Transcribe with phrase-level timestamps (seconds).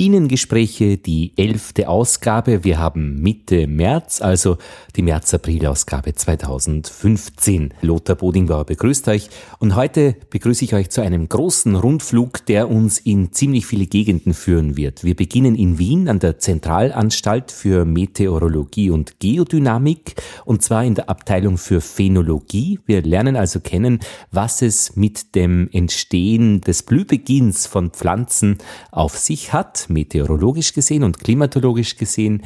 [0.00, 2.64] Bienengespräche, die elfte Ausgabe.
[2.64, 4.56] Wir haben Mitte März, also
[4.96, 7.74] die März-April-Ausgabe 2015.
[7.82, 9.28] Lothar Bodingbauer begrüßt euch
[9.58, 14.32] und heute begrüße ich euch zu einem großen Rundflug, der uns in ziemlich viele Gegenden
[14.32, 15.04] führen wird.
[15.04, 20.14] Wir beginnen in Wien an der Zentralanstalt für Meteorologie und Geodynamik
[20.46, 22.80] und zwar in der Abteilung für Phänologie.
[22.86, 24.00] Wir lernen also kennen,
[24.32, 28.56] was es mit dem Entstehen des Blühbeginns von Pflanzen
[28.92, 32.42] auf sich hat meteorologisch gesehen und klimatologisch gesehen.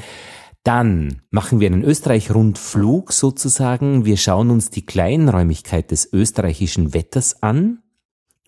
[0.64, 4.04] Dann machen wir einen Österreich-Rundflug sozusagen.
[4.04, 7.82] Wir schauen uns die Kleinräumigkeit des österreichischen Wetters an.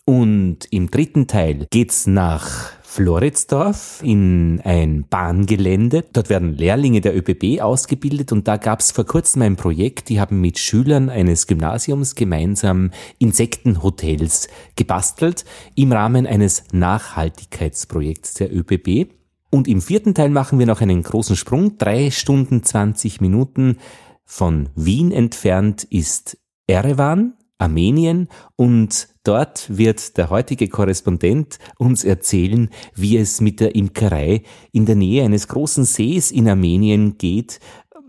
[0.03, 6.03] Und im dritten Teil geht's nach Floridsdorf in ein Bahngelände.
[6.13, 10.19] Dort werden Lehrlinge der ÖBB ausgebildet und da gab es vor kurzem ein Projekt, die
[10.19, 19.11] haben mit Schülern eines Gymnasiums gemeinsam Insektenhotels gebastelt im Rahmen eines Nachhaltigkeitsprojekts der ÖBB.
[19.51, 21.77] Und im vierten Teil machen wir noch einen großen Sprung.
[21.77, 23.77] Drei Stunden 20 Minuten
[24.25, 33.17] von Wien entfernt ist Erevan Armenien und dort wird der heutige Korrespondent uns erzählen, wie
[33.17, 37.59] es mit der Imkerei in der Nähe eines großen Sees in Armenien geht.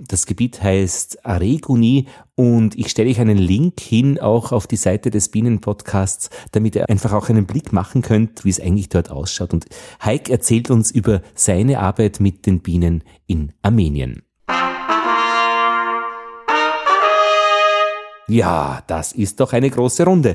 [0.07, 5.11] Das Gebiet heißt Areguni und ich stelle euch einen Link hin, auch auf die Seite
[5.11, 9.53] des Bienenpodcasts, damit ihr einfach auch einen Blick machen könnt, wie es eigentlich dort ausschaut.
[9.53, 9.67] Und
[10.05, 14.23] Heik erzählt uns über seine Arbeit mit den Bienen in Armenien.
[18.31, 20.35] Ja, das ist doch eine große Runde.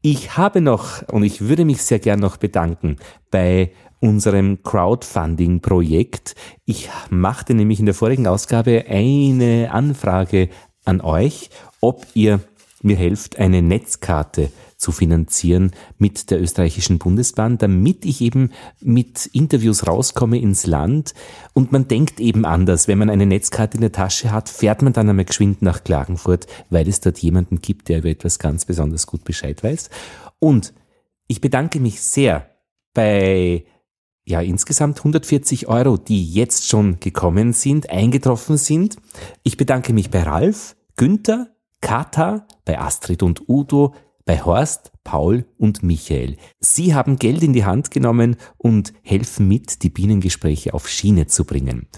[0.00, 2.96] Ich habe noch, und ich würde mich sehr gern noch bedanken,
[3.30, 6.34] bei unserem Crowdfunding-Projekt.
[6.64, 10.48] Ich machte nämlich in der vorigen Ausgabe eine Anfrage
[10.86, 11.50] an euch,
[11.82, 12.40] ob ihr
[12.82, 18.50] mir helft, eine Netzkarte zu finanzieren mit der österreichischen Bundesbahn, damit ich eben
[18.80, 21.14] mit Interviews rauskomme ins Land.
[21.52, 22.88] Und man denkt eben anders.
[22.88, 26.46] Wenn man eine Netzkarte in der Tasche hat, fährt man dann einmal geschwind nach Klagenfurt,
[26.70, 29.90] weil es dort jemanden gibt, der über etwas ganz besonders gut Bescheid weiß.
[30.38, 30.74] Und
[31.26, 32.50] ich bedanke mich sehr
[32.92, 33.64] bei
[34.26, 38.96] ja, insgesamt 140 Euro, die jetzt schon gekommen sind, eingetroffen sind.
[39.42, 41.48] Ich bedanke mich bei Ralf, Günther,
[41.80, 43.94] Kata, bei Astrid und Udo,
[44.24, 46.36] bei Horst, Paul und Michael.
[46.58, 51.44] Sie haben Geld in die Hand genommen und helfen mit, die Bienengespräche auf Schiene zu
[51.44, 51.88] bringen.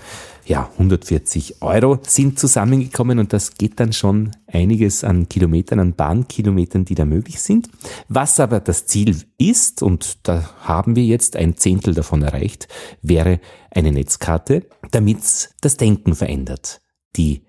[0.44, 6.84] Ja, 140 Euro sind zusammengekommen und das geht dann schon einiges an Kilometern, an Bahnkilometern,
[6.84, 7.68] die da möglich sind.
[8.08, 12.68] Was aber das Ziel ist, und da haben wir jetzt ein Zehntel davon erreicht,
[13.02, 16.80] wäre eine Netzkarte, damit das Denken verändert.
[17.16, 17.42] Die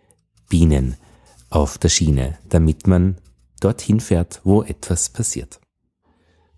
[0.49, 0.95] Bienen
[1.49, 3.17] auf der Schiene, damit man
[3.59, 5.59] dorthin fährt, wo etwas passiert.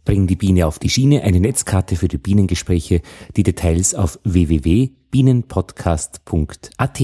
[0.05, 3.01] Bring die Biene auf die Schiene, eine Netzkarte für die Bienengespräche,
[3.35, 7.01] die Details auf www.bienenpodcast.at.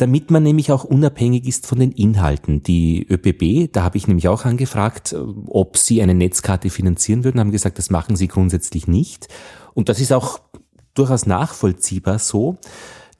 [0.00, 2.62] damit man nämlich auch unabhängig ist von den Inhalten.
[2.62, 5.14] Die ÖPB, da habe ich nämlich auch angefragt,
[5.46, 9.28] ob sie eine Netzkarte finanzieren würden, haben gesagt, das machen sie grundsätzlich nicht.
[9.74, 10.40] Und das ist auch
[10.94, 12.56] durchaus nachvollziehbar so.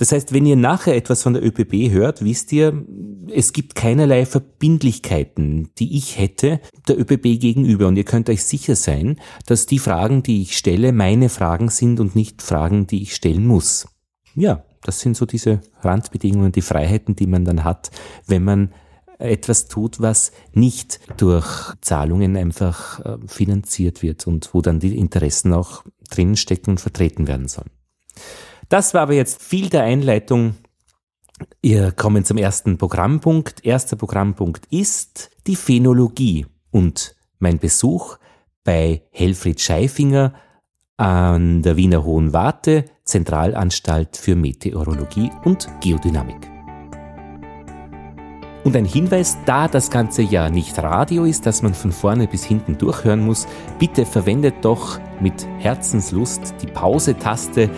[0.01, 2.87] Das heißt, wenn ihr nachher etwas von der ÖPB hört, wisst ihr,
[3.31, 7.87] es gibt keinerlei Verbindlichkeiten, die ich hätte der ÖPB gegenüber.
[7.87, 12.01] Und ihr könnt euch sicher sein, dass die Fragen, die ich stelle, meine Fragen sind
[12.01, 13.89] und nicht Fragen, die ich stellen muss.
[14.35, 17.91] Ja, das sind so diese Randbedingungen, die Freiheiten, die man dann hat,
[18.27, 18.73] wenn man
[19.19, 25.53] etwas tut, was nicht durch Zahlungen einfach äh, finanziert wird und wo dann die Interessen
[25.53, 27.69] auch drinnen stecken und vertreten werden sollen.
[28.71, 30.55] Das war aber jetzt viel der Einleitung.
[31.61, 33.67] Wir kommen zum ersten Programmpunkt.
[33.67, 38.17] Erster Programmpunkt ist die Phänologie und mein Besuch
[38.63, 40.35] bei Helfried Scheifinger
[40.97, 46.49] an der Wiener Hohen Warte, Zentralanstalt für Meteorologie und Geodynamik.
[48.63, 52.45] Und ein Hinweis, da das Ganze ja nicht Radio ist, dass man von vorne bis
[52.45, 53.49] hinten durchhören muss,
[53.81, 57.69] bitte verwendet doch mit Herzenslust die Pause-Taste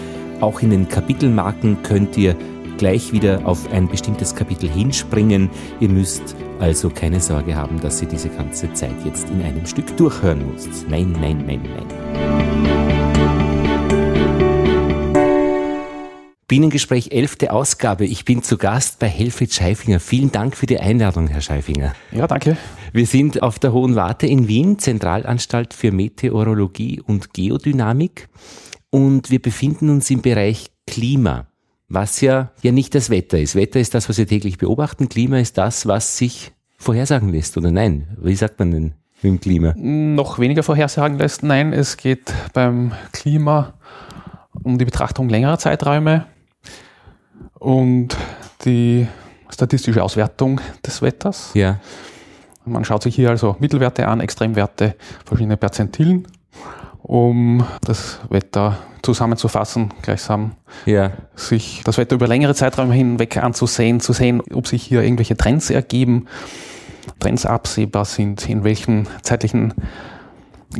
[0.42, 2.36] auch in den Kapitelmarken könnt ihr
[2.76, 5.48] gleich wieder auf ein bestimmtes Kapitel hinspringen.
[5.78, 9.96] Ihr müsst also keine Sorge haben, dass ihr diese ganze Zeit jetzt in einem Stück
[9.96, 10.88] durchhören müsst.
[10.88, 11.86] Nein, nein, nein, nein.
[16.48, 17.48] Bienengespräch 11.
[17.48, 18.04] Ausgabe.
[18.04, 20.00] Ich bin zu Gast bei Helfried Scheifinger.
[20.00, 21.94] Vielen Dank für die Einladung, Herr Scheifinger.
[22.10, 22.56] Ja, danke.
[22.92, 28.28] Wir sind auf der Hohen Warte in Wien, Zentralanstalt für Meteorologie und Geodynamik
[28.92, 31.46] und wir befinden uns im Bereich Klima,
[31.88, 33.56] was ja, ja nicht das Wetter ist.
[33.56, 35.08] Wetter ist das, was wir täglich beobachten.
[35.08, 38.16] Klima ist das, was sich vorhersagen lässt, oder nein?
[38.20, 38.94] Wie sagt man denn?
[39.22, 39.74] mit dem Klima?
[39.76, 41.42] Noch weniger vorhersagen lässt.
[41.42, 43.74] Nein, es geht beim Klima
[44.62, 46.26] um die Betrachtung längerer Zeiträume
[47.54, 48.16] und
[48.64, 49.06] die
[49.48, 51.50] statistische Auswertung des Wetters.
[51.54, 51.78] Ja.
[52.64, 54.94] Man schaut sich hier also Mittelwerte an, Extremwerte,
[55.24, 56.28] verschiedene Perzentilen,
[57.12, 60.52] um das Wetter zusammenzufassen, gleichsam
[60.86, 61.10] Ja.
[61.36, 65.68] sich das Wetter über längere Zeiträume hinweg anzusehen, zu sehen, ob sich hier irgendwelche Trends
[65.68, 66.26] ergeben,
[67.18, 69.74] Trends absehbar sind, in welchen zeitlichen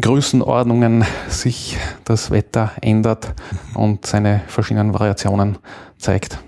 [0.01, 3.35] Größenordnungen sich das Wetter ändert
[3.75, 5.59] und seine verschiedenen Variationen
[5.99, 6.39] zeigt.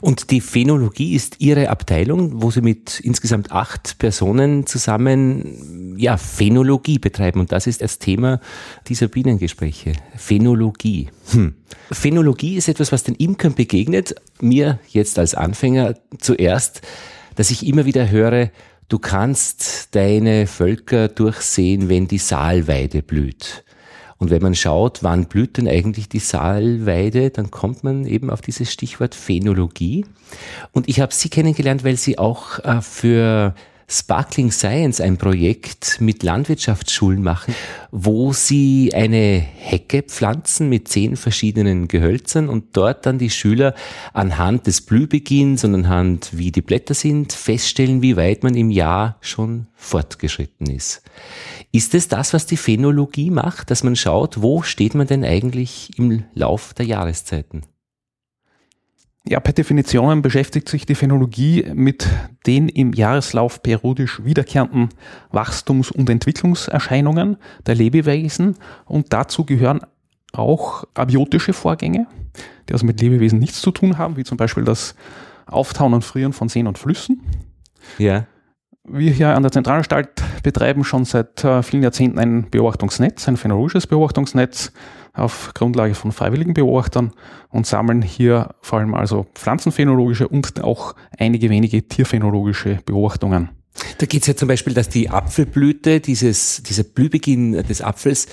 [0.00, 6.98] Und die Phänologie ist Ihre Abteilung, wo Sie mit insgesamt acht Personen zusammen ja, Phänologie
[6.98, 7.40] betreiben.
[7.40, 8.40] Und das ist das Thema
[8.86, 9.92] dieser Bienengespräche.
[10.16, 11.08] Phänologie.
[11.30, 11.54] Hm.
[11.90, 14.14] Phänologie ist etwas, was den Imkern begegnet.
[14.40, 16.82] Mir jetzt als Anfänger zuerst,
[17.36, 18.50] dass ich immer wieder höre,
[18.88, 23.64] du kannst deine Völker durchsehen, wenn die Saalweide blüht.
[24.18, 28.40] Und wenn man schaut, wann blüht denn eigentlich die Saalweide, dann kommt man eben auf
[28.40, 30.04] dieses Stichwort Phänologie.
[30.72, 33.54] Und ich habe Sie kennengelernt, weil Sie auch äh, für
[33.90, 37.54] Sparkling Science ein Projekt mit Landwirtschaftsschulen machen,
[37.90, 43.74] wo sie eine Hecke pflanzen mit zehn verschiedenen Gehölzern und dort dann die Schüler
[44.12, 49.16] anhand des Blühbeginns und anhand wie die Blätter sind, feststellen, wie weit man im Jahr
[49.22, 51.00] schon fortgeschritten ist.
[51.70, 55.98] Ist es das, was die Phänologie macht, dass man schaut, wo steht man denn eigentlich
[55.98, 57.62] im Lauf der Jahreszeiten?
[59.26, 62.06] Ja, per Definition beschäftigt sich die Phänologie mit
[62.46, 64.88] den im Jahreslauf periodisch wiederkehrenden
[65.30, 67.36] Wachstums- und Entwicklungserscheinungen
[67.66, 68.56] der Lebewesen
[68.86, 69.80] und dazu gehören
[70.32, 72.06] auch abiotische Vorgänge,
[72.68, 74.94] die also mit Lebewesen nichts zu tun haben, wie zum Beispiel das
[75.44, 77.20] Auftauen und Frieren von Seen und Flüssen.
[77.98, 78.26] Ja.
[78.90, 83.86] Wir hier an der Zentralanstalt betreiben schon seit äh, vielen Jahrzehnten ein Beobachtungsnetz, ein phänologisches
[83.86, 84.72] Beobachtungsnetz
[85.12, 87.12] auf Grundlage von freiwilligen Beobachtern
[87.50, 93.50] und sammeln hier vor allem also pflanzenphänologische und auch einige wenige tierphänologische Beobachtungen.
[93.98, 98.26] Da geht es ja zum Beispiel, dass die Apfelblüte, dieses, dieser Blühbeginn des Apfels,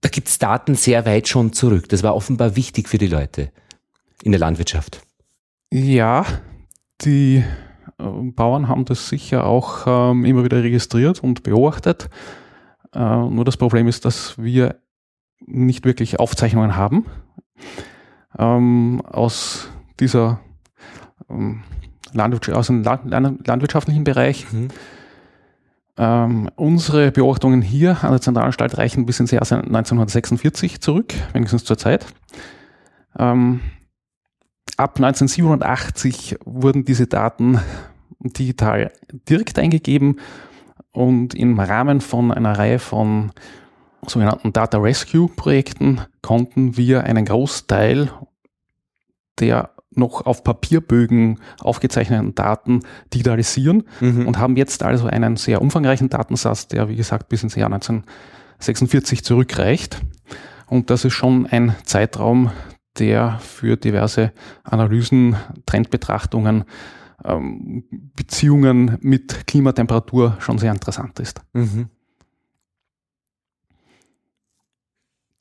[0.00, 1.88] da gibt es Daten sehr weit schon zurück.
[1.88, 3.50] Das war offenbar wichtig für die Leute
[4.22, 5.00] in der Landwirtschaft.
[5.72, 6.24] Ja,
[7.02, 7.42] die
[7.98, 12.10] Bauern haben das sicher auch ähm, immer wieder registriert und beobachtet.
[12.94, 14.76] Äh, nur das Problem ist, dass wir
[15.46, 17.06] nicht wirklich Aufzeichnungen haben.
[18.38, 20.40] Ähm, aus dieser
[21.30, 21.62] ähm,
[22.12, 23.10] Landwirtschaft, aus dem Land
[23.46, 24.50] landwirtschaftlichen Bereich.
[24.52, 24.68] Mhm.
[25.98, 31.78] Ähm, unsere Beobachtungen hier an der Zentralanstalt reichen bis ins Jahr 1946 zurück, wenigstens zur
[31.78, 32.06] Zeit.
[33.18, 33.60] Ähm,
[34.76, 37.60] ab 1987 wurden diese Daten
[38.20, 38.92] digital
[39.28, 40.20] direkt eingegeben
[40.92, 43.32] und im Rahmen von einer Reihe von
[44.06, 48.10] sogenannten Data Rescue Projekten konnten wir einen Großteil
[49.38, 52.82] der noch auf Papierbögen aufgezeichneten Daten
[53.12, 54.26] digitalisieren mhm.
[54.26, 59.24] und haben jetzt also einen sehr umfangreichen Datensatz, der wie gesagt bis ins Jahr 1946
[59.24, 60.02] zurückreicht.
[60.66, 62.50] Und das ist schon ein Zeitraum,
[62.98, 64.32] der für diverse
[64.64, 66.64] Analysen, Trendbetrachtungen,
[67.24, 67.84] ähm,
[68.14, 71.40] Beziehungen mit Klimatemperatur schon sehr interessant ist.
[71.52, 71.88] Mhm.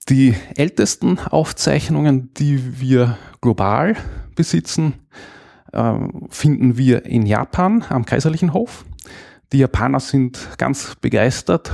[0.07, 3.95] Die ältesten Aufzeichnungen, die wir global
[4.35, 4.93] besitzen,
[5.73, 8.85] ähm, finden wir in Japan am Kaiserlichen Hof.
[9.51, 11.71] Die Japaner sind ganz begeistert,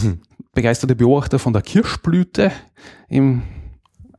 [0.00, 0.20] hm.
[0.52, 2.52] begeisterte Beobachter von der Kirschblüte.
[3.08, 3.42] Im,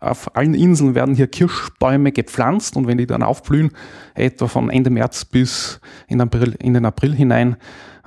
[0.06, 3.72] auf allen Inseln werden hier Kirschbäume gepflanzt und wenn die dann aufblühen,
[4.14, 7.58] etwa von Ende März bis in, April, in den April hinein,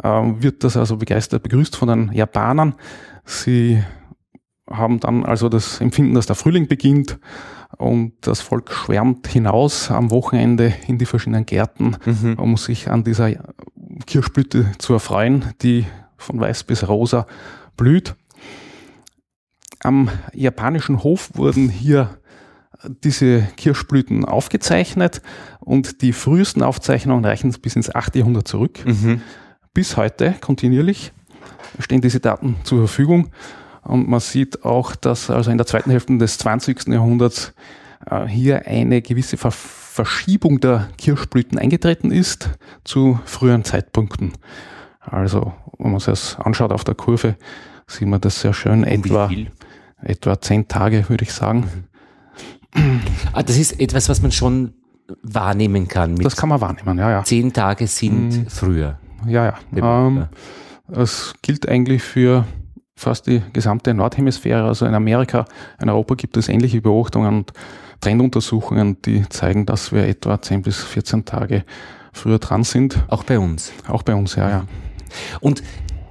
[0.02, 2.75] äh, wird das also begeistert begrüßt von den Japanern.
[3.25, 3.83] Sie
[4.71, 7.19] haben dann also das Empfinden, dass der Frühling beginnt
[7.76, 12.35] und das Volk schwärmt hinaus am Wochenende in die verschiedenen Gärten, mhm.
[12.35, 13.31] um sich an dieser
[14.07, 15.87] Kirschblüte zu erfreuen, die
[16.17, 17.26] von weiß bis rosa
[17.76, 18.14] blüht.
[19.82, 22.18] Am japanischen Hof wurden hier
[23.04, 25.20] diese Kirschblüten aufgezeichnet
[25.61, 28.16] und die frühesten Aufzeichnungen reichen bis ins 8.
[28.16, 28.80] Jahrhundert zurück.
[28.85, 29.23] Mhm.
[29.75, 31.12] Bis heute kontinuierlich
[31.78, 33.30] stehen diese Daten zur Verfügung
[33.82, 36.88] und man sieht auch, dass also in der zweiten Hälfte des 20.
[36.88, 37.54] Jahrhunderts
[38.06, 39.52] äh, hier eine gewisse Ver
[39.99, 42.50] Verschiebung der Kirschblüten eingetreten ist
[42.85, 44.35] zu früheren Zeitpunkten.
[45.00, 47.35] Also, wenn man sich das anschaut auf der Kurve,
[47.88, 48.85] sieht man das sehr schön.
[48.85, 49.28] Etwa,
[50.02, 51.87] etwa zehn Tage, würde ich sagen.
[53.33, 54.75] Ah, das ist etwas, was man schon
[55.23, 56.17] wahrnehmen kann.
[56.17, 57.25] das kann man wahrnehmen, ja, ja.
[57.25, 58.47] Zehn Tage sind mhm.
[58.49, 58.99] früher.
[59.26, 60.07] Ja, ja.
[60.07, 60.26] Ähm,
[60.87, 62.45] Das gilt eigentlich für
[62.95, 64.64] fast die gesamte Nordhemisphäre.
[64.64, 65.47] Also in Amerika,
[65.81, 67.52] in Europa gibt es ähnliche Beobachtungen und
[68.00, 71.64] Trenduntersuchungen, die zeigen, dass wir etwa 10 bis 14 Tage
[72.12, 73.05] früher dran sind.
[73.09, 73.73] Auch bei uns.
[73.87, 74.64] Auch bei uns, ja, ja.
[75.40, 75.62] Und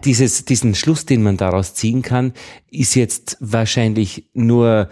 [0.04, 2.34] dieses, diesen Schluss, den man daraus ziehen kann,
[2.70, 4.89] ist jetzt wahrscheinlich nur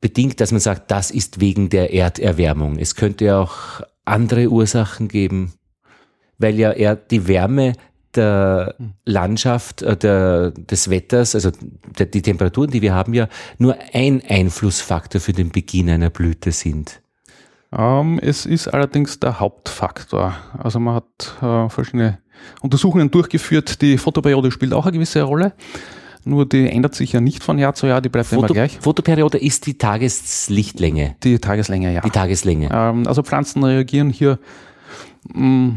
[0.00, 2.78] bedingt, dass man sagt, das ist wegen der Erderwärmung.
[2.78, 5.52] Es könnte ja auch andere Ursachen geben,
[6.38, 7.74] weil ja eher die Wärme
[8.14, 8.74] der
[9.04, 11.50] Landschaft, äh, der, des Wetters, also
[11.98, 16.52] der, die Temperaturen, die wir haben, ja nur ein Einflussfaktor für den Beginn einer Blüte
[16.52, 17.02] sind.
[17.70, 20.36] Ähm, es ist allerdings der Hauptfaktor.
[20.56, 22.18] Also man hat äh, verschiedene
[22.60, 23.80] Untersuchungen durchgeführt.
[23.82, 25.52] Die Fotoperiode spielt auch eine gewisse Rolle.
[26.24, 28.78] Nur die ändert sich ja nicht von Jahr zu Jahr, die bleibt Foto, immer gleich.
[28.80, 31.16] Fotoperiode ist die Tageslichtlänge.
[31.22, 32.00] Die Tageslänge, ja.
[32.02, 32.68] Die Tageslänge.
[32.72, 34.38] Ähm, also Pflanzen reagieren hier
[35.32, 35.76] mh, mm,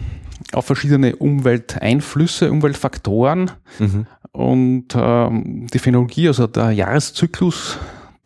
[0.54, 3.52] auf verschiedene Umwelteinflüsse, Umweltfaktoren.
[3.80, 4.08] Mhm.
[4.32, 7.78] Und ähm, die Phänologie, also der Jahreszyklus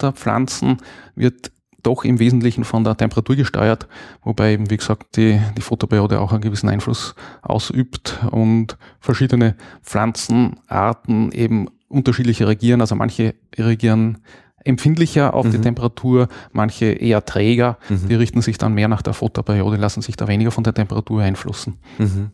[0.01, 0.77] der Pflanzen,
[1.15, 1.51] wird
[1.85, 3.87] doch im Wesentlichen von der Temperatur gesteuert,
[4.23, 11.31] wobei eben, wie gesagt, die, die Photoperiode auch einen gewissen Einfluss ausübt und verschiedene Pflanzenarten
[11.31, 12.81] eben unterschiedlich reagieren.
[12.81, 14.19] Also manche reagieren
[14.63, 15.51] empfindlicher auf mhm.
[15.51, 17.77] die Temperatur, manche eher träger.
[17.87, 18.07] Mhm.
[18.09, 21.21] Die richten sich dann mehr nach der Photoperiode, lassen sich da weniger von der Temperatur
[21.21, 21.77] einflussen.
[21.99, 22.31] Mhm.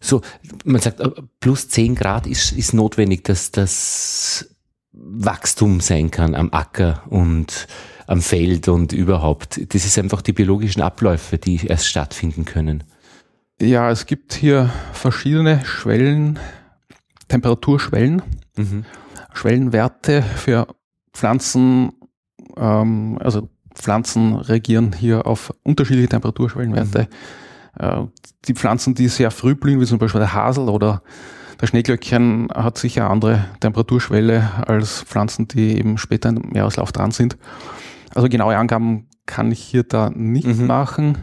[0.00, 0.22] So,
[0.64, 1.10] man sagt, äh,
[1.40, 4.54] plus 10 Grad ist, ist notwendig, dass das
[5.00, 7.66] Wachstum sein kann am Acker und
[8.06, 9.60] am Feld und überhaupt.
[9.72, 12.84] Das ist einfach die biologischen Abläufe, die erst stattfinden können.
[13.60, 16.38] Ja, es gibt hier verschiedene Schwellen,
[17.28, 18.22] Temperaturschwellen,
[18.56, 18.84] mhm.
[19.34, 20.66] Schwellenwerte für
[21.12, 21.92] Pflanzen.
[22.56, 27.08] Ähm, also Pflanzen reagieren hier auf unterschiedliche Temperaturschwellenwerte.
[27.78, 27.84] Mhm.
[27.84, 28.06] Äh,
[28.46, 31.02] die Pflanzen, die sehr früh blühen, wie zum Beispiel der Hasel oder
[31.60, 37.10] der Schneeglöckchen hat sicher eine andere Temperaturschwelle als Pflanzen, die eben später im Jahreslauf dran
[37.10, 37.36] sind.
[38.14, 40.66] Also genaue Angaben kann ich hier da nicht mhm.
[40.66, 41.18] machen.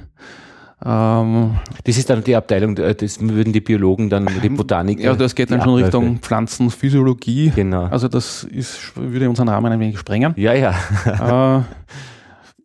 [0.84, 5.00] Ähm, das ist dann die Abteilung, äh, das würden die Biologen dann, die Botanik.
[5.00, 5.86] Ja, das geht dann schon Abläufe.
[5.86, 7.51] Richtung Pflanzenphysiologie.
[7.56, 7.86] Genau.
[7.86, 10.34] Also das ist, würde unseren Rahmen ein wenig sprengen.
[10.36, 11.60] Ja, ja.
[11.60, 11.63] äh,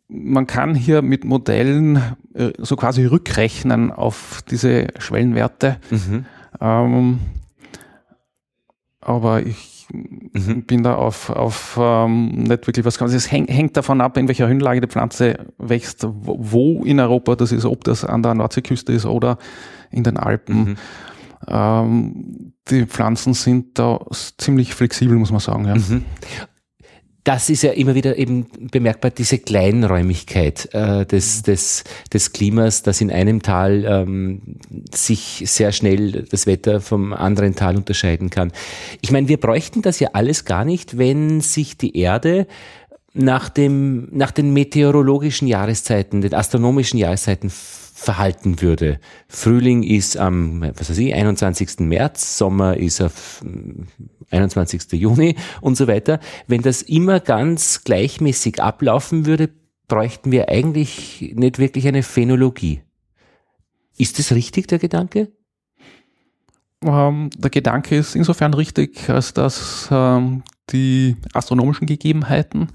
[0.09, 2.01] man kann hier mit Modellen
[2.33, 5.77] äh, so quasi rückrechnen auf diese Schwellenwerte.
[5.89, 6.25] Mhm.
[6.59, 7.19] Ähm,
[9.01, 10.63] aber ich mhm.
[10.63, 12.99] bin da auf, auf ähm, nicht wirklich was.
[12.99, 17.35] Es hängt, hängt davon ab, in welcher Höhenlage die Pflanze wächst, wo, wo in Europa
[17.35, 19.37] das ist, ob das an der Nordseeküste ist oder
[19.89, 20.63] in den Alpen.
[20.63, 20.75] Mhm.
[21.47, 23.99] Ähm, die Pflanzen sind da
[24.37, 25.65] ziemlich flexibel, muss man sagen.
[25.65, 25.75] Ja.
[25.75, 26.03] Mhm
[27.23, 31.43] das ist ja immer wieder eben bemerkbar, diese Kleinräumigkeit äh, des, mhm.
[31.43, 34.41] des, des Klimas, dass in einem Tal ähm,
[34.93, 38.51] sich sehr schnell das Wetter vom anderen Tal unterscheiden kann.
[39.01, 42.47] Ich meine, wir bräuchten das ja alles gar nicht, wenn sich die Erde
[43.13, 47.51] nach, dem, nach den meteorologischen Jahreszeiten, den astronomischen Jahreszeiten
[48.01, 48.99] verhalten würde.
[49.27, 51.81] Frühling ist am, was weiß ich, 21.
[51.81, 53.45] März, Sommer ist auf
[54.31, 54.81] 21.
[54.89, 56.19] Hm, Juni und so weiter.
[56.47, 59.51] Wenn das immer ganz gleichmäßig ablaufen würde,
[59.87, 62.81] bräuchten wir eigentlich nicht wirklich eine Phänologie.
[63.97, 65.31] Ist das richtig, der Gedanke?
[66.83, 70.41] Ähm, der Gedanke ist insofern richtig, als dass ähm,
[70.71, 72.69] die astronomischen Gegebenheiten,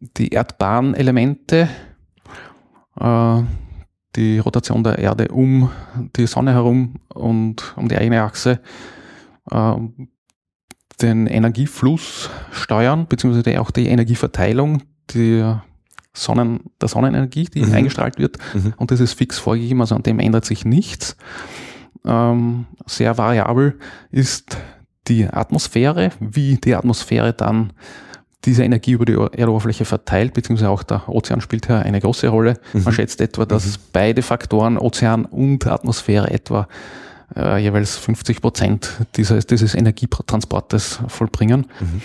[0.00, 1.68] die Erdbahnelemente,
[2.98, 3.42] äh,
[4.16, 5.70] die Rotation der Erde um
[6.16, 8.60] die Sonne herum und um die eigene Achse
[9.50, 9.74] äh,
[11.00, 14.82] den Energiefluss steuern, beziehungsweise auch die Energieverteilung
[15.14, 15.64] der,
[16.14, 17.74] Sonnen, der Sonnenenergie, die mhm.
[17.74, 18.38] eingestrahlt wird.
[18.54, 18.72] Mhm.
[18.76, 21.16] Und das ist fix vorgegeben, also an dem ändert sich nichts.
[22.04, 23.78] Ähm, sehr variabel
[24.10, 24.56] ist
[25.08, 27.72] die Atmosphäre, wie die Atmosphäre dann
[28.46, 32.54] diese Energie über die Erdoberfläche verteilt, beziehungsweise auch der Ozean spielt hier eine große Rolle.
[32.72, 32.84] Mhm.
[32.84, 33.80] Man schätzt etwa, dass mhm.
[33.92, 36.68] beide Faktoren, Ozean und Atmosphäre, etwa
[37.34, 41.66] äh, jeweils 50 Prozent dieses, dieses Energietransportes vollbringen.
[41.80, 42.02] Mhm.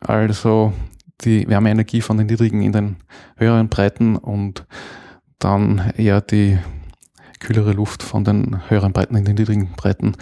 [0.00, 0.72] Also
[1.22, 2.96] die Wärmeenergie von den niedrigen in den
[3.36, 4.64] höheren Breiten und
[5.38, 6.58] dann eher die
[7.40, 10.14] kühlere Luft von den höheren Breiten in den niedrigen Breiten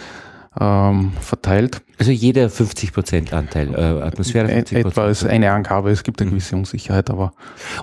[0.59, 1.81] ähm, verteilt.
[1.97, 4.49] Also jeder 50 Prozent Anteil äh, Atmosphäre.
[4.49, 7.33] 50 Etwa ist eine Angabe, es gibt eine gewisse Unsicherheit, aber.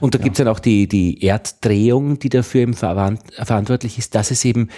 [0.01, 0.25] Und da ja.
[0.25, 4.69] gibt es dann auch die, die Erddrehung, die dafür eben verantwortlich ist, dass es eben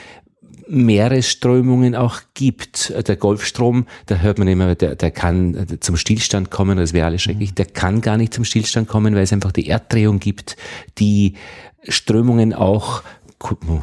[0.68, 2.94] Meeresströmungen auch gibt.
[3.08, 7.22] Der Golfstrom, da hört man immer, der, der kann zum Stillstand kommen, das wäre alles
[7.22, 7.50] schrecklich.
[7.50, 7.54] Mhm.
[7.56, 10.56] Der kann gar nicht zum Stillstand kommen, weil es einfach die Erddrehung gibt,
[10.98, 11.34] die
[11.88, 13.02] Strömungen auch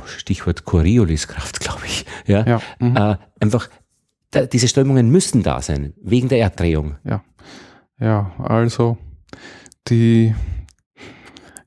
[0.05, 2.05] Stichwort Corioliskraft, glaube ich.
[2.25, 2.95] Ja, Ja, mhm.
[2.95, 3.69] Äh, einfach,
[4.31, 6.98] da, diese Strömungen müssen da sein, wegen der Erddrehung.
[7.03, 7.24] Ja,
[8.00, 8.98] ja also
[9.88, 10.36] die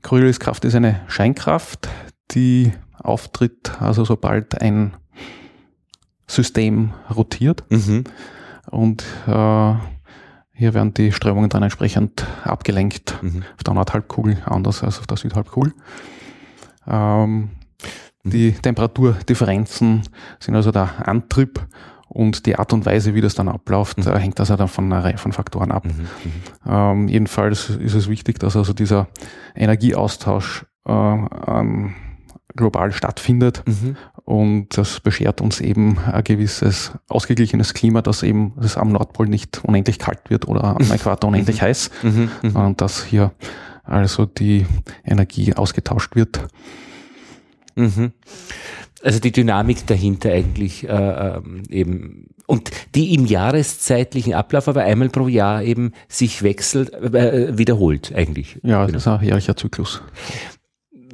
[0.03, 1.89] Corioliskraft ist eine Scheinkraft,
[2.33, 4.95] die auftritt, also sobald ein
[6.27, 7.65] System rotiert.
[7.71, 8.05] Mhm.
[8.71, 9.75] Und äh,
[10.53, 13.43] hier werden die Strömungen dann entsprechend abgelenkt Mhm.
[13.57, 15.73] auf der Nordhalbkugel, anders als auf der Südhalbkugel.
[16.87, 17.51] Ähm,
[18.23, 20.03] die Temperaturdifferenzen
[20.39, 21.67] sind also der Antrieb
[22.13, 24.09] und die Art und Weise, wie das dann abläuft, Mhm.
[24.13, 25.85] äh, hängt also dann von einer Reihe von Faktoren ab.
[25.87, 25.93] Mhm.
[25.93, 26.71] Mhm.
[26.71, 29.07] Ähm, jedenfalls ist es wichtig, dass also dieser
[29.55, 31.95] Energieaustausch äh, ähm,
[32.57, 33.97] global stattfindet Mhm.
[34.25, 39.61] und das beschert uns eben ein gewisses ausgeglichenes Klima, dass eben es am Nordpol nicht
[39.65, 42.29] unendlich kalt wird oder am Äquator unendlich heiß, Mhm.
[42.43, 42.77] Mhm.
[42.77, 43.31] dass hier
[43.85, 44.67] also die
[45.05, 46.41] Energie ausgetauscht wird.
[49.03, 55.09] Also die Dynamik dahinter eigentlich äh, ähm, eben und die im jahreszeitlichen Ablauf aber einmal
[55.09, 58.59] pro Jahr eben sich wechselt, äh, wiederholt eigentlich.
[58.63, 58.93] Ja, Genau.
[58.93, 60.03] das ist ein jährlicher Zyklus.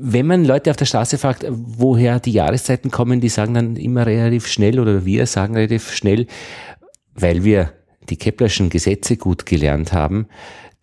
[0.01, 4.07] Wenn man Leute auf der Straße fragt, woher die Jahreszeiten kommen, die sagen dann immer
[4.07, 6.27] relativ schnell oder wir sagen relativ schnell,
[7.15, 7.73] weil wir
[8.09, 10.27] die Keplerschen Gesetze gut gelernt haben.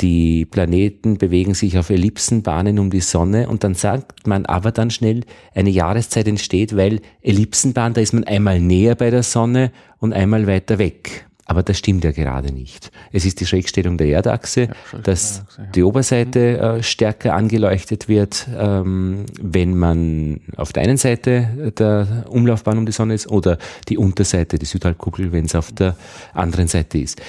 [0.04, 4.92] Die Planeten bewegen sich auf Ellipsenbahnen um die Sonne und dann sagt man aber dann
[4.92, 5.22] schnell,
[5.56, 10.46] eine Jahreszeit entsteht, weil Ellipsenbahn, da ist man einmal näher bei der Sonne und einmal
[10.46, 11.26] weiter weg.
[11.46, 12.92] Aber das stimmt ja gerade nicht.
[13.14, 15.72] Es ist die Schrägstellung der Erdachse, Schrägstellung dass der Erdachse, ja.
[15.72, 22.78] die Oberseite äh, stärker angeleuchtet wird, ähm, wenn man auf der einen Seite der Umlaufbahn
[22.78, 23.58] um die Sonne ist oder
[23.88, 25.96] die Unterseite, die Südhalbkugel, wenn es auf der
[26.34, 27.22] anderen Seite ist.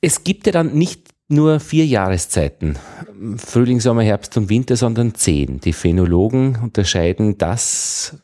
[0.00, 2.78] Es gibt ja dann nicht nur vier Jahreszeiten,
[3.36, 5.60] Frühling, Sommer, Herbst und Winter, sondern zehn.
[5.60, 8.22] Die Phänologen unterscheiden das,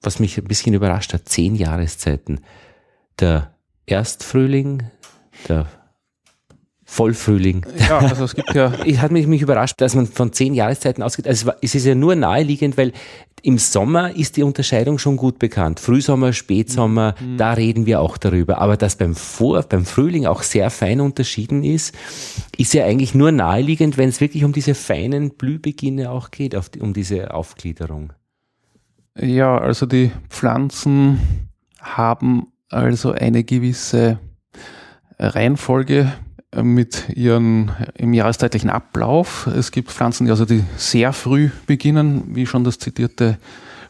[0.00, 2.40] was mich ein bisschen überrascht hat, zehn Jahreszeiten.
[3.18, 3.56] Der
[3.86, 4.84] Erstfrühling,
[5.48, 5.66] der
[6.88, 7.66] Vollfrühling.
[7.88, 11.02] Ja, also es gibt ja Ich hat mich, mich überrascht, dass man von zehn Jahreszeiten
[11.02, 11.26] ausgeht.
[11.26, 12.92] Also es, ist ja nur naheliegend, weil
[13.42, 15.80] im Sommer ist die Unterscheidung schon gut bekannt.
[15.80, 18.58] Frühsommer, Spätsommer, da reden wir auch darüber.
[18.58, 21.94] Aber dass beim Vor, beim Frühling auch sehr fein unterschieden ist,
[22.56, 26.80] ist ja eigentlich nur naheliegend, wenn es wirklich um diese feinen Blühbeginne auch geht, die,
[26.80, 28.12] um diese Aufgliederung.
[29.18, 31.48] Ja, also die Pflanzen
[31.80, 34.18] haben also eine gewisse
[35.18, 36.12] Reihenfolge
[36.62, 39.46] mit ihren im jahreszeitlichen Ablauf.
[39.46, 43.38] Es gibt Pflanzen, die also die sehr früh beginnen, wie schon das zitierte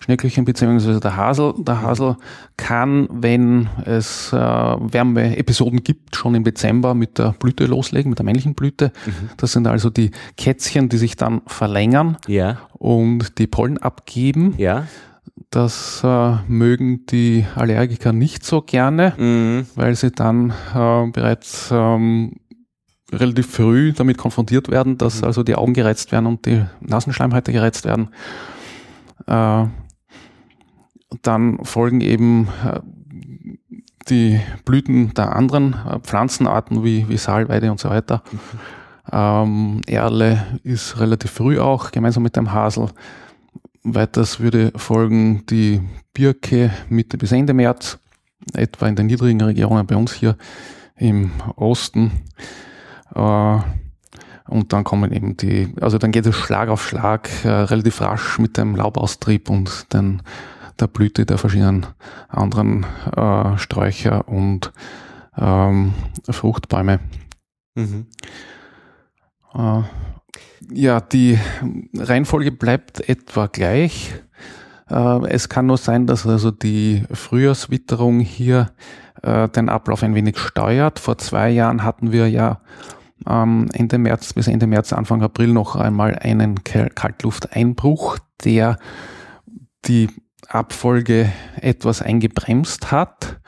[0.00, 1.00] Schnecklöchen bzw.
[1.00, 1.54] der Hasel.
[1.58, 2.16] Der Hasel
[2.56, 8.24] kann, wenn es äh, Wärmeepisoden gibt, schon im Dezember mit der Blüte loslegen, mit der
[8.24, 8.92] männlichen Blüte.
[9.36, 14.54] Das sind also die Kätzchen, die sich dann verlängern Ja, und die Pollen abgeben.
[14.58, 14.84] ja.
[15.50, 19.66] Das äh, mögen die Allergiker nicht so gerne, Mhm.
[19.74, 22.32] weil sie dann äh, bereits ähm,
[23.12, 27.84] relativ früh damit konfrontiert werden, dass also die Augen gereizt werden und die Nasenschleimhäute gereizt
[27.84, 28.08] werden.
[29.26, 29.66] Äh,
[31.22, 32.80] dann folgen eben äh,
[34.08, 38.22] die Blüten der anderen äh, Pflanzenarten wie, wie Salweide und so weiter.
[39.10, 42.90] Ähm, Erle ist relativ früh auch, gemeinsam mit dem Hasel.
[43.84, 45.80] Weiters würde folgen die
[46.12, 47.98] Birke Mitte bis Ende März,
[48.52, 50.36] etwa in den niedrigen Regionen bei uns hier
[50.96, 52.10] im Osten.
[53.14, 53.58] Äh,
[54.48, 58.38] und dann kommen eben die, also dann geht es Schlag auf Schlag äh, relativ rasch
[58.38, 60.22] mit dem Laubaustrieb und den,
[60.78, 61.86] der Blüte der verschiedenen
[62.28, 64.72] anderen äh, Sträucher und
[65.36, 65.94] ähm,
[66.30, 67.00] Fruchtbäume.
[67.74, 68.06] Mhm.
[69.54, 69.82] Äh,
[70.72, 71.38] ja, die
[71.94, 74.14] Reihenfolge bleibt etwa gleich.
[74.88, 78.70] Äh, es kann nur sein, dass also die Frühjahrswitterung hier
[79.22, 80.98] äh, den Ablauf ein wenig steuert.
[80.98, 82.60] Vor zwei Jahren hatten wir ja
[83.28, 88.78] ähm, Ende März bis Ende März, Anfang April noch einmal einen Kal- Kaltlufteinbruch, der
[89.86, 90.10] die
[90.48, 93.40] Abfolge etwas eingebremst hat.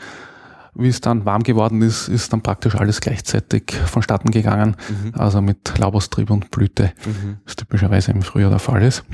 [0.75, 4.77] Wie es dann warm geworden ist, ist dann praktisch alles gleichzeitig vonstatten gegangen.
[4.89, 5.13] Mhm.
[5.15, 7.39] Also mit Laubaustrieb und Blüte, Mhm.
[7.45, 9.05] das typischerweise im Frühjahr der Fall ist.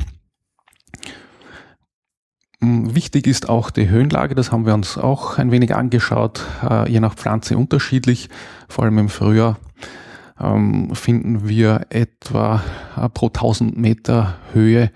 [2.64, 6.90] Mm, Wichtig ist auch die Höhenlage, das haben wir uns auch ein wenig angeschaut, äh,
[6.90, 8.28] je nach Pflanze unterschiedlich.
[8.68, 9.58] Vor allem im Frühjahr
[10.40, 12.62] ähm, finden wir etwa
[12.96, 14.90] äh, pro 1000 Meter Höhe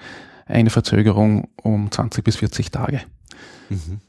[0.47, 3.03] eine Verzögerung um 20 bis 40 Tage.
[3.69, 4.01] Mhm.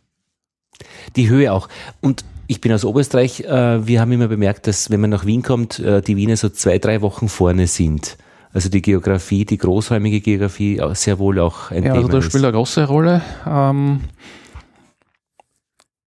[1.18, 1.68] Die Höhe auch.
[2.00, 3.42] Und ich bin aus Oberösterreich.
[3.42, 6.80] Äh, wir haben immer bemerkt, dass wenn man nach Wien kommt, die Wiener so zwei,
[6.80, 8.18] drei Wochen vorne sind.
[8.52, 12.26] Also die Geografie, die großräumige Geografie sehr wohl auch ein ja, also Thema also das
[12.26, 13.22] spielt eine große Rolle.
[13.46, 14.02] Ähm,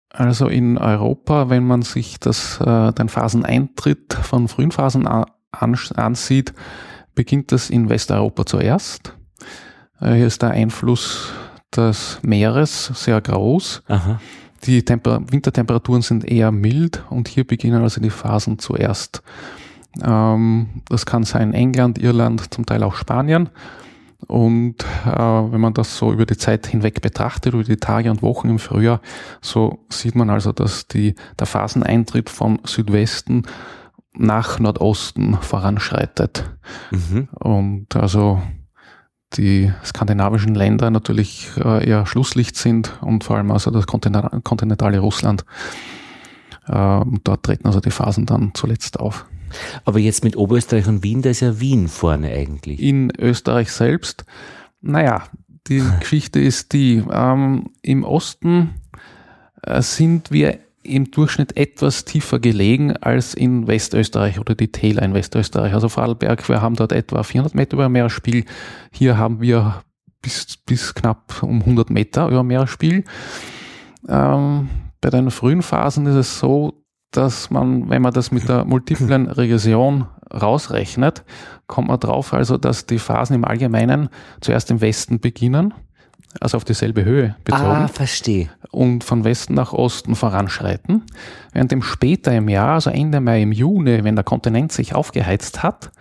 [0.09, 5.07] also in Europa, wenn man sich das, äh, den Phaseneintritt von frühen Phasen
[5.51, 6.53] ansieht,
[7.15, 9.15] beginnt das in Westeuropa zuerst.
[9.99, 11.31] Äh, hier ist der Einfluss
[11.75, 13.83] des Meeres sehr groß.
[13.87, 14.19] Aha.
[14.65, 19.23] Die Temper Wintertemperaturen sind eher mild und hier beginnen also die Phasen zuerst.
[20.03, 23.49] Ähm, das kann sein England, Irland, zum Teil auch Spanien.
[24.27, 28.21] Und äh, wenn man das so über die Zeit hinweg betrachtet, über die Tage und
[28.21, 29.01] Wochen im Frühjahr,
[29.41, 33.43] so sieht man also, dass die, der Phaseneintritt von Südwesten
[34.13, 36.51] nach Nordosten voranschreitet.
[36.91, 37.29] Mhm.
[37.33, 38.41] Und also
[39.33, 45.45] die skandinavischen Länder natürlich äh, eher Schlusslicht sind und vor allem also das kontinentale Russland.
[46.67, 49.25] Äh, dort treten also die Phasen dann zuletzt auf.
[49.85, 52.81] Aber jetzt mit Oberösterreich und Wien, da ist ja Wien vorne eigentlich.
[52.81, 54.25] In Österreich selbst,
[54.81, 55.23] naja,
[55.67, 58.75] die Geschichte ist die, ähm, im Osten
[59.63, 65.13] äh, sind wir im Durchschnitt etwas tiefer gelegen als in Westösterreich oder die Täler in
[65.13, 65.73] Westösterreich.
[65.73, 68.45] Also Vorarlberg, wir haben dort etwa 400 Meter über Meeresspiel.
[68.91, 69.83] Hier haben wir
[70.21, 73.03] bis, bis knapp um 100 Meter über Meeresspiel.
[74.07, 74.69] Ähm,
[75.01, 76.80] bei den frühen Phasen ist es so,
[77.11, 81.23] dass man, wenn man das mit der multiplen Regression rausrechnet,
[81.67, 85.73] kommt man drauf, also dass die Phasen im Allgemeinen zuerst im Westen beginnen
[86.39, 87.65] also auf dieselbe Höhe bezogen.
[87.65, 88.49] Ah, verstehe.
[88.71, 91.03] Und von Westen nach Osten voranschreiten.
[91.51, 95.61] Während dem später im Jahr, also Ende Mai, im Juni, wenn der Kontinent sich aufgeheizt
[95.61, 95.91] hat,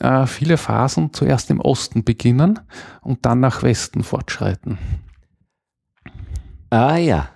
[0.00, 2.58] äh, viele Phasen zuerst im Osten beginnen
[3.02, 4.78] und dann nach Westen fortschreiten.
[6.70, 7.28] Ah ja.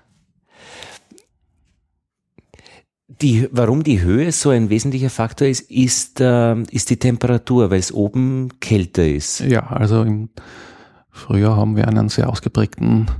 [3.22, 7.78] Die, warum die Höhe so ein wesentlicher Faktor ist, ist, äh, ist die Temperatur, weil
[7.78, 9.40] es oben kälter ist.
[9.40, 10.28] Ja, also im
[11.10, 13.10] Früher haben wir einen sehr ausgeprägten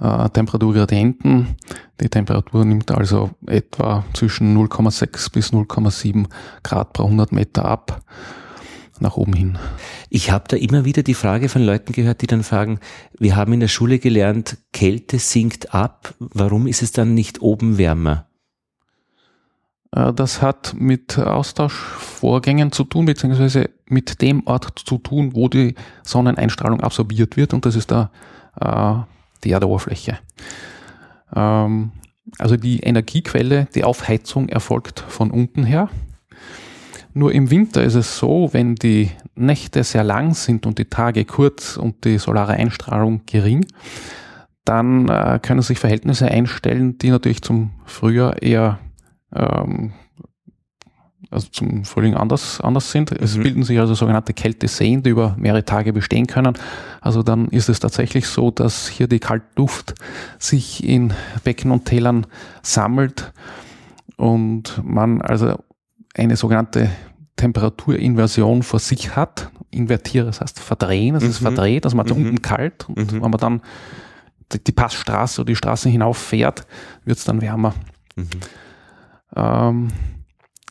[0.00, 1.56] äh, Temperaturgradienten.
[2.00, 6.26] Die Temperatur nimmt also etwa zwischen 0,6 bis 0,7
[6.62, 8.00] Grad pro 100 Meter ab
[9.00, 9.58] nach oben hin.
[10.08, 12.78] Ich habe da immer wieder die Frage von Leuten gehört, die dann fragen,
[13.18, 17.76] wir haben in der Schule gelernt, Kälte sinkt ab, warum ist es dann nicht oben
[17.76, 18.26] wärmer?
[19.94, 25.74] Äh, das hat mit Austauschvorgängen zu tun, beziehungsweise mit dem Ort zu tun, wo die
[26.02, 28.10] Sonneneinstrahlung absorbiert wird, und das ist da
[28.60, 28.94] äh,
[29.44, 30.18] die Erdoberfläche.
[31.34, 31.92] Ähm,
[32.38, 35.88] also die Energiequelle, die Aufheizung erfolgt von unten her.
[37.12, 41.24] Nur im Winter ist es so, wenn die Nächte sehr lang sind und die Tage
[41.24, 43.66] kurz und die solare Einstrahlung gering,
[44.64, 48.80] dann äh, können sich Verhältnisse einstellen, die natürlich zum Frühjahr eher
[49.34, 49.92] ähm,
[51.30, 53.10] also zum Frühling anders, anders sind.
[53.10, 53.42] Es mhm.
[53.42, 56.54] bilden sich also sogenannte Kälteseen, die über mehrere Tage bestehen können.
[57.00, 59.94] Also dann ist es tatsächlich so, dass hier die Kaltluft
[60.38, 62.26] sich in Becken und Tälern
[62.62, 63.32] sammelt
[64.16, 65.58] und man also
[66.14, 66.90] eine sogenannte
[67.36, 69.50] Temperaturinversion vor sich hat.
[69.70, 71.30] Invertiere, das heißt verdrehen, das mhm.
[71.30, 72.26] ist verdreht, also man hat mhm.
[72.26, 73.22] unten kalt und mhm.
[73.22, 73.60] wenn man dann
[74.66, 76.64] die Passstraße oder die Straße hinauf fährt,
[77.04, 77.74] wird es dann wärmer.
[79.36, 79.88] Ähm,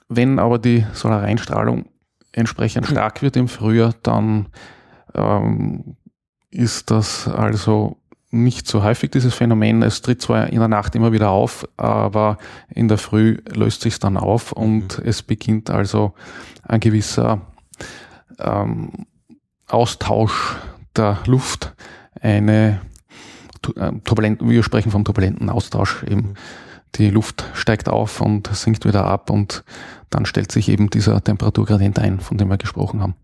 [0.10, 1.86] wenn aber die Solareinstrahlung
[2.32, 4.48] entsprechend stark wird im Frühjahr, dann
[5.14, 5.96] ähm,
[6.50, 7.98] ist das also
[8.32, 9.84] nicht so häufig, dieses Phänomen.
[9.84, 12.38] Es tritt zwar in der Nacht immer wieder auf, aber
[12.70, 15.06] in der Früh löst sich dann auf und mhm.
[15.06, 16.14] es beginnt also
[16.64, 17.42] ein gewisser
[18.40, 19.06] ähm,
[19.68, 20.56] Austausch
[20.96, 21.74] der Luft,
[22.22, 22.82] eine
[23.76, 26.30] äh, turbulenten, wir sprechen vom turbulenten Austausch eben.
[26.30, 26.34] Mhm
[26.96, 29.64] die Luft steigt auf und sinkt wieder ab und
[30.10, 33.16] dann stellt sich eben dieser Temperaturgradient ein, von dem wir gesprochen haben.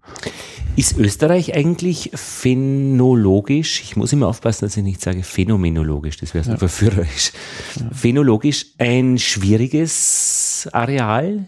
[0.76, 6.44] Ist Österreich eigentlich phänologisch, ich muss immer aufpassen, dass ich nicht sage phänomenologisch, das wäre
[6.44, 6.58] so ja.
[6.58, 7.32] verführerisch,
[7.76, 7.90] ja.
[7.92, 11.46] phänologisch ein schwieriges Areal?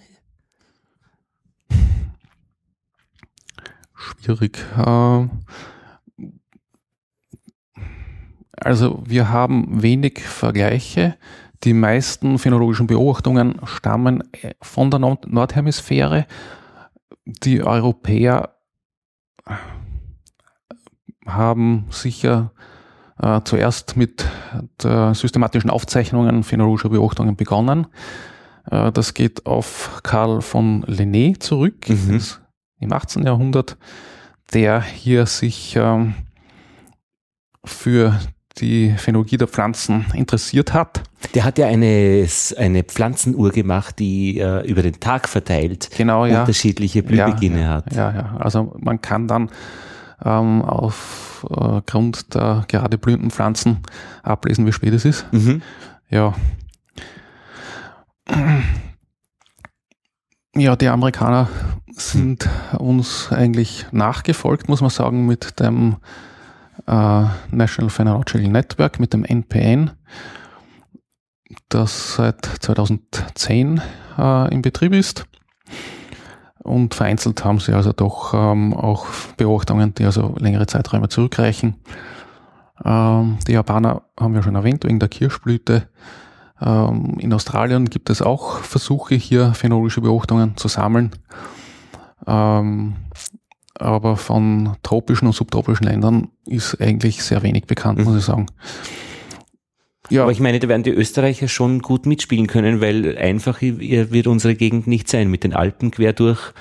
[3.95, 4.59] Schwierig.
[4.77, 5.27] Äh,
[8.57, 11.15] also wir haben wenig Vergleiche.
[11.63, 16.25] Die meisten phänologischen Beobachtungen stammen äh, von der Nordhemisphäre.
[17.25, 18.55] Die Europäer
[21.27, 22.51] haben sicher
[23.19, 24.25] äh, zuerst mit
[24.81, 27.87] der systematischen Aufzeichnungen phänologischer Beobachtungen begonnen.
[28.69, 32.21] Äh, das geht auf Karl von Linné zurück mhm.
[32.79, 33.23] im 18.
[33.23, 33.77] Jahrhundert,
[34.53, 36.15] der hier sich ähm,
[37.63, 38.19] für
[38.57, 41.03] die Phänologie der Pflanzen interessiert hat.
[41.33, 46.41] Der hat ja eine, eine Pflanzenuhr gemacht, die äh, über den Tag verteilt genau, ja.
[46.41, 47.95] unterschiedliche Blühbeginne ja, hat.
[47.95, 48.35] Ja, ja.
[48.39, 49.49] Also man kann dann
[50.23, 53.79] ähm, aufgrund äh, der gerade blühenden Pflanzen
[54.23, 55.25] ablesen, wie spät es ist.
[55.31, 55.61] Mhm.
[56.09, 56.33] Ja.
[60.55, 61.49] Ja, die Amerikaner
[61.95, 65.97] sind uns eigentlich nachgefolgt, muss man sagen, mit dem
[66.91, 69.91] National Phenological Network, mit dem NPN,
[71.69, 73.81] das seit 2010
[74.17, 75.25] äh, in Betrieb ist.
[76.59, 81.77] Und vereinzelt haben sie also doch ähm, auch Beobachtungen, die also längere Zeiträume zurückreichen.
[82.85, 85.89] Ähm, die Japaner haben wir schon erwähnt, wegen der Kirschblüte.
[86.61, 91.11] Ähm, in Australien gibt es auch Versuche, hier phänologische Beobachtungen zu sammeln.
[93.81, 98.05] Aber von tropischen und subtropischen Ländern ist eigentlich sehr wenig bekannt, mhm.
[98.05, 98.45] muss ich sagen.
[100.09, 100.23] Ja.
[100.23, 104.55] Aber ich meine, da werden die Österreicher schon gut mitspielen können, weil einfach wird unsere
[104.55, 106.53] Gegend nicht sein mit den Alpen quer durch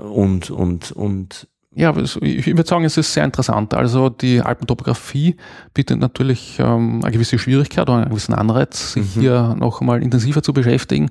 [0.00, 3.74] und, und, und ja, ich würde sagen, es ist sehr interessant.
[3.74, 5.36] Also die Alpentopographie
[5.74, 9.20] bietet natürlich ähm, eine gewisse Schwierigkeit oder einen gewissen Anreiz, sich mhm.
[9.20, 11.10] hier noch einmal intensiver zu beschäftigen.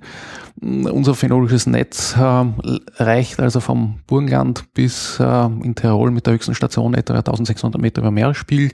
[0.59, 2.45] Unser phänologisches Netz äh,
[2.95, 8.01] reicht also vom Burgenland bis äh, in Tirol mit der höchsten Station etwa 1600 Meter
[8.01, 8.71] über Meeresspiegel.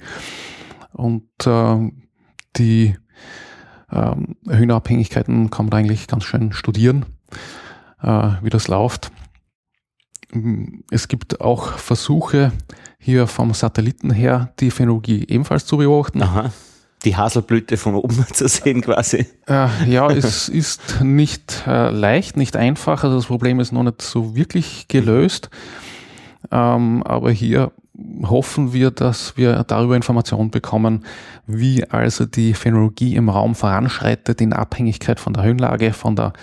[0.93, 1.91] Und äh,
[2.56, 2.95] die
[3.91, 4.15] äh,
[4.47, 7.06] Höhenabhängigkeiten kann man eigentlich ganz schön studieren,
[8.01, 9.12] äh, wie das läuft.
[10.89, 12.51] Es gibt auch Versuche,
[12.97, 16.21] hier vom Satelliten her die Phänologie ebenfalls zu beobachten.
[16.21, 16.51] Aha.
[17.03, 19.25] Die Haselblüte von oben zu sehen quasi.
[19.47, 23.03] Äh, ja, es ist nicht äh, leicht, nicht einfach.
[23.03, 25.49] Also das Problem ist noch nicht so wirklich gelöst.
[26.51, 27.71] Ähm, aber hier
[28.23, 31.05] hoffen wir, dass wir darüber Informationen bekommen,
[31.47, 36.34] wie also die Phänologie im Raum voranschreitet in Abhängigkeit von der Höhenlage, von der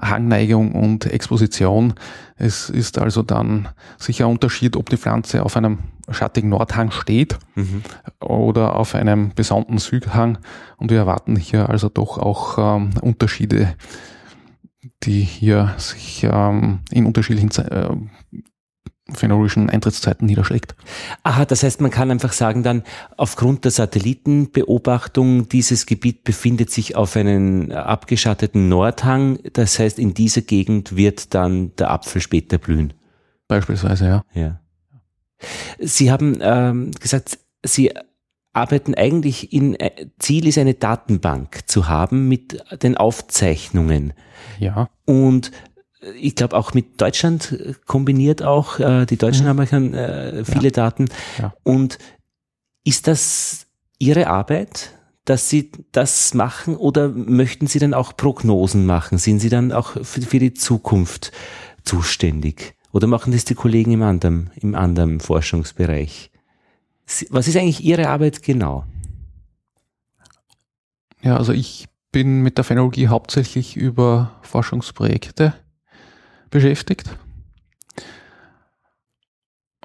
[0.00, 1.94] Hangneigung und Exposition.
[2.36, 5.78] Es ist also dann sicher ein Unterschied, ob die Pflanze auf einem
[6.10, 7.82] schattigen Nordhang steht mhm.
[8.20, 10.38] oder auf einem besonnten Südhang.
[10.76, 13.74] Und wir erwarten hier also doch auch ähm, Unterschiede,
[15.02, 17.88] die hier sich ähm, in unterschiedlichen äh,
[19.12, 20.74] phänologischen Eintrittszeiten niederschlägt.
[21.22, 22.82] Aha, das heißt, man kann einfach sagen dann,
[23.16, 29.38] aufgrund der Satellitenbeobachtung, dieses Gebiet befindet sich auf einem abgeschatteten Nordhang.
[29.52, 32.94] Das heißt, in dieser Gegend wird dann der Apfel später blühen.
[33.48, 34.24] Beispielsweise, ja.
[34.34, 34.60] Ja.
[35.78, 37.92] Sie haben ähm, gesagt, Sie
[38.52, 44.14] arbeiten eigentlich in, äh, Ziel ist eine Datenbank zu haben mit den Aufzeichnungen.
[44.58, 44.88] Ja.
[45.04, 45.52] Und
[46.00, 48.78] ich glaube auch mit Deutschland äh, kombiniert auch.
[48.78, 49.48] Äh, die Deutschen mhm.
[49.70, 50.70] haben ja äh, viele ja.
[50.70, 51.08] Daten.
[51.38, 51.54] Ja.
[51.62, 51.98] Und
[52.84, 53.66] ist das
[53.98, 54.92] Ihre Arbeit,
[55.24, 59.18] dass Sie das machen oder möchten Sie dann auch Prognosen machen?
[59.18, 61.32] Sind Sie dann auch für, für die Zukunft
[61.84, 62.74] zuständig?
[62.92, 66.30] Oder machen das die Kollegen im anderen, im anderen Forschungsbereich?
[67.30, 68.84] Was ist eigentlich Ihre Arbeit genau?
[71.22, 75.54] Ja, also ich bin mit der Phänologie hauptsächlich über Forschungsprojekte
[76.50, 77.16] beschäftigt.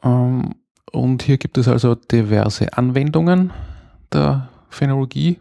[0.03, 0.55] Ähm,
[0.91, 3.51] und hier gibt es also diverse Anwendungen
[4.11, 5.39] der Phänologie.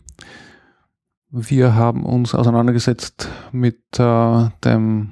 [1.31, 5.11] Wir haben uns auseinandergesetzt mit äh, dem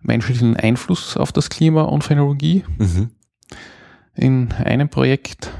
[0.00, 3.10] menschlichen Einfluss auf das Klima und Phänologie mhm.
[4.14, 5.50] in einem Projekt.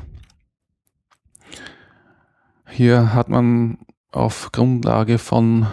[2.69, 3.79] Hier hat man
[4.11, 5.67] auf Grundlage von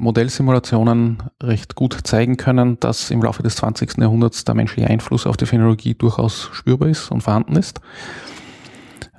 [0.00, 3.98] Modellsimulationen recht gut zeigen können, dass im Laufe des 20.
[3.98, 7.80] Jahrhunderts der menschliche Einfluss auf die Phänologie durchaus spürbar ist und vorhanden ist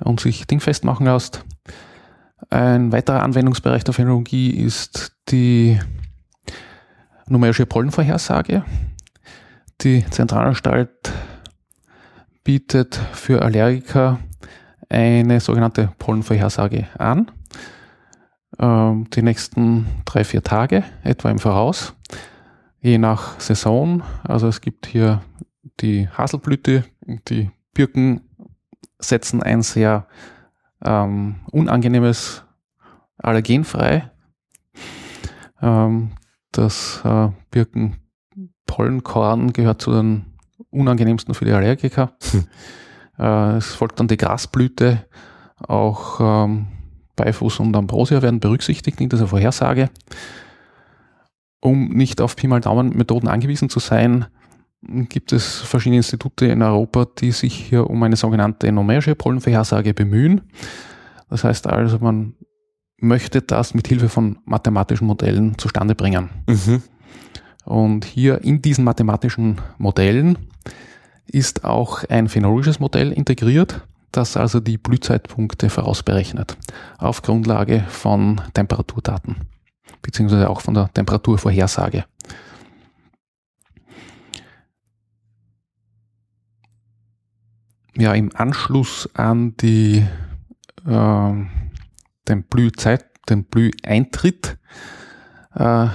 [0.00, 1.44] und sich dingfest machen lässt.
[2.50, 5.78] Ein weiterer Anwendungsbereich der Phänologie ist die
[7.28, 8.64] numerische Pollenvorhersage.
[9.82, 11.12] Die Zentralanstalt
[12.42, 14.18] bietet für Allergiker
[14.88, 17.30] eine sogenannte Pollenvorhersage an
[18.62, 21.96] die nächsten drei, vier Tage etwa im Voraus,
[22.80, 24.04] je nach Saison.
[24.22, 25.20] Also es gibt hier
[25.80, 26.84] die Haselblüte,
[27.28, 28.20] die Birken
[29.00, 30.06] setzen ein sehr
[30.84, 32.44] ähm, unangenehmes
[33.18, 34.12] Allergen frei.
[35.60, 36.12] Ähm,
[36.52, 40.38] das äh, Birkenpollenkorn gehört zu den
[40.70, 42.12] unangenehmsten für die Allergiker.
[42.30, 42.46] Hm.
[43.18, 45.04] Äh, es folgt dann die Grasblüte,
[45.58, 46.68] auch ähm,
[47.16, 49.90] Beifuß und Ambrosia werden berücksichtigt in dieser Vorhersage.
[51.60, 54.26] Um nicht auf Pi mal Daumen Methoden angewiesen zu sein,
[54.82, 60.40] gibt es verschiedene Institute in Europa, die sich hier um eine sogenannte numerische Pollenvorhersage bemühen.
[61.30, 62.34] Das heißt also, man
[62.98, 66.30] möchte das mit Hilfe von mathematischen Modellen zustande bringen.
[66.46, 66.82] Mhm.
[67.64, 70.38] Und hier in diesen mathematischen Modellen
[71.26, 76.56] ist auch ein phänologisches Modell integriert, das also die Blühzeitpunkte vorausberechnet
[76.98, 79.36] auf Grundlage von Temperaturdaten
[80.02, 82.04] beziehungsweise auch von der Temperaturvorhersage.
[87.96, 90.04] Ja, im Anschluss an die,
[90.86, 91.32] äh,
[92.28, 94.58] den Blühzeit, den Blüheintritt
[95.54, 95.88] äh,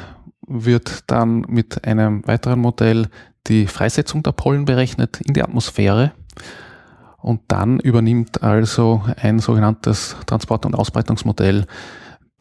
[0.48, 3.10] wird dann mit einem weiteren Modell
[3.48, 6.14] die Freisetzung der Pollen berechnet in die Atmosphäre.
[7.22, 11.66] Und dann übernimmt also ein sogenanntes Transport- und Ausbreitungsmodell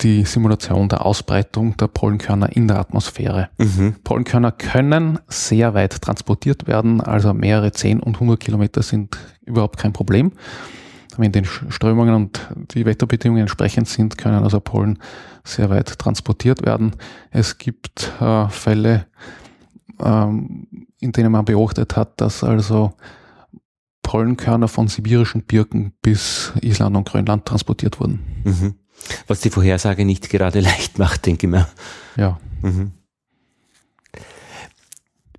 [0.02, 3.48] die Simulation der Ausbreitung der Pollenkörner in der Atmosphäre.
[3.56, 3.96] Mhm.
[4.04, 9.94] Pollenkörner können sehr weit transportiert werden, also mehrere 10 und 100 Kilometer sind überhaupt kein
[9.94, 10.32] Problem.
[11.16, 14.98] Wenn die Strömungen und die Wetterbedingungen entsprechend sind, können also Pollen
[15.44, 16.92] sehr weit transportiert werden.
[17.30, 19.06] Es gibt äh, Fälle,
[20.04, 20.66] ähm,
[21.00, 22.92] in denen man beobachtet hat, dass also
[24.06, 28.20] Pollenkörner von sibirischen Birken bis Island und Grönland transportiert wurden.
[28.44, 28.74] Mhm.
[29.26, 31.66] Was die Vorhersage nicht gerade leicht macht, denke ich mir.
[32.16, 32.38] Ja.
[32.62, 32.92] Mhm.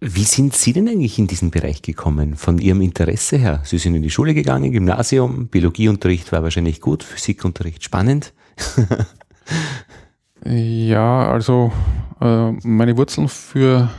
[0.02, 3.62] Wie sind Sie denn eigentlich in diesen Bereich gekommen, von Ihrem Interesse her?
[3.64, 8.34] Sie sind in die Schule gegangen, Gymnasium, Biologieunterricht war wahrscheinlich gut, Physikunterricht spannend.
[10.44, 11.72] ja, also
[12.20, 13.90] äh, meine Wurzeln für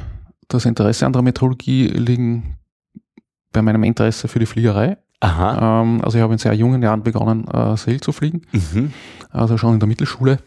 [0.46, 2.57] das Interesse an der Meteorologie liegen
[3.52, 4.98] bei meinem Interesse für die Fliegerei.
[5.20, 5.82] Aha.
[5.82, 8.92] Ähm, also ich habe in sehr jungen Jahren begonnen, äh, Sail zu fliegen, mhm.
[9.30, 10.38] also schon in der Mittelschule.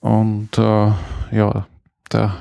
[0.00, 0.92] Und äh,
[1.32, 1.66] ja,
[2.08, 2.36] da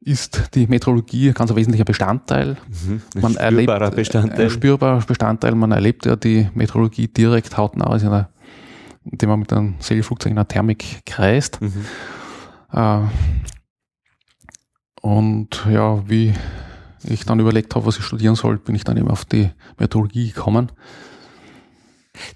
[0.00, 2.56] ist die Meteorologie ein ganz wesentlicher Bestandteil.
[2.68, 3.02] Mhm.
[3.14, 4.44] Ein man spürbarer erlebt, Bestandteil.
[4.44, 5.54] Ein spürbarer Bestandteil.
[5.54, 8.30] Man erlebt ja die Meteorologie direkt hautnah, also in einer,
[9.04, 11.60] indem man mit einem Segelflugzeug in einer Thermik kreist.
[11.60, 11.84] Mhm.
[12.72, 13.00] Äh,
[15.02, 16.32] und ja, wie
[17.04, 20.32] ich dann überlegt habe, was ich studieren soll, bin ich dann eben auf die Meteorologie
[20.32, 20.70] gekommen.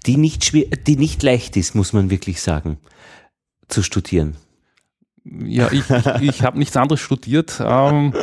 [0.05, 2.77] Die nicht, schwer, die nicht leicht ist, muss man wirklich sagen,
[3.67, 4.35] zu studieren.
[5.23, 8.13] Ja, ich, ich, ich habe nichts anderes studiert, ähm,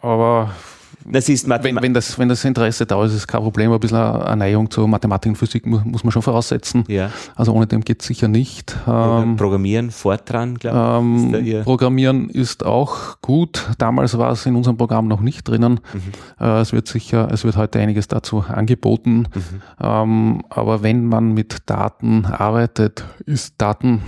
[0.00, 0.54] aber
[1.10, 3.72] das ist wenn, wenn, das, wenn das Interesse da ist, ist kein Problem.
[3.72, 6.84] Ein bisschen eine Neigung zur Mathematik und Physik muss man schon voraussetzen.
[6.88, 7.10] Ja.
[7.34, 8.76] Also ohne dem geht es sicher nicht.
[8.86, 11.34] Ähm, Programmieren, Fortran, glaube ich.
[11.34, 13.68] Ähm, ist Programmieren ist auch gut.
[13.78, 15.80] Damals war es in unserem Programm noch nicht drinnen.
[15.92, 16.44] Mhm.
[16.44, 19.28] Äh, es wird sicher, es wird heute einiges dazu angeboten.
[19.34, 19.62] Mhm.
[19.80, 24.02] Ähm, aber wenn man mit Daten arbeitet, ist Daten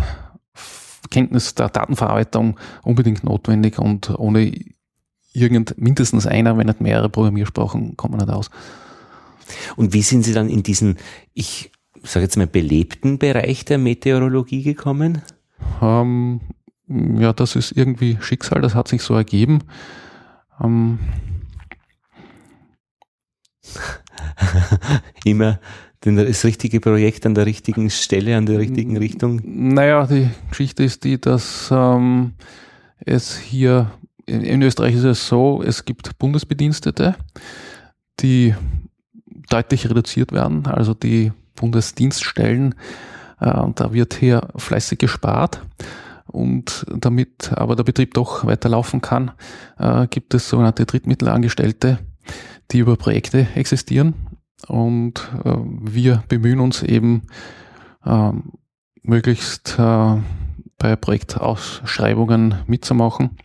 [1.11, 4.53] Kenntnis der Datenverarbeitung unbedingt notwendig und ohne
[5.33, 8.51] irgend, mindestens einer, wenn nicht mehrere Programmiersprachen, kommt man nicht aus.
[9.77, 10.97] Und wie sind Sie dann in diesen,
[11.35, 15.23] ich sage jetzt mal, belebten Bereich der Meteorologie gekommen?
[15.83, 16.41] Ähm,
[16.89, 19.61] ja, das ist irgendwie Schicksal, das hat sich so ergeben.
[20.63, 20.99] Ähm,
[25.25, 25.61] Immer
[26.01, 29.43] das richtige Projekt an der richtigen Stelle, an der richtigen Richtung?
[29.45, 32.33] Naja, die Geschichte ist die, dass ähm,
[33.05, 33.91] es hier
[34.31, 37.17] in Österreich ist es so, es gibt Bundesbedienstete,
[38.21, 38.55] die
[39.49, 42.75] deutlich reduziert werden, also die Bundesdienststellen,
[43.41, 45.63] äh, da wird hier fleißig gespart.
[46.27, 49.33] Und damit aber der Betrieb doch weiterlaufen kann,
[49.79, 51.99] äh, gibt es sogenannte Drittmittelangestellte,
[52.71, 54.15] die über Projekte existieren.
[54.69, 57.23] Und äh, wir bemühen uns eben
[58.07, 58.53] ähm,
[59.03, 63.39] möglichst bei Projektausschreibungen mitzumachen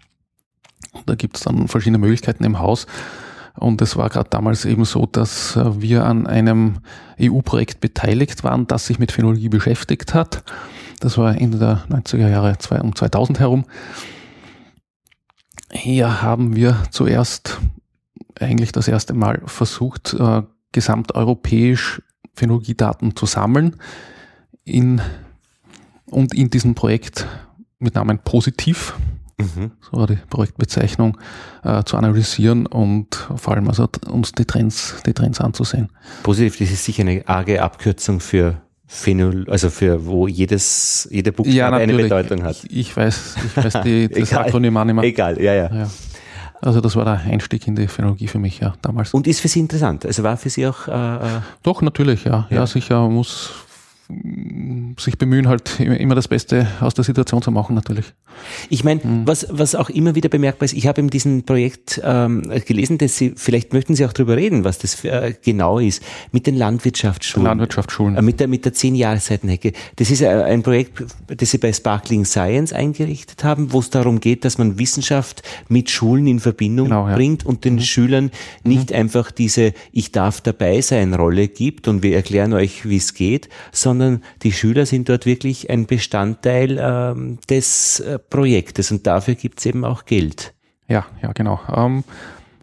[1.05, 2.88] da gibt es dann verschiedene Möglichkeiten im Haus.
[3.58, 6.79] Und es war gerade damals eben so, dass äh, wir an einem
[7.19, 10.43] EU-Projekt beteiligt waren, das sich mit Phänologie beschäftigt hat.
[10.99, 13.65] Das war Ende der 90er Jahre um 2000 herum.
[15.71, 17.60] Hier haben wir zuerst
[18.39, 22.01] eigentlich das erste Mal versucht, äh, gesamteuropäisch
[22.34, 23.77] Phänologiedaten zu sammeln
[24.65, 25.01] in,
[26.05, 27.25] und in diesem Projekt
[27.79, 28.93] mit Namen Positiv
[29.38, 29.71] mhm.
[29.82, 31.17] so war die Projektbezeichnung,
[31.63, 35.89] äh, zu analysieren und vor allem also uns die Trends, die Trends anzusehen.
[36.24, 41.58] Positiv, das ist sicher eine arge Abkürzung für Phenol, also für wo jedes, jede Buchstabe
[41.58, 42.63] ja, eine Bedeutung hat.
[42.65, 45.04] Ich, ich weiß, ich weiß die, das Akronym auch nicht mehr.
[45.04, 45.90] Egal, ja, ja, ja.
[46.62, 49.13] Also das war der Einstieg in die Phänologie für mich, ja, damals.
[49.13, 50.06] Und ist für Sie interessant?
[50.06, 50.88] Also war für Sie auch...
[50.88, 52.48] Äh, äh Doch, natürlich, ja.
[52.50, 52.58] ja.
[52.58, 53.52] Ja, sicher muss
[54.99, 58.06] sich bemühen, halt immer das Beste aus der Situation zu machen, natürlich.
[58.69, 59.27] Ich meine, mhm.
[59.27, 63.17] was, was auch immer wieder bemerkbar ist, ich habe in diesem Projekt ähm, gelesen, dass
[63.17, 67.45] Sie, vielleicht möchten Sie auch darüber reden, was das äh, genau ist, mit den Landwirtschaftsschulen.
[67.45, 68.15] Landwirtschaftsschulen.
[68.15, 69.73] Äh, mit der, mit der zehn Jahreszeitenhecke.
[69.95, 74.19] Das ist äh, ein Projekt, das Sie bei Sparkling Science eingerichtet haben, wo es darum
[74.19, 77.15] geht, dass man Wissenschaft mit Schulen in Verbindung genau, ja.
[77.15, 77.81] bringt und den mhm.
[77.81, 78.31] Schülern
[78.63, 78.97] nicht mhm.
[78.97, 83.49] einfach diese Ich darf dabei sein Rolle gibt und wir erklären euch, wie es geht,
[83.71, 83.94] sondern
[84.41, 89.65] die Schüler sind dort wirklich ein Bestandteil ähm, des äh, Projektes und dafür gibt es
[89.65, 90.54] eben auch Geld.
[90.87, 91.60] Ja, ja, genau.
[91.73, 92.04] Ähm,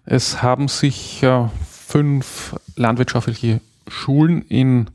[0.05, 4.91] es haben sich äh, fünf landwirtschaftliche Schulen in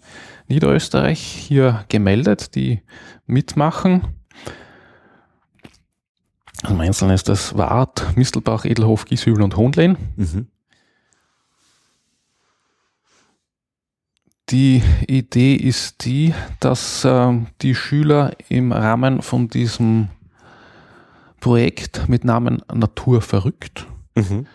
[0.47, 2.81] Niederösterreich hier gemeldet, die
[3.25, 4.03] mitmachen.
[6.63, 9.97] Am Einzelnen ist das Wart, Mistelbach, Edelhof, Gieshübel und Hohnlein.
[10.15, 10.47] Mhm.
[14.49, 20.07] Die Idee ist die, dass äh, die Schüler im Rahmen von diesem
[21.41, 24.47] Projekt mit Namen Natur verrückt mhm.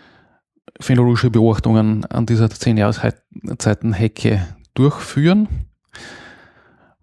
[0.80, 5.48] phänologische Beobachtungen an dieser 10 Jahreszeitenhecke durchführen.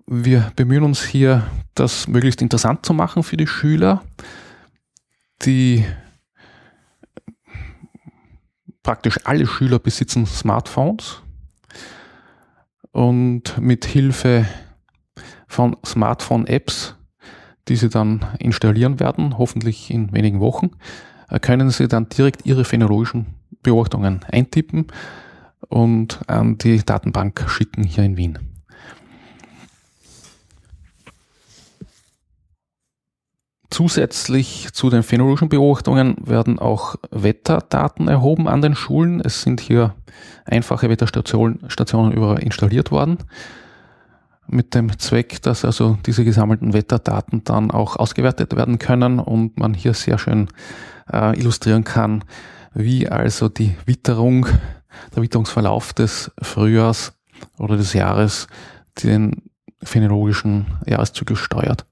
[0.07, 4.03] Wir bemühen uns hier, das möglichst interessant zu machen für die Schüler,
[5.43, 5.85] die
[8.81, 11.21] praktisch alle Schüler besitzen Smartphones
[12.91, 14.45] und mit Hilfe
[15.47, 16.95] von Smartphone-Apps,
[17.67, 20.71] die Sie dann installieren werden, hoffentlich in wenigen Wochen,
[21.29, 23.27] äh, können Sie dann direkt Ihre phänologischen
[23.61, 24.87] Beobachtungen eintippen
[25.67, 28.49] und an die Datenbank schicken hier in Wien.
[33.72, 39.22] Zusätzlich zu den phänologischen Beobachtungen werden auch Wetterdaten erhoben an den Schulen.
[39.22, 39.93] Es sind hier
[40.45, 43.20] einfache Wetterstationen überall installiert worden,
[44.47, 49.76] mit dem Zweck, dass also diese gesammelten Wetterdaten dann auch ausgewertet werden können und man
[49.76, 50.47] hier sehr schön
[51.13, 52.24] äh, illustrieren kann,
[52.74, 54.47] wie also die Witterung,
[55.15, 57.13] der Witterungsverlauf des Frühjahrs
[57.59, 58.47] oder des Jahres
[59.03, 59.43] den
[59.84, 61.86] phänologischen Jahreszyklus steuert.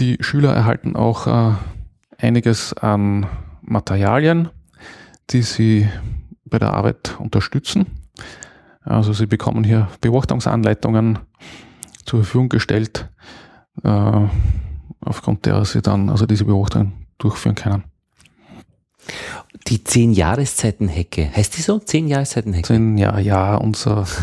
[0.00, 1.52] Die Schüler erhalten auch äh,
[2.16, 3.26] einiges an
[3.60, 4.48] Materialien,
[5.28, 5.90] die sie
[6.46, 7.86] bei der Arbeit unterstützen.
[8.82, 11.18] Also sie bekommen hier Beobachtungsanleitungen
[12.06, 13.10] zur Verfügung gestellt,
[13.84, 14.26] äh,
[15.02, 17.84] aufgrund derer sie dann also diese Beobachtungen durchführen können.
[19.66, 21.30] Die zehn Jahreszeiten Hecke.
[21.34, 21.78] Heißt die so?
[21.78, 22.68] Zehn Jahreszeiten Hecke?
[22.68, 24.06] Zehn Jahre, ja, unser.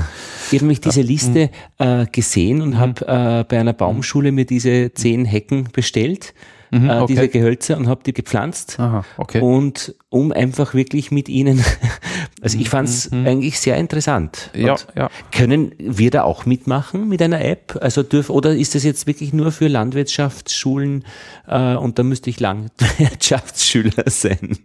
[0.50, 2.78] Ich habe nämlich diese Liste äh, gesehen und mhm.
[2.78, 6.34] habe äh, bei einer Baumschule mir diese zehn Hecken bestellt.
[6.72, 7.06] Mhm, äh, okay.
[7.08, 8.80] diese Gehölze und habe die gepflanzt.
[8.80, 9.42] Aha, okay.
[9.42, 11.64] Und um einfach wirklich mit ihnen,
[12.42, 13.26] also ich fand es mhm.
[13.26, 14.52] eigentlich sehr interessant.
[14.54, 15.10] Ja, ja.
[15.32, 17.78] Können wir da auch mitmachen mit einer App?
[17.82, 21.06] Also dürf, oder ist das jetzt wirklich nur für Landwirtschaftsschulen
[21.48, 24.58] äh, und da müsste ich Landwirtschaftsschüler sein?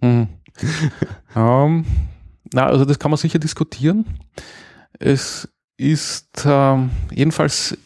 [1.34, 1.86] Ähm,
[2.52, 4.04] na, also das kann man sicher diskutieren.
[4.98, 5.48] Es
[5.78, 7.76] ist ähm, jedenfalls,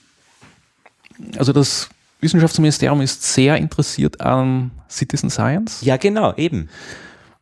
[1.39, 1.89] also das
[2.21, 5.83] Wissenschaftsministerium ist sehr interessiert an Citizen Science.
[5.83, 6.69] Ja, genau, eben.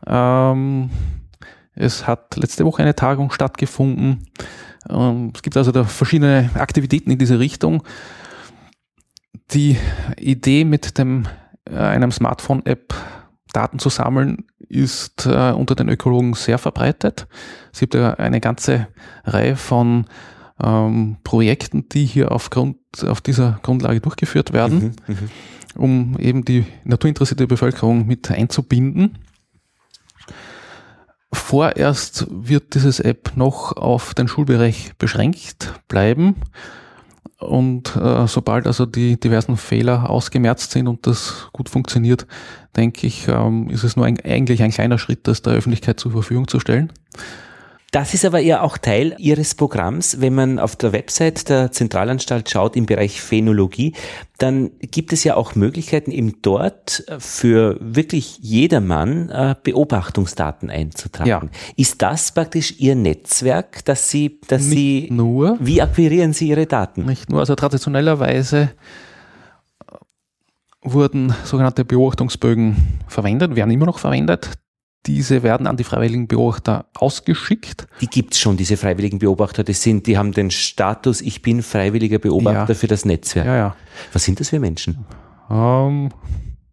[0.06, 0.90] Ähm,
[1.74, 4.26] es hat letzte Woche eine Tagung stattgefunden.
[4.88, 7.82] Ähm, es gibt also da verschiedene Aktivitäten in diese Richtung.
[9.52, 9.76] Die
[10.18, 11.26] Idee mit dem,
[11.68, 12.94] äh, einem Smartphone-App
[13.54, 17.26] Daten zu sammeln, ist äh, unter den Ökologen sehr verbreitet.
[17.72, 18.88] Es gibt ja eine ganze
[19.24, 20.06] Reihe von
[20.62, 22.76] ähm, Projekten, die hier aufgrund,
[23.06, 25.30] auf dieser Grundlage durchgeführt werden, mhm, mhm,
[25.76, 29.18] um eben die naturinteressierte Bevölkerung mit einzubinden.
[31.32, 36.36] Vorerst wird dieses App noch auf den Schulbereich beschränkt bleiben.
[37.44, 42.26] Und äh, sobald also die diversen Fehler ausgemerzt sind und das gut funktioniert,
[42.76, 46.12] denke ich, ähm, ist es nur ein, eigentlich ein kleiner Schritt, das der Öffentlichkeit zur
[46.12, 46.92] Verfügung zu stellen.
[47.94, 50.20] Das ist aber ja auch Teil Ihres Programms.
[50.20, 53.94] Wenn man auf der Website der Zentralanstalt schaut im Bereich Phänologie,
[54.38, 61.28] dann gibt es ja auch Möglichkeiten, eben dort für wirklich jedermann äh, Beobachtungsdaten einzutragen.
[61.28, 61.40] Ja.
[61.76, 65.56] Ist das praktisch Ihr Netzwerk, dass Sie, dass Nicht Sie, nur.
[65.60, 67.06] wie akquirieren Sie Ihre Daten?
[67.06, 68.72] Nicht nur, also traditionellerweise
[70.82, 72.74] wurden sogenannte Beobachtungsbögen
[73.06, 74.50] verwendet, werden immer noch verwendet.
[75.06, 77.86] Diese werden an die freiwilligen Beobachter ausgeschickt.
[78.00, 79.62] Die gibt's schon, diese freiwilligen Beobachter.
[79.62, 82.74] Das sind, die haben den Status, ich bin freiwilliger Beobachter ja.
[82.74, 83.46] für das Netzwerk.
[83.46, 83.76] Ja, ja.
[84.12, 85.04] Was sind das für Menschen?
[85.48, 86.08] Um, ähm,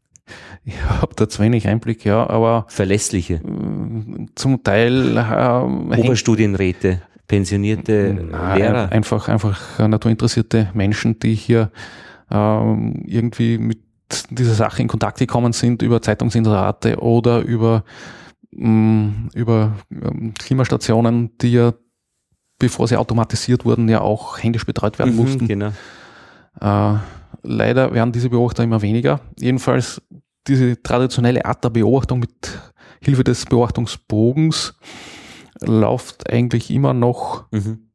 [0.63, 3.35] ich habe da zu wenig Einblick, ja, aber verlässliche.
[3.35, 7.01] Äh, zum Teil ähm, Oberstudienräte.
[7.27, 8.91] pensionierte Na, Lehrer?
[8.91, 11.71] Einfach, einfach naturinteressierte Menschen, die hier
[12.31, 13.79] ähm, irgendwie mit
[14.29, 17.83] dieser Sache in Kontakt gekommen sind über Zeitungsinserate oder über,
[18.53, 21.73] über ähm, Klimastationen, die ja,
[22.59, 25.47] bevor sie automatisiert wurden, ja auch händisch betreut werden Mhm, mussten.
[25.47, 25.71] Genau.
[26.59, 26.97] Äh,
[27.43, 29.21] leider werden diese Beobachter immer weniger.
[29.39, 30.01] Jedenfalls
[30.47, 32.59] diese traditionelle Art der Beobachtung mit
[33.01, 34.73] Hilfe des Beobachtungsbogens
[35.61, 37.87] läuft eigentlich immer noch Mhm.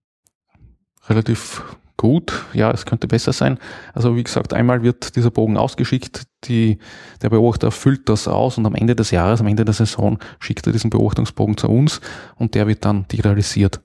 [1.08, 1.62] relativ
[1.96, 2.44] gut.
[2.52, 3.58] Ja, es könnte besser sein.
[3.94, 6.78] Also wie gesagt, einmal wird dieser Bogen ausgeschickt, die,
[7.22, 10.66] der Beobachter füllt das aus und am Ende des Jahres, am Ende der Saison schickt
[10.66, 12.00] er diesen Beobachtungsbogen zu uns
[12.36, 13.80] und der wird dann digitalisiert.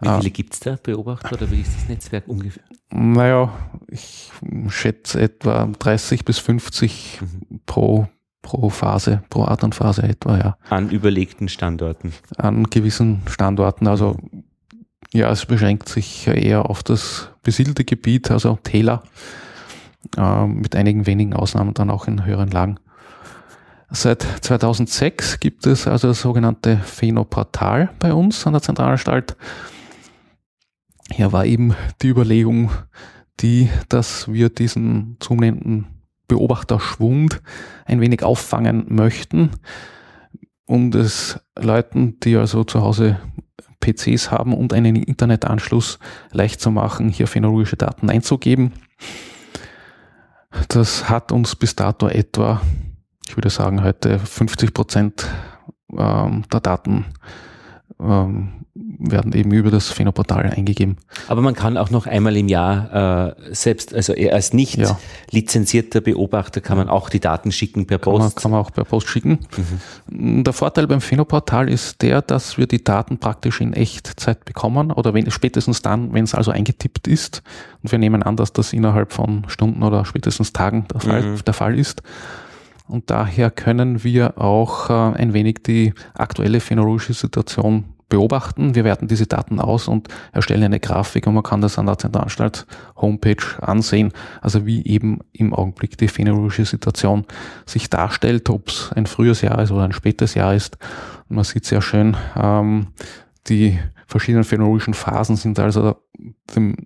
[0.00, 2.62] Wie viele gibt's da, Beobachter, oder wie ist das Netzwerk ungefähr?
[2.90, 3.52] Naja,
[3.88, 4.30] ich
[4.68, 7.60] schätze etwa 30 bis 50 Mhm.
[7.66, 8.06] pro,
[8.42, 10.56] pro Phase, pro Adernphase etwa, ja.
[10.70, 12.12] An überlegten Standorten.
[12.36, 13.88] An gewissen Standorten.
[13.88, 14.16] Also
[15.12, 19.02] ja, es beschränkt sich eher auf das besiedelte Gebiet, also Täler,
[20.16, 22.78] äh, mit einigen wenigen Ausnahmen dann auch in höheren Lagen.
[23.90, 29.36] Seit 2006 gibt es also das sogenannte Phänoportal bei uns an der Zentralanstalt.
[31.10, 32.70] Hier war eben die Überlegung,
[33.40, 35.86] die, dass wir diesen zunehmenden
[36.28, 37.40] Beobachterschwund
[37.86, 39.52] ein wenig auffangen möchten,
[40.66, 43.18] um es Leuten, die also zu Hause
[43.80, 45.98] PCs haben und einen Internetanschluss
[46.32, 48.72] leicht zu machen, hier phänologische Daten einzugeben.
[50.68, 52.60] Das hat uns bis dato etwa,
[53.26, 55.26] ich würde sagen, heute 50 Prozent
[55.96, 57.06] ähm, der Daten
[58.00, 58.48] ähm,
[59.00, 60.96] werden eben über das Phänoportal eingegeben.
[61.26, 64.98] Aber man kann auch noch einmal im Jahr äh, selbst, also als nicht Ja.
[65.30, 68.36] lizenzierter Beobachter kann man auch die Daten schicken per Kann man, Post.
[68.40, 69.40] kann man auch per Post schicken.
[70.08, 75.12] Der Vorteil beim Phänoportal ist der, dass wir die Daten praktisch in Echtzeit bekommen oder
[75.14, 77.42] wenn, spätestens dann, wenn es also eingetippt ist.
[77.82, 81.44] Und wir nehmen an, dass das innerhalb von Stunden oder spätestens Tagen der Fall, Mhm.
[81.44, 82.02] der Fall ist.
[82.88, 88.74] Und daher können wir auch äh, ein wenig die aktuelle phänologische Situation beobachten.
[88.74, 91.98] Wir werten diese Daten aus und erstellen eine Grafik und man kann das an der
[91.98, 92.66] Zentralanstalt
[92.96, 97.26] Homepage ansehen, also wie eben im Augenblick die phänologische Situation
[97.66, 100.78] sich darstellt, ob es ein frühes Jahr ist oder ein spätes Jahr ist.
[101.28, 102.88] Und man sieht sehr schön, ähm,
[103.48, 105.96] die verschiedenen phänologischen Phasen sind also
[106.56, 106.76] dem,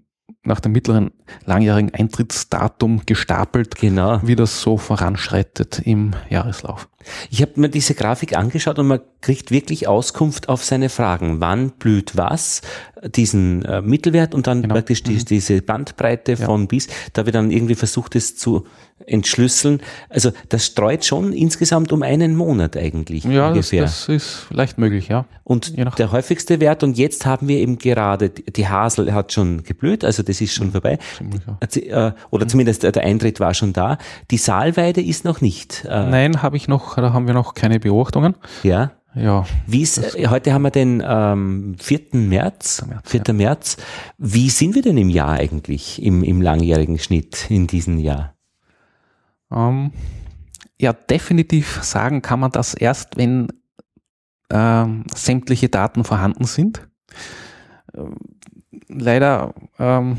[0.44, 1.12] nach dem mittleren
[1.44, 4.20] langjährigen Eintrittsdatum gestapelt, Genau.
[4.22, 6.88] wie das so voranschreitet im Jahreslauf.
[7.30, 11.40] Ich habe mir diese Grafik angeschaut und man kriegt wirklich Auskunft auf seine Fragen.
[11.40, 12.62] Wann blüht was?
[13.14, 14.74] Diesen äh, Mittelwert und dann Genau.
[14.74, 16.46] praktisch die, diese Bandbreite Ja.
[16.46, 16.88] von bis.
[17.12, 18.66] Da wird dann irgendwie versucht, es zu
[19.06, 19.80] entschlüsseln.
[20.08, 23.82] Also das streut schon insgesamt um einen Monat eigentlich Ja, das, ungefähr.
[23.82, 25.24] das ist leicht möglich, ja.
[25.44, 30.04] Und der häufigste Wert, und jetzt haben wir eben gerade, die Hasel hat schon geblüht,
[30.04, 30.98] also das ist schon vorbei.
[31.18, 31.42] Ziemlich,
[31.90, 32.08] ja.
[32.08, 33.98] Äh, Oder zumindest der der Eintritt war schon da.
[34.30, 35.84] Die Saalweide ist noch nicht.
[35.84, 38.34] Äh, Nein, habe ich noch, da haben wir noch keine Beobachtungen.
[38.62, 38.92] Ja.
[39.14, 42.00] Ja, Wie ist, äh, heute haben wir den ähm, 4.
[42.12, 43.34] März, 4.
[43.34, 43.76] März.
[44.16, 48.34] Wie sind wir denn im Jahr eigentlich, im, im langjährigen Schnitt in diesem Jahr?
[49.50, 49.92] Ähm,
[50.80, 53.48] ja, definitiv sagen kann man das erst, wenn
[54.50, 56.88] ähm, sämtliche Daten vorhanden sind.
[57.94, 58.16] Ähm,
[58.88, 60.16] leider ähm,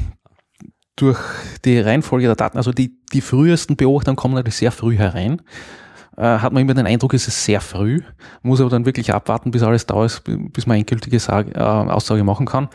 [0.96, 1.20] durch
[1.66, 5.42] die Reihenfolge der Daten, also die, die frühesten Beobachtungen kommen natürlich sehr früh herein,
[6.22, 8.02] hat man immer den Eindruck, es ist sehr früh,
[8.42, 12.24] muss aber dann wirklich abwarten, bis alles da ist, bis man endgültige Sage, äh, Aussage
[12.24, 12.70] machen kann.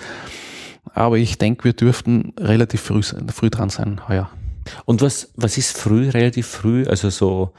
[0.95, 4.31] Aber ich denke, wir dürften relativ früh, früh dran sein heuer.
[4.85, 6.85] Und was, was ist früh, relativ früh?
[6.87, 7.53] Also so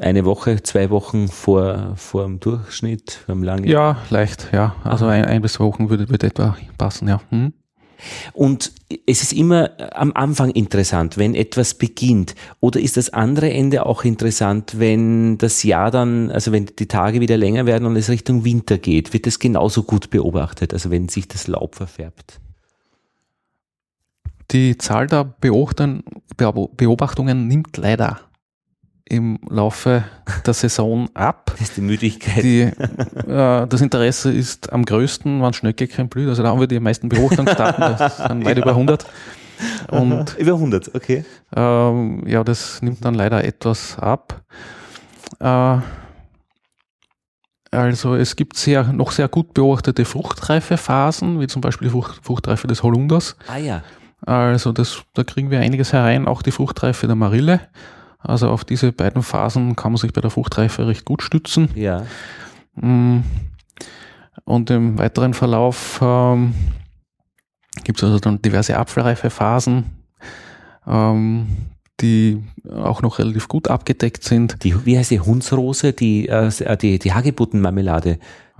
[0.00, 4.76] eine Woche, zwei Wochen vor, vor dem Durchschnitt, vor dem langen Ja, leicht, ja.
[4.84, 7.20] Also ein, ein bis zwei Wochen würde, würde etwa passen, ja.
[7.30, 7.52] Hm?
[8.32, 8.72] Und
[9.06, 12.34] es ist immer am Anfang interessant, wenn etwas beginnt.
[12.60, 17.20] Oder ist das andere Ende auch interessant, wenn das Jahr dann, also wenn die Tage
[17.20, 19.12] wieder länger werden und es Richtung Winter geht?
[19.12, 22.40] Wird das genauso gut beobachtet, also wenn sich das Laub verfärbt?
[24.52, 26.04] Die Zahl der Beobachtungen,
[26.36, 28.20] Beobachtungen nimmt leider
[29.08, 30.04] im Laufe
[30.44, 31.52] der Saison ab.
[31.52, 32.42] Das ist die Müdigkeit.
[32.42, 36.28] Die, äh, das Interesse ist am größten, wann Schnöcke blüht.
[36.28, 39.06] Also da haben wir die meisten Beobachtungsdaten, das sind weit über 100.
[39.90, 41.24] Und Über 100, okay.
[41.54, 44.42] Ähm, ja, das nimmt dann leider etwas ab.
[45.40, 45.78] Äh,
[47.70, 52.66] also es gibt sehr, noch sehr gut beobachtete Fruchtreifephasen, wie zum Beispiel die Frucht, Fruchtreife
[52.66, 53.36] des Holunders.
[53.48, 53.82] Ah ja.
[54.24, 57.60] Also das, da kriegen wir einiges herein, auch die Fruchtreife der Marille.
[58.18, 61.68] Also auf diese beiden Phasen kann man sich bei der Fruchtreife recht gut stützen.
[61.74, 62.04] Ja.
[62.74, 63.22] Mm.
[64.44, 66.54] Und im weiteren Verlauf ähm,
[67.84, 69.84] gibt es also dann diverse Apfelreifephasen,
[70.86, 71.46] ähm,
[72.00, 74.62] die auch noch relativ gut abgedeckt sind.
[74.62, 78.18] Die, wie heißt die Hundsrose, die, äh, die, die Hagebuttenmarmelade?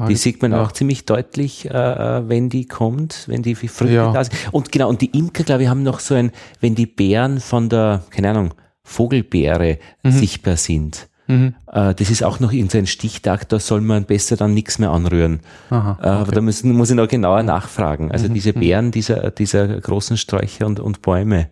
[0.08, 0.62] Die sieht man ja.
[0.62, 4.12] auch ziemlich deutlich, äh, äh, wenn die kommt, wenn die Früchte ja.
[4.12, 4.36] da sind.
[4.52, 7.70] Und genau, und die Imker, glaube ich, haben noch so ein, wenn die Beeren von
[7.70, 8.52] der, keine Ahnung,
[8.86, 10.10] Vogelbeere mhm.
[10.12, 11.08] sichtbar sind.
[11.26, 11.54] Mhm.
[11.72, 15.40] Äh, das ist auch noch irgendein Stichtag, da soll man besser dann nichts mehr anrühren.
[15.70, 16.06] Aha, okay.
[16.06, 18.12] äh, aber da müssen, muss ich noch genauer nachfragen.
[18.12, 18.34] Also mhm.
[18.34, 18.60] diese mhm.
[18.60, 21.50] Beeren dieser, dieser großen Sträucher und, und Bäume.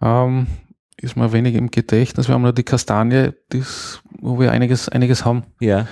[0.00, 0.46] Ähm,
[0.98, 2.28] ist mir wenig im Gedächtnis.
[2.28, 5.42] Wir haben nur die Kastanie, das, wo wir einiges, einiges haben.
[5.60, 5.86] Ja.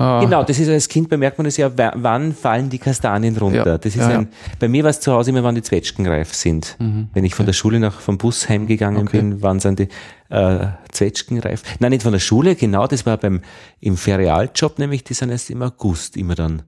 [0.00, 0.18] Ah.
[0.24, 3.66] Genau, das ist als Kind bemerkt man das ja, wann fallen die Kastanien runter.
[3.66, 4.28] Ja, das ist ja, ein,
[4.58, 6.76] bei mir war es zu Hause immer, wann die Zwetschgen reif sind.
[6.78, 9.18] Mhm, Wenn ich von der Schule nach vom Bus heimgegangen okay.
[9.18, 9.88] bin, wann sind die
[10.30, 11.62] äh, Zwetschgen reif.
[11.80, 13.42] Nein, nicht von der Schule, genau, das war beim
[13.78, 16.62] im Ferialjob, nämlich die sind erst im August immer dann.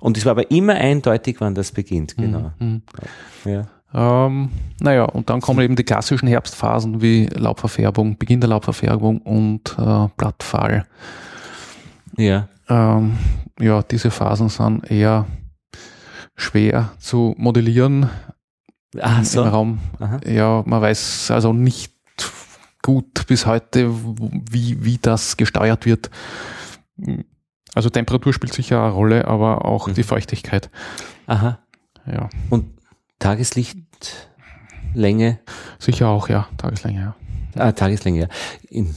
[0.00, 2.52] Und es war aber immer eindeutig, wann das beginnt, mhm, genau.
[2.58, 2.82] Mhm.
[3.46, 4.26] Ja.
[4.26, 9.74] Ähm, naja, und dann kommen eben die klassischen Herbstphasen wie Laubverfärbung, Beginn der Laubverfärbung und
[9.78, 10.84] äh, Blattfall.
[12.18, 12.48] Ja.
[12.68, 13.16] Ähm,
[13.60, 15.26] ja, diese Phasen sind eher
[16.36, 18.10] schwer zu modellieren
[19.00, 19.42] Ach, so.
[19.42, 19.78] im Raum.
[20.00, 20.20] Aha.
[20.26, 21.92] Ja, man weiß also nicht
[22.82, 23.90] gut bis heute,
[24.50, 26.10] wie, wie das gesteuert wird.
[27.74, 29.94] Also Temperatur spielt sicher eine Rolle, aber auch mhm.
[29.94, 30.70] die Feuchtigkeit.
[31.26, 31.58] Aha.
[32.06, 32.28] Ja.
[32.50, 32.66] Und
[33.18, 35.40] Tageslichtlänge?
[35.78, 36.46] Sicher auch, ja.
[36.58, 37.16] Tageslänge, ja.
[37.56, 38.28] Ah, Tageslänge, ja.
[38.68, 38.94] In,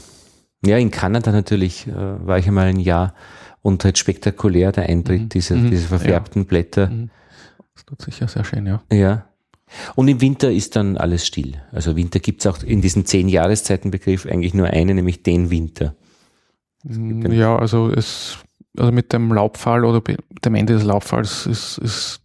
[0.65, 3.13] ja, in Kanada natürlich äh, war ich einmal ein Jahr
[3.67, 5.29] und halt spektakulär der Eintritt mhm.
[5.29, 5.71] dieser, mhm.
[5.71, 6.47] diese verfärbten ja.
[6.47, 6.89] Blätter.
[6.89, 7.09] Mhm.
[7.75, 8.81] Das tut sicher sehr schön, ja.
[8.89, 9.25] Ja.
[9.95, 11.61] Und im Winter ist dann alles still.
[11.73, 15.95] Also Winter gibt es auch in diesem zehn Jahreszeitenbegriff eigentlich nur eine, nämlich den Winter.
[16.83, 18.37] Mm, ja, also es
[18.77, 20.01] also mit dem Laubfall oder
[20.45, 22.21] dem Ende des Laubfalls ist, ist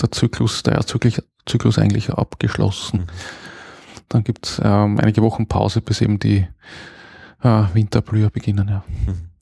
[0.00, 3.00] der Zyklus, der Zyklus, Zyklus eigentlich abgeschlossen.
[3.02, 3.06] Mhm.
[4.08, 6.48] Dann gibt es ähm, einige Wochen Pause, bis eben die
[7.44, 8.66] äh, Winterblüher beginnen.
[8.68, 8.84] Ja.
[9.06, 9.33] Mhm.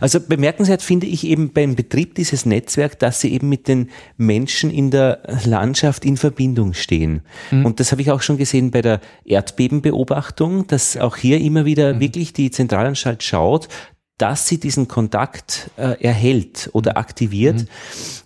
[0.00, 4.70] Also bemerkenswert finde ich eben beim Betrieb dieses Netzwerks, dass sie eben mit den Menschen
[4.70, 7.22] in der Landschaft in Verbindung stehen.
[7.50, 7.66] Mhm.
[7.66, 11.94] Und das habe ich auch schon gesehen bei der Erdbebenbeobachtung, dass auch hier immer wieder
[11.94, 12.00] mhm.
[12.00, 13.68] wirklich die Zentralanstalt schaut,
[14.16, 17.62] dass sie diesen Kontakt äh, erhält oder aktiviert.
[17.62, 17.68] Mhm.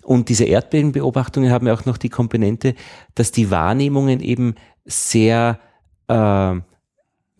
[0.03, 2.75] Und diese Erdbebenbeobachtungen haben ja auch noch die Komponente,
[3.15, 4.55] dass die Wahrnehmungen eben
[4.85, 5.59] sehr
[6.07, 6.55] äh,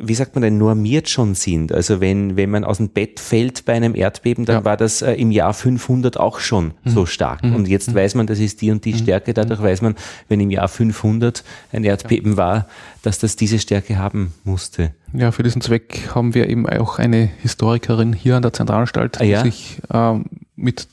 [0.08, 1.72] wie sagt man denn, normiert schon sind.
[1.72, 4.66] Also wenn, wenn man aus dem Bett fällt bei einem Erdbeben, dann ja.
[4.66, 6.90] war das äh, im Jahr 500 auch schon mhm.
[6.90, 7.44] so stark.
[7.44, 7.56] Mhm.
[7.56, 7.96] Und jetzt mhm.
[7.96, 8.98] weiß man, das ist die und die mhm.
[8.98, 9.34] Stärke.
[9.34, 9.64] Dadurch mhm.
[9.64, 9.96] weiß man,
[10.30, 12.38] wenn im Jahr 500 ein Erdbeben ja.
[12.38, 12.68] war,
[13.02, 14.92] dass das diese Stärke haben musste.
[15.14, 19.24] Ja, für diesen Zweck haben wir eben auch eine Historikerin hier an der Zentralanstalt, ah,
[19.24, 19.44] ja?
[19.44, 20.26] die sich ähm,
[20.56, 20.88] mit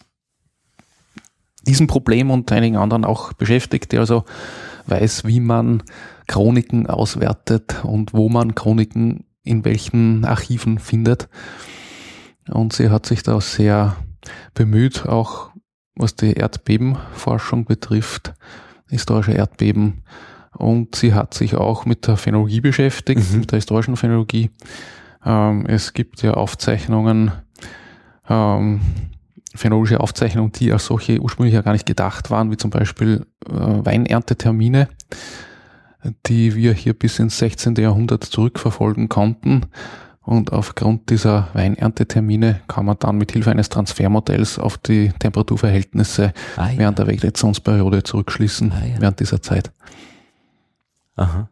[1.67, 4.25] diesem Problem und einigen anderen auch beschäftigt, die also
[4.87, 5.83] weiß, wie man
[6.31, 11.29] Chroniken auswertet und wo man Chroniken in welchen Archiven findet.
[12.49, 13.97] Und sie hat sich da sehr
[14.55, 15.51] bemüht, auch
[15.97, 18.33] was die Erdbebenforschung betrifft,
[18.89, 20.05] historische Erdbeben.
[20.57, 23.41] Und sie hat sich auch mit der Phänologie beschäftigt, mhm.
[23.41, 24.51] mit der historischen Phänologie.
[25.27, 27.33] Ähm, es gibt ja Aufzeichnungen,
[28.29, 28.81] ähm,
[29.53, 33.51] phänologische Aufzeichnungen, die als solche ursprünglich ja gar nicht gedacht waren, wie zum Beispiel äh,
[33.53, 34.89] Weinerntetermine
[36.27, 37.77] die wir hier bis ins 16.
[37.77, 39.67] Jahrhundert zurückverfolgen konnten.
[40.23, 46.71] Und aufgrund dieser Weinerntetermine kann man dann mit Hilfe eines Transfermodells auf die Temperaturverhältnisse ah,
[46.71, 46.79] ja.
[46.79, 49.01] während der Vegetationsperiode zurückschließen, ah, ja.
[49.01, 49.73] während dieser Zeit.
[51.17, 51.49] Aha.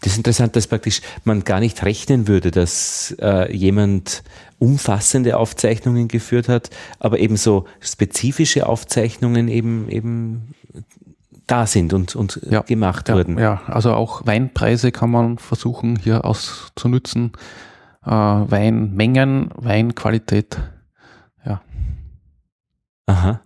[0.00, 4.22] Das ist interessant, dass praktisch man gar nicht rechnen würde, dass äh, jemand
[4.58, 10.54] umfassende Aufzeichnungen geführt hat, aber eben so spezifische Aufzeichnungen eben, eben
[11.46, 13.38] da sind und, und ja, gemacht ja, wurden.
[13.38, 17.32] Ja, also auch Weinpreise kann man versuchen hier auszunutzen.
[18.04, 20.58] Äh, Weinmengen, Weinqualität.
[21.44, 21.62] Ja.
[23.06, 23.40] Aha.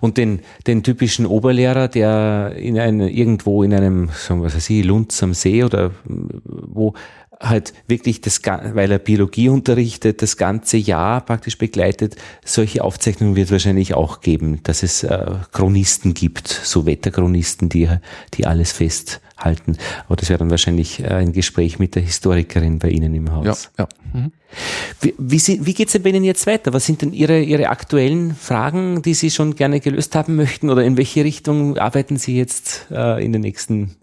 [0.00, 5.22] Und den, den typischen Oberlehrer, der in ein, irgendwo in einem, sagen wir was Lunz
[5.22, 6.94] am See oder wo
[7.40, 12.16] halt wirklich das, weil er Biologie unterrichtet, das ganze Jahr praktisch begleitet.
[12.44, 17.88] Solche Aufzeichnungen wird es wahrscheinlich auch geben, dass es äh, Chronisten gibt, so Wetterchronisten, die,
[18.34, 19.76] die alles festhalten.
[20.06, 23.70] Aber das wäre dann wahrscheinlich äh, ein Gespräch mit der Historikerin bei Ihnen im Haus.
[23.78, 24.20] Ja, ja.
[24.20, 24.32] Mhm.
[25.00, 26.72] Wie, wie, wie geht es denn bei Ihnen jetzt weiter?
[26.72, 30.70] Was sind denn Ihre, Ihre aktuellen Fragen, die Sie schon gerne gelöst haben möchten?
[30.70, 33.96] Oder in welche Richtung arbeiten Sie jetzt äh, in den nächsten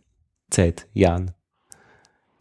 [0.52, 1.32] Zeit, Jahren?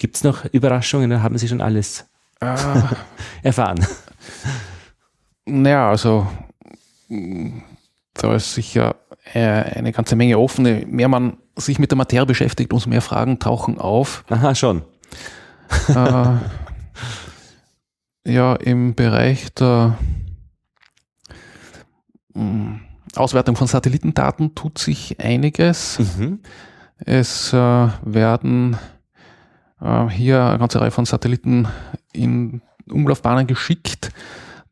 [0.03, 2.05] Gibt es noch Überraschungen oder haben Sie schon alles
[2.41, 2.57] äh,
[3.45, 3.87] erfahren?
[5.45, 6.27] Naja, also
[8.15, 8.97] da ist sicher
[9.33, 10.67] äh, eine ganze Menge offen.
[10.67, 14.25] Je mehr man sich mit der Materie beschäftigt, umso mehr Fragen tauchen auf.
[14.29, 14.83] Aha, schon.
[15.89, 16.35] Äh,
[18.27, 19.97] ja, im Bereich der
[22.35, 22.81] mh,
[23.15, 26.01] Auswertung von Satellitendaten tut sich einiges.
[26.01, 26.41] Mhm.
[26.97, 28.77] Es äh, werden
[29.83, 31.68] äh, hier eine ganze Reihe von Satelliten
[32.12, 34.12] in Umlaufbahnen geschickt,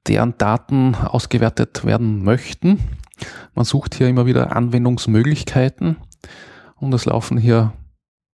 [0.06, 2.80] deren Daten ausgewertet werden möchten.
[3.54, 5.96] Man sucht hier immer wieder Anwendungsmöglichkeiten
[6.76, 7.72] und es laufen hier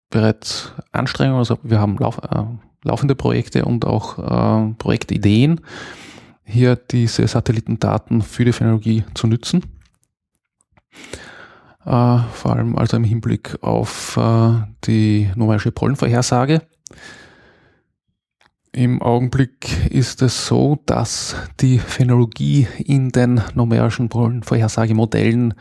[0.09, 1.39] bereits Anstrengungen.
[1.39, 2.43] Also wir haben lauf, äh,
[2.84, 5.61] laufende Projekte und auch äh, Projektideen,
[6.43, 9.63] hier diese Satellitendaten für die Phänologie zu nützen.
[11.86, 14.53] Äh, vor allem also im Hinblick auf äh,
[14.86, 16.61] die numerische Pollenvorhersage.
[18.71, 25.53] Im Augenblick ist es so, dass die Phänologie in den numerischen Pollenvorhersagemodellen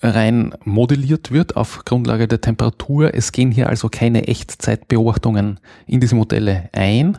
[0.00, 3.14] rein modelliert wird auf Grundlage der Temperatur.
[3.14, 7.18] Es gehen hier also keine Echtzeitbeobachtungen in diese Modelle ein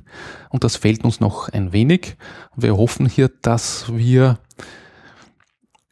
[0.51, 2.15] und das fehlt uns noch ein wenig.
[2.55, 4.37] Wir hoffen hier, dass wir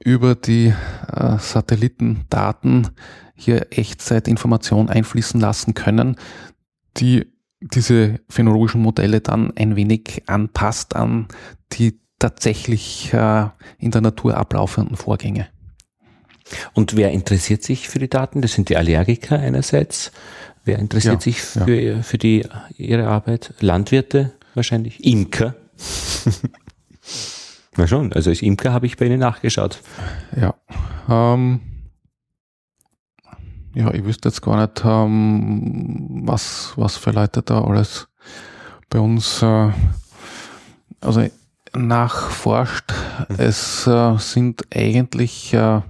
[0.03, 0.73] über die
[1.11, 2.89] äh, Satellitendaten
[3.35, 6.17] hier Echtzeitinformation einfließen lassen können,
[6.97, 7.31] die
[7.61, 11.27] diese phänologischen Modelle dann ein wenig anpasst an
[11.71, 13.47] die tatsächlich äh,
[13.77, 15.47] in der Natur ablaufenden Vorgänge.
[16.73, 18.41] Und wer interessiert sich für die Daten?
[18.41, 20.11] Das sind die Allergiker einerseits.
[20.65, 22.01] Wer interessiert Ja, sich für, ja.
[22.01, 22.45] für die,
[22.77, 23.53] ihre Arbeit?
[23.59, 25.03] Landwirte wahrscheinlich.
[25.03, 25.55] Imker.
[27.75, 29.81] Na schon, also als Imker habe ich bei Ihnen nachgeschaut.
[30.35, 30.53] Ja.
[31.09, 31.61] Ähm,
[33.73, 38.07] ja, ich wüsste jetzt gar nicht, ähm, was, was für Leute da alles
[38.89, 39.71] bei uns äh,
[41.01, 41.27] also
[41.75, 42.93] nachforscht.
[43.37, 45.81] Es äh, sind eigentlich äh,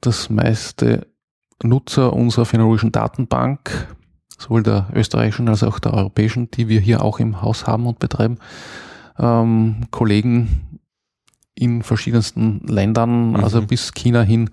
[0.00, 1.06] das meiste
[1.62, 3.88] Nutzer unserer phänologischen Datenbank,
[4.38, 7.98] sowohl der österreichischen als auch der europäischen, die wir hier auch im Haus haben und
[7.98, 8.38] betreiben,
[9.18, 10.80] ähm, Kollegen
[11.54, 13.66] in verschiedensten Ländern, also Mhm.
[13.66, 14.50] bis China hin,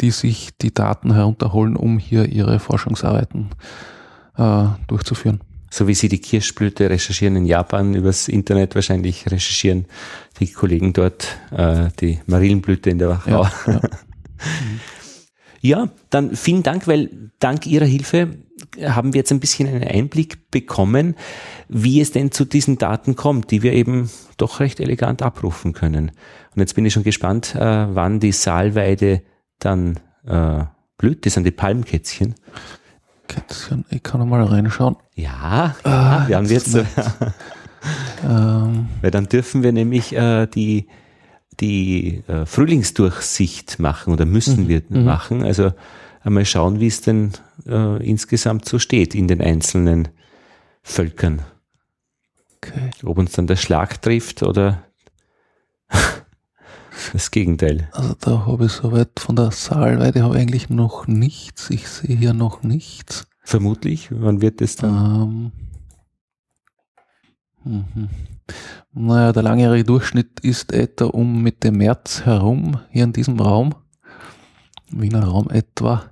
[0.00, 3.50] die sich die Daten herunterholen, um hier ihre Forschungsarbeiten
[4.36, 5.40] äh, durchzuführen.
[5.70, 9.84] So wie Sie die Kirschblüte recherchieren in Japan, übers Internet wahrscheinlich recherchieren
[10.40, 13.42] die Kollegen dort äh, die Marillenblüte in der Wachau.
[13.66, 13.80] Ja, ja.
[15.60, 18.28] Ja, dann vielen Dank, weil dank Ihrer Hilfe
[18.82, 21.14] haben wir jetzt ein bisschen einen Einblick bekommen,
[21.68, 26.12] wie es denn zu diesen Daten kommt, die wir eben doch recht elegant abrufen können.
[26.54, 29.22] Und jetzt bin ich schon gespannt, äh, wann die Saalweide
[29.58, 30.64] dann äh,
[30.96, 31.26] blüht.
[31.26, 32.34] Das sind die Palmkätzchen.
[33.28, 34.96] Kätzchen, ich kann noch mal reinschauen.
[35.14, 36.88] Ja, Ah, ja wir haben jetzt, jetzt
[38.24, 40.88] Ähm, weil dann dürfen wir nämlich äh, die
[41.60, 45.42] die äh, Frühlingsdurchsicht machen oder müssen wir machen.
[45.42, 45.72] Also
[46.28, 47.32] einmal schauen, wie es denn
[47.66, 50.08] äh, insgesamt so steht in den einzelnen
[50.82, 51.42] Völkern.
[52.56, 52.90] okay.
[53.04, 54.84] Ob uns dann der Schlag trifft oder
[57.12, 57.88] das Gegenteil.
[57.92, 61.70] Also da habe ich soweit von der Saalweide habe ich eigentlich noch nichts.
[61.70, 63.26] Ich sehe hier noch nichts.
[63.42, 65.52] Vermutlich, wann wird es dann?
[67.64, 68.08] Ähm, mhm.
[68.92, 73.74] Naja, der langjährige Durchschnitt ist etwa um Mitte März herum, hier in diesem Raum,
[74.90, 76.04] Wiener Raum etwa,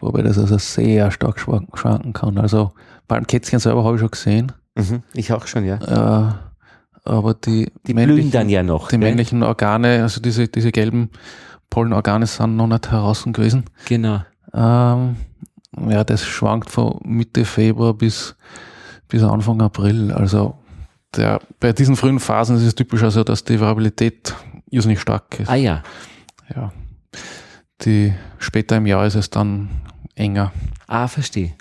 [0.00, 2.38] wobei das also sehr stark schwank- schwanken kann.
[2.38, 2.72] Also
[3.08, 5.76] Palmkätzchen selber habe ich schon gesehen, Mhm, ich auch schon, ja.
[5.76, 6.32] äh,
[7.04, 8.88] aber die, Die männlichen- blühen dann ja noch.
[8.88, 9.00] die gell?
[9.08, 11.10] männlichen Organe, also diese, diese gelben
[11.68, 13.64] Pollenorgane sind noch nicht heraus gewesen.
[13.86, 14.22] Genau.
[14.54, 15.16] Ähm,
[15.88, 18.34] ja, das schwankt von Mitte Februar bis,
[19.08, 20.12] bis Anfang April.
[20.12, 20.54] Also
[21.16, 24.34] der, bei diesen frühen Phasen ist es typisch also, dass die Variabilität
[24.70, 25.48] irrsinnig stark ist.
[25.50, 25.82] Ah ja.
[26.54, 26.72] Ja.
[27.84, 29.68] Die, später im Jahr ist es dann
[30.14, 30.52] enger.
[30.86, 31.52] Ah, verstehe.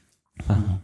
[0.47, 0.81] Aha.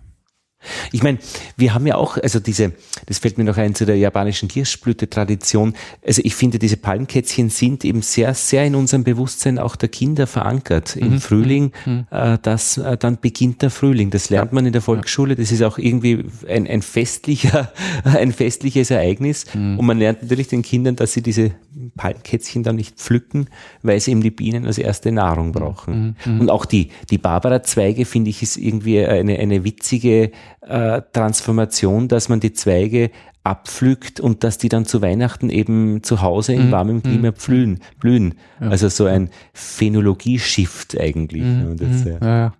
[0.91, 1.19] Ich meine,
[1.55, 2.73] wir haben ja auch, also diese,
[3.05, 5.73] das fällt mir noch ein zu der japanischen Kirschblüte-Tradition.
[6.05, 10.27] Also ich finde, diese Palmkätzchen sind eben sehr, sehr in unserem Bewusstsein auch der Kinder
[10.27, 10.95] verankert.
[10.95, 11.71] Im Frühling,
[12.11, 14.09] äh, das, äh, dann beginnt der Frühling.
[14.09, 15.35] Das lernt man in der Volksschule.
[15.35, 17.71] Das ist auch irgendwie ein, ein festlicher,
[18.03, 19.45] ein festliches Ereignis.
[19.53, 21.51] Und man lernt natürlich den Kindern, dass sie diese
[21.95, 23.47] Palmkätzchen dann nicht pflücken,
[23.83, 26.15] weil sie eben die Bienen als erste Nahrung brauchen.
[26.25, 30.31] Und auch die, die Barbara-Zweige, finde ich, ist irgendwie eine, eine witzige
[30.67, 33.11] äh, Transformation, dass man die Zweige
[33.43, 37.79] abpflückt und dass die dann zu Weihnachten eben zu Hause in warmem Klima blühen.
[37.99, 38.35] blühen.
[38.59, 41.43] Also so ein Phänologie-Shift eigentlich.
[41.43, 42.53] Und das, äh, Ja, ja.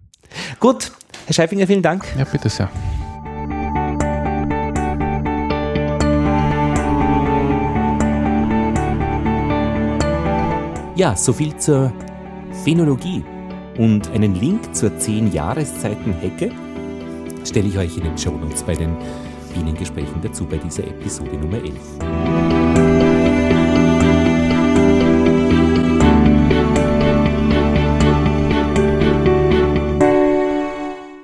[0.59, 0.91] Gut,
[1.25, 2.05] Herr Scheifinger, vielen Dank.
[2.17, 2.69] ja bitte sehr.
[10.95, 11.93] Ja, soviel zur
[12.63, 13.23] Phänologie.
[13.77, 16.51] Und einen Link zur 10 Jahreszeiten Hecke
[17.47, 18.95] stelle ich euch in den Show Notes bei den
[19.53, 21.73] Bienengesprächen dazu bei dieser Episode Nummer 11.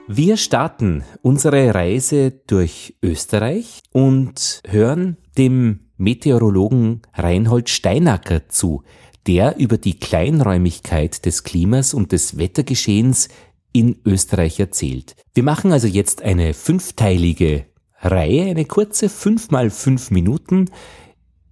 [0.07, 8.83] Wir starten unsere Reise durch Österreich und hören dem Meteorologen Reinhold Steinacker zu,
[9.27, 13.29] der über die Kleinräumigkeit des Klimas und des Wettergeschehens
[13.73, 15.15] in Österreich erzählt.
[15.33, 17.65] Wir machen also jetzt eine fünfteilige
[17.99, 20.69] Reihe, eine kurze fünf mal fünf Minuten.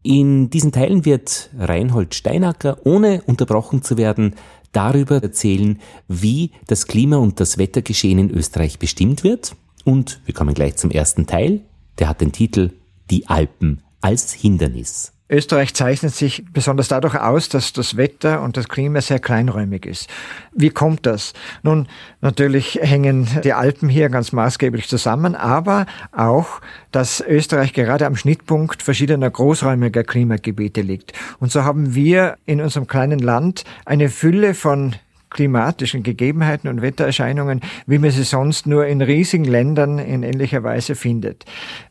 [0.03, 4.35] In diesen Teilen wird Reinhold Steinacker, ohne unterbrochen zu werden,
[4.71, 9.55] darüber erzählen, wie das Klima und das Wettergeschehen in Österreich bestimmt wird.
[9.83, 11.61] Und wir kommen gleich zum ersten Teil.
[11.99, 12.71] Der hat den Titel
[13.09, 15.13] Die Alpen als Hindernis.
[15.31, 20.09] Österreich zeichnet sich besonders dadurch aus, dass das Wetter und das Klima sehr kleinräumig ist.
[20.53, 21.33] Wie kommt das?
[21.63, 21.87] Nun,
[22.19, 26.59] natürlich hängen die Alpen hier ganz maßgeblich zusammen, aber auch,
[26.91, 31.13] dass Österreich gerade am Schnittpunkt verschiedener großräumiger Klimagebiete liegt.
[31.39, 34.95] Und so haben wir in unserem kleinen Land eine Fülle von
[35.31, 40.93] klimatischen Gegebenheiten und Wettererscheinungen, wie man sie sonst nur in riesigen Ländern in ähnlicher Weise
[40.93, 41.45] findet.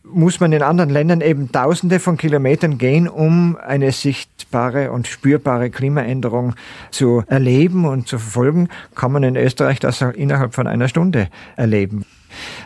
[0.04, 5.70] Muss man in anderen Ländern eben Tausende von Kilometern gehen, um eine sichtbare und spürbare
[5.70, 6.54] Klimaänderung
[6.90, 12.04] zu erleben und zu verfolgen, kann man in Österreich das innerhalb von einer Stunde erleben.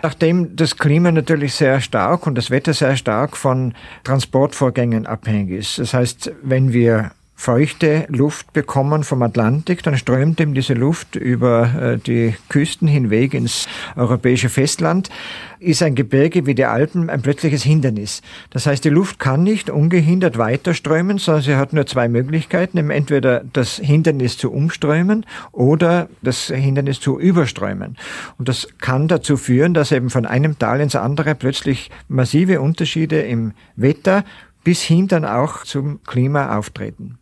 [0.02, 5.78] Nachdem das Klima natürlich sehr stark und das Wetter sehr stark von Transportvorgängen abhängig ist.
[5.78, 11.74] Das heißt, wenn wir feuchte Luft bekommen vom Atlantik, dann strömt ihm diese Luft über
[11.74, 13.66] äh, die Küsten hinweg ins
[13.97, 15.11] europäische Festland,
[15.59, 18.22] ist ein Gebirge wie die Alpen ein plötzliches Hindernis.
[18.51, 23.43] Das heißt, die Luft kann nicht ungehindert weiterströmen, sondern sie hat nur zwei Möglichkeiten, entweder
[23.53, 27.97] das Hindernis zu umströmen oder das Hindernis zu überströmen.
[28.39, 33.20] Und das kann dazu führen, dass eben von einem Tal ins andere plötzlich massive Unterschiede
[33.22, 34.24] im Wetter
[34.62, 37.18] bis hin dann auch zum Klima auftreten.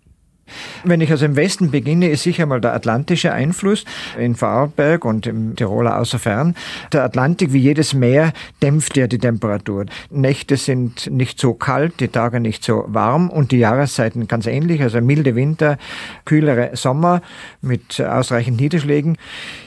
[0.85, 3.85] Wenn ich also im Westen beginne, ist sicher mal der atlantische Einfluss
[4.19, 6.55] in Vorarlberg und im Tiroler außerfern.
[6.93, 8.33] Der Atlantik, wie jedes Meer,
[8.63, 9.87] dämpft ja die Temperatur.
[10.11, 14.83] Nächte sind nicht so kalt, die Tage nicht so warm und die Jahreszeiten ganz ähnlich,
[14.83, 15.79] also milde Winter,
[16.25, 17.23] kühlere Sommer
[17.61, 19.17] mit ausreichend Niederschlägen.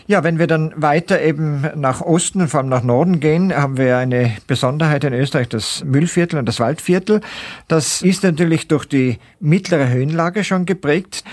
[0.08, 3.98] Ja, wenn wir dann weiter eben nach Osten, vor allem nach Norden gehen, haben wir
[3.98, 7.22] eine Besonderheit in Österreich, das Müllviertel und das Waldviertel.
[7.68, 11.24] Das ist natürlich durch die mittlere Höhenlage schon geprägt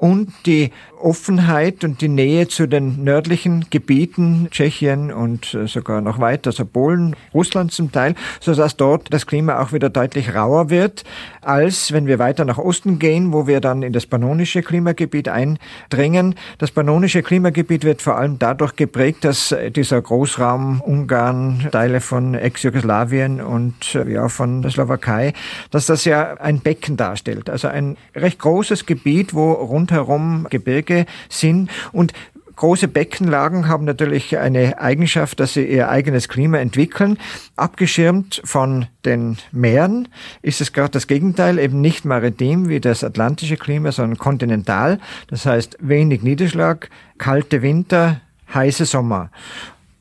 [0.00, 0.70] und die
[1.00, 6.64] Offenheit und die Nähe zu den nördlichen Gebieten, Tschechien und äh, sogar noch weiter, also
[6.64, 11.04] Polen, Russland zum Teil, so dass dort das Klima auch wieder deutlich rauer wird,
[11.42, 16.34] als wenn wir weiter nach Osten gehen, wo wir dann in das pannonische Klimagebiet eindringen.
[16.58, 23.40] Das pannonische Klimagebiet wird vor allem dadurch geprägt, dass dieser Großraum Ungarn, Teile von Ex-Jugoslawien
[23.40, 25.32] und äh, ja von der Slowakei,
[25.70, 29.52] dass das ja ein Becken darstellt, also ein recht großes Gebiet, wo
[29.90, 32.12] rundherum Gebirge sind und
[32.56, 37.16] Große Beckenlagen haben natürlich eine Eigenschaft, dass sie ihr eigenes Klima entwickeln.
[37.56, 40.08] Abgeschirmt von den Meeren
[40.42, 44.98] ist es gerade das Gegenteil, eben nicht maritim wie das atlantische Klima, sondern kontinental.
[45.28, 48.20] Das heißt wenig Niederschlag, kalte Winter,
[48.52, 49.30] heiße Sommer.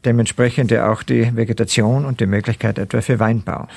[0.03, 3.69] Dementsprechend ja auch die Vegetation und die Möglichkeit etwa für Weinbau.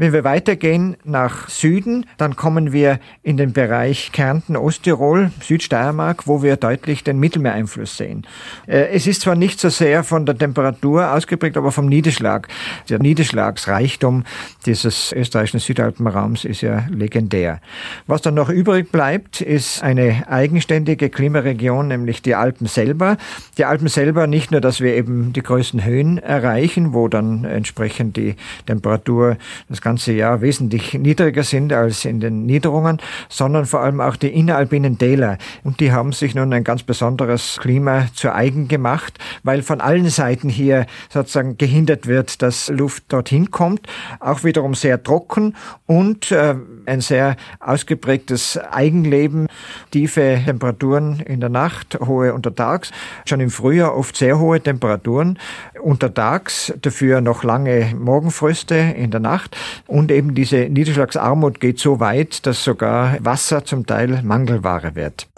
[0.00, 6.42] Wenn wir weitergehen nach Süden, dann kommen wir in den Bereich Kärnten, Osttirol, Südsteiermark, wo
[6.42, 8.26] wir deutlich den Mittelmeereinfluss sehen.
[8.66, 12.48] Äh, es ist zwar nicht so sehr von der Temperatur ausgeprägt, aber vom Niederschlag.
[12.88, 14.24] Der Niederschlagsreichtum
[14.64, 17.60] dieses österreichischen Südalpenraums ist ja legendär.
[18.06, 23.18] Was dann noch übrig bleibt, ist eine eigenständige Klimaregion, nämlich die Alpen selber.
[23.58, 28.16] Die Alpen selber nicht nur, dass wir eben die größten Höhen erreichen, wo dann entsprechend
[28.16, 29.36] die Temperatur
[29.68, 34.28] das ganze Jahr wesentlich niedriger sind als in den Niederungen, sondern vor allem auch die
[34.28, 35.38] inneralpinen Täler.
[35.64, 40.08] Und die haben sich nun ein ganz besonderes Klima zu eigen gemacht, weil von allen
[40.08, 43.86] Seiten hier sozusagen gehindert wird, dass Luft dorthin kommt.
[44.20, 46.54] Auch wiederum sehr trocken und äh,
[46.90, 49.46] ein sehr ausgeprägtes Eigenleben,
[49.90, 52.90] tiefe Temperaturen in der Nacht, hohe untertags,
[53.24, 55.38] schon im Frühjahr oft sehr hohe Temperaturen
[55.80, 59.56] untertags, dafür noch lange Morgenfröste in der Nacht.
[59.86, 65.28] Und eben diese Niederschlagsarmut geht so weit, dass sogar Wasser zum Teil Mangelware wird.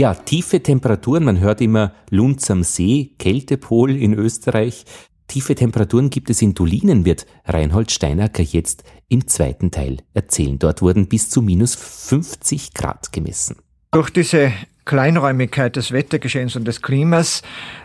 [0.00, 4.86] Ja, tiefe Temperaturen, man hört immer Lunz am See, Kältepol in Österreich.
[5.26, 10.58] tiefe Temperaturen gibt es in Dolinen, wird Reinhold Steinacker jetzt im zweiten Teil erzählen.
[10.58, 13.56] Dort wurden bis zu minus 50 Grad gemessen.
[13.90, 14.54] Durch diese
[14.90, 17.42] Kleinräumigkeit des Wettergeschehens und des Klimas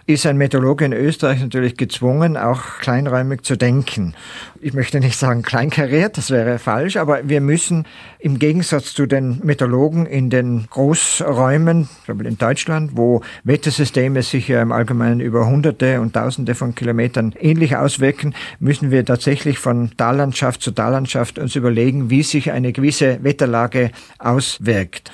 [0.08, 4.16] ist ein Meteorologe in Österreich natürlich gezwungen, auch kleinräumig zu denken.
[4.60, 7.86] Ich möchte nicht sagen kleinkariert, das wäre falsch, aber wir müssen
[8.18, 14.72] im Gegensatz zu den Meteorologen in den Großräumen, in Deutschland, wo Wettersysteme sich ja im
[14.72, 20.72] Allgemeinen über Hunderte und Tausende von Kilometern ähnlich auswirken, müssen wir tatsächlich von Tallandschaft zu
[20.72, 25.12] Tallandschaft uns überlegen, wie sich eine gewisse Wetterlage auswirkt.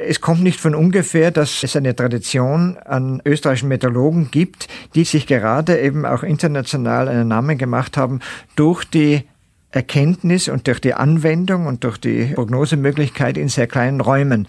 [0.00, 5.26] Es kommt nicht von ungefähr, dass es eine Tradition an österreichischen Meteorologen gibt, die sich
[5.26, 8.20] gerade eben auch international einen Namen gemacht haben
[8.54, 9.24] durch die
[9.72, 14.46] Erkenntnis und durch die Anwendung und durch die Prognosemöglichkeit in sehr kleinen Räumen.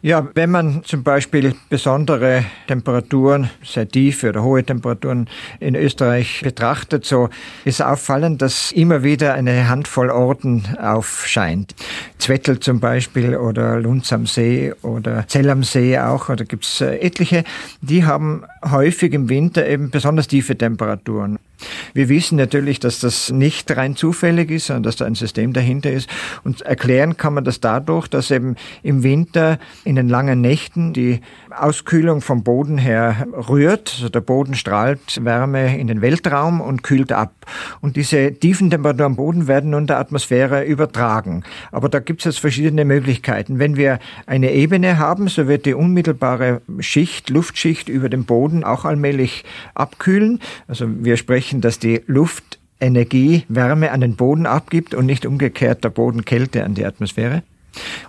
[0.00, 5.28] Ja, wenn man zum Beispiel besondere Temperaturen, sehr tiefe oder hohe Temperaturen
[5.60, 7.28] in Österreich betrachtet, so
[7.64, 11.74] ist auffallend, dass immer wieder eine Handvoll Orten aufscheint.
[12.18, 16.96] Zwettel zum Beispiel oder Lunz am See oder Zell am See auch, oder gibt's äh,
[16.96, 17.44] etliche,
[17.80, 21.38] die haben häufig im Winter eben besonders tiefe Temperaturen.
[21.94, 25.90] Wir wissen natürlich, dass das nicht rein zufällig ist, sondern dass da ein System dahinter
[25.90, 26.08] ist.
[26.44, 31.20] Und erklären kann man das dadurch, dass eben im Winter in den langen Nächten die
[31.50, 33.92] Auskühlung vom Boden her rührt.
[33.96, 37.32] Also der Boden strahlt Wärme in den Weltraum und kühlt ab.
[37.80, 41.44] Und diese tiefen Temperaturen am Boden werden nun der Atmosphäre übertragen.
[41.70, 43.58] Aber da gibt es jetzt verschiedene Möglichkeiten.
[43.58, 48.84] Wenn wir eine Ebene haben, so wird die unmittelbare Schicht, Luftschicht über dem Boden auch
[48.84, 49.44] allmählich
[49.74, 50.40] abkühlen.
[50.68, 55.24] Also wir sprechen ermöglichen, dass die Luft Energie, Wärme an den Boden abgibt und nicht
[55.24, 57.42] umgekehrt der Boden Kälte an die Atmosphäre.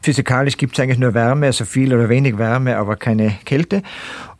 [0.01, 3.81] Physikalisch gibt es eigentlich nur Wärme, also viel oder wenig Wärme, aber keine Kälte.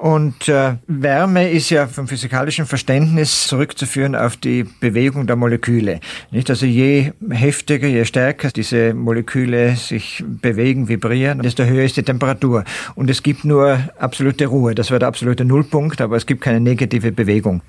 [0.04, 6.02] Und äh, Wärme ist ja vom physikalischen Verständnis zurückzuführen auf die Bewegung der Moleküle.
[6.30, 6.50] Nicht?
[6.50, 12.66] Also je heftiger, je stärker diese Moleküle sich bewegen, vibrieren, desto höher ist die Temperatur.
[12.96, 14.76] Und es gibt nur absolute Ruhe.
[14.76, 17.62] Das wäre der absolute Nullpunkt, aber es gibt keine negative Bewegung.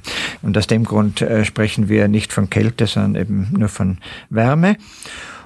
[0.43, 3.99] Und aus dem Grund äh, sprechen wir nicht von Kälte, sondern eben nur von
[4.31, 4.77] Wärme.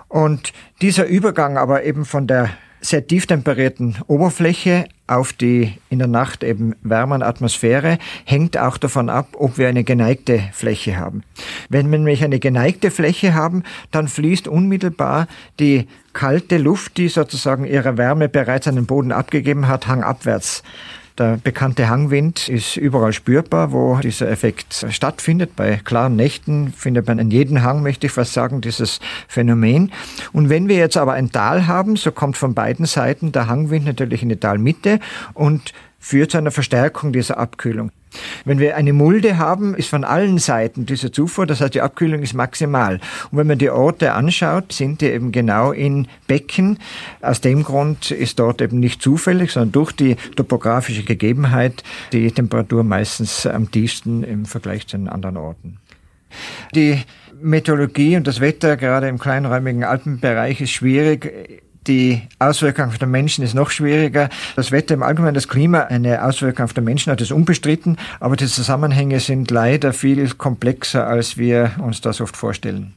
[0.08, 2.50] Und dieser Übergang aber eben von der
[2.80, 9.08] sehr tief temperierten Oberfläche auf die in der Nacht eben wärmeren Atmosphäre hängt auch davon
[9.08, 11.22] ab, ob wir eine geneigte Fläche haben.
[11.68, 15.26] Wenn wir nämlich eine geneigte Fläche haben, dann fließt unmittelbar
[15.58, 20.62] die kalte Luft, die sozusagen ihre Wärme bereits an den Boden abgegeben hat, hangabwärts.
[21.18, 25.56] Der bekannte Hangwind ist überall spürbar, wo dieser Effekt stattfindet.
[25.56, 29.90] Bei klaren Nächten findet man in jedem Hang, möchte ich fast sagen, dieses Phänomen.
[30.32, 33.84] Und wenn wir jetzt aber ein Tal haben, so kommt von beiden Seiten der Hangwind
[33.84, 35.00] natürlich in die Talmitte
[35.34, 37.90] und führt zu einer Verstärkung dieser Abkühlung.
[38.44, 42.22] Wenn wir eine Mulde haben, ist von allen Seiten diese Zufuhr, das heißt die Abkühlung
[42.22, 43.00] ist maximal.
[43.30, 46.78] Und wenn man die Orte anschaut, sind die eben genau in Becken.
[47.20, 51.82] Aus dem Grund ist dort eben nicht zufällig, sondern durch die topografische Gegebenheit
[52.12, 55.78] die Temperatur meistens am tiefsten im Vergleich zu den anderen Orten.
[56.74, 57.02] Die
[57.40, 63.42] Meteorologie und das Wetter gerade im kleinräumigen Alpenbereich ist schwierig die Auswirkung auf den Menschen
[63.42, 64.28] ist noch schwieriger.
[64.54, 67.96] Das Wetter im Allgemeinen, das Klima, eine Auswirkung auf den Menschen hat, ist unbestritten.
[68.20, 72.94] Aber die Zusammenhänge sind leider viel komplexer, als wir uns das oft vorstellen.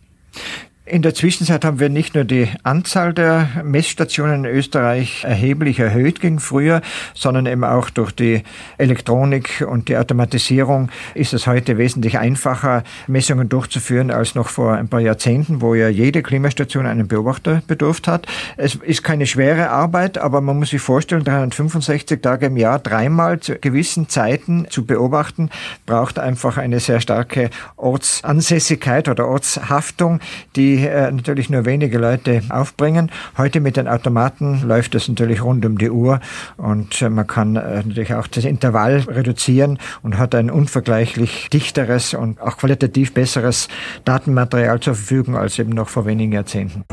[0.83, 6.19] In der Zwischenzeit haben wir nicht nur die Anzahl der Messstationen in Österreich erheblich erhöht
[6.21, 6.81] gegen früher,
[7.13, 8.41] sondern eben auch durch die
[8.79, 14.87] Elektronik und die Automatisierung ist es heute wesentlich einfacher, Messungen durchzuführen als noch vor ein
[14.87, 18.25] paar Jahrzehnten, wo ja jede Klimastation einen Beobachter bedurft hat.
[18.57, 23.39] Es ist keine schwere Arbeit, aber man muss sich vorstellen, 365 Tage im Jahr dreimal
[23.39, 25.51] zu gewissen Zeiten zu beobachten,
[25.85, 30.19] braucht einfach eine sehr starke Ortsansässigkeit oder Ortshaftung,
[30.55, 33.11] die äh, natürlich nur wenige Leute aufbringen.
[33.37, 36.19] Heute mit den Automaten läuft es natürlich rund um die Uhr
[36.57, 42.13] und äh, man kann äh, natürlich auch das Intervall reduzieren und hat ein unvergleichlich dichteres
[42.13, 43.67] und auch qualitativ besseres
[44.05, 46.83] Datenmaterial zur Verfügung als eben noch vor wenigen Jahrzehnten.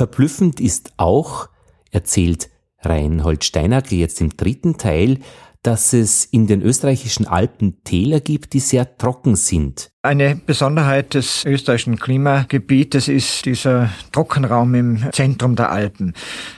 [0.00, 1.50] Verblüffend ist auch,
[1.90, 2.48] erzählt
[2.82, 5.18] Reinhold Steinacker jetzt im dritten Teil,
[5.62, 9.92] dass es in den österreichischen Alpen Täler gibt, die sehr trocken sind.
[10.02, 16.14] Eine Besonderheit des österreichischen Klimagebietes ist dieser Trockenraum im Zentrum der Alpen.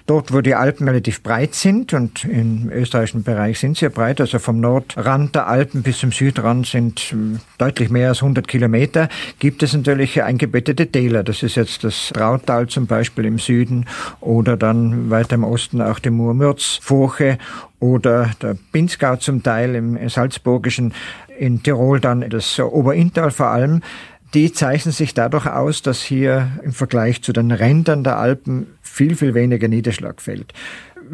[0.06, 4.20] Dort, wo die Alpen relativ breit sind und im österreichischen Bereich sind sie ja breit,
[4.20, 9.08] also vom Nordrand der Alpen bis zum Südrand sind hm, deutlich mehr als 100 Kilometer,
[9.40, 11.24] gibt es natürlich eingebettete Täler.
[11.24, 13.86] Das ist jetzt das Trautal zum Beispiel im Süden
[14.20, 17.38] oder dann weiter im Osten auch die Murmürzfurche
[17.80, 20.94] oder der Pinzgau zum Teil im Salzburgischen
[21.38, 23.82] in Tirol dann das Oberinntal vor allem,
[24.34, 29.14] die zeichnen sich dadurch aus, dass hier im Vergleich zu den Rändern der Alpen viel,
[29.14, 30.52] viel weniger Niederschlag fällt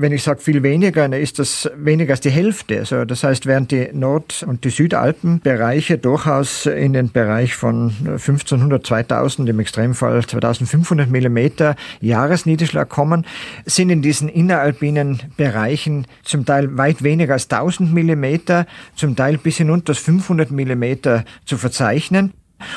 [0.00, 2.78] wenn ich sage viel weniger, dann ist das weniger als die Hälfte.
[2.78, 8.86] Also das heißt, während die Nord- und die Südalpenbereiche durchaus in den Bereich von 1500,
[8.86, 13.26] 2000, im Extremfall 2500 Millimeter Jahresniederschlag kommen,
[13.66, 19.56] sind in diesen inneralpinen Bereichen zum Teil weit weniger als 1000 Millimeter, zum Teil bis
[19.56, 22.32] hinunter 500 Millimeter zu verzeichnen.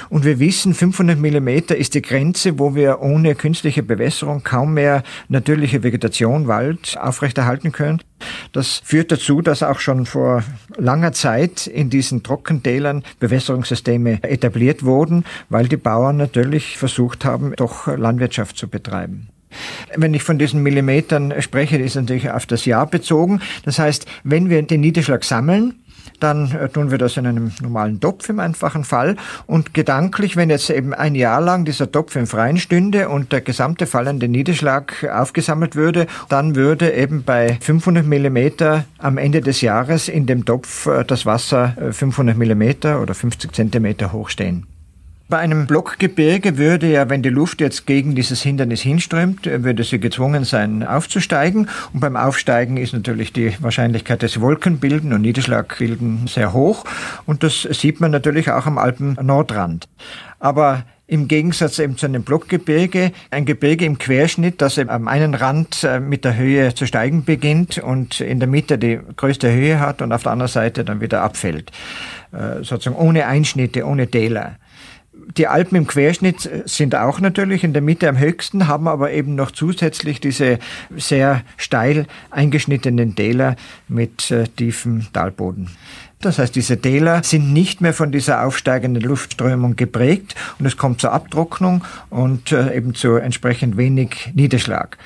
[0.09, 5.03] Und wir wissen, 500 Millimeter ist die Grenze, wo wir ohne künstliche Bewässerung kaum mehr
[5.27, 8.01] natürliche Vegetation, Wald aufrechterhalten können.
[8.51, 10.43] Das führt dazu, dass auch schon vor
[10.77, 17.88] langer Zeit in diesen Trockentälern Bewässerungssysteme etabliert wurden, weil die Bauern natürlich versucht haben, doch
[17.88, 19.29] Landwirtschaft zu betreiben.
[19.95, 23.41] Wenn ich von diesen Millimetern spreche, ist natürlich auf das Jahr bezogen.
[23.63, 25.80] Das heißt, wenn wir den Niederschlag sammeln,
[26.24, 29.15] dann äh, tun wir das in einem normalen Topf im einfachen Fall.
[29.47, 33.41] Und gedanklich, wenn jetzt eben ein Jahr lang dieser Topf im Freien stünde und der
[33.41, 40.07] gesamte fallende Niederschlag aufgesammelt würde, dann würde eben bei 500 Millimeter am Ende des Jahres
[40.07, 44.70] in dem Topf äh, das Wasser 500 äh, Millimeter oder 50 Zentimeter hoch stehen.
[45.32, 49.97] Bei einem Blockgebirge würde ja, wenn die Luft jetzt gegen dieses Hindernis hinströmt, würde sie
[49.97, 51.69] gezwungen sein, aufzusteigen.
[51.93, 56.84] Und beim Aufsteigen ist natürlich die Wahrscheinlichkeit des Wolkenbilden und Niederschlagbilden sehr hoch.
[57.25, 59.88] Und das sieht man natürlich auch am Alpen-Nordrand.
[60.39, 65.86] Aber im Gegensatz eben zu einem Blockgebirge, ein Gebirge im Querschnitt, das am einen Rand
[65.86, 70.01] äh, mit der Höhe zu steigen beginnt und in der Mitte die größte Höhe hat
[70.01, 71.71] und auf der anderen Seite dann wieder abfällt.
[72.34, 74.57] Äh, sozusagen ohne Einschnitte, ohne Täler
[75.38, 79.36] die Alpen im Querschnitt sind auch natürlich in der Mitte am höchsten, haben aber eben
[79.36, 80.59] noch zusätzlich diese
[80.95, 83.55] sehr steil eingeschnittenen Täler
[83.88, 85.69] mit äh, tiefem Talboden.
[86.22, 91.01] Das heißt, diese Täler sind nicht mehr von dieser aufsteigenden Luftströmung geprägt und es kommt
[91.01, 94.97] zur Abtrocknung und äh, eben zu entsprechend wenig Niederschlag.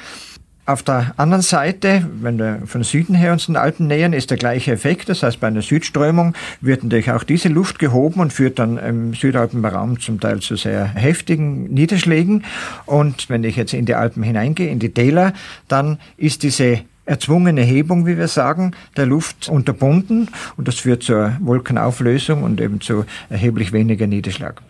[0.67, 4.37] Auf der anderen Seite, wenn wir von Süden her uns den Alpen nähern, ist der
[4.37, 5.09] gleiche Effekt.
[5.09, 9.13] Das heißt, bei einer Südströmung wird natürlich auch diese Luft gehoben und führt dann im
[9.13, 12.45] Südalpenraum zum Teil zu sehr heftigen Niederschlägen.
[12.87, 15.33] Und wenn ich jetzt in die Alpen hineingehe, in die Täler,
[15.67, 21.37] dann ist diese erzwungene Hebung, wie wir sagen, der Luft unterbunden und das führt zur
[21.41, 24.63] Wolkenauflösung und eben zu erheblich weniger Niederschlag.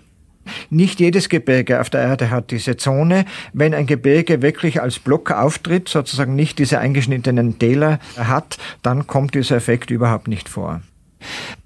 [0.69, 3.25] Nicht jedes Gebirge auf der Erde hat diese Zone.
[3.53, 9.35] Wenn ein Gebirge wirklich als Block auftritt, sozusagen nicht diese eingeschnittenen Täler hat, dann kommt
[9.35, 10.81] dieser Effekt überhaupt nicht vor.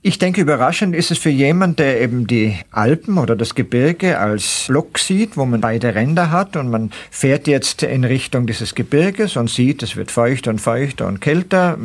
[0.02, 4.68] Ich denke, überraschend ist es für jemanden, der eben die Alpen oder das Gebirge als
[4.70, 9.36] Block sieht, wo man beide Ränder hat und man fährt jetzt in Richtung dieses Gebirges
[9.36, 11.78] und sieht, es wird feuchter und feuchter und kälter,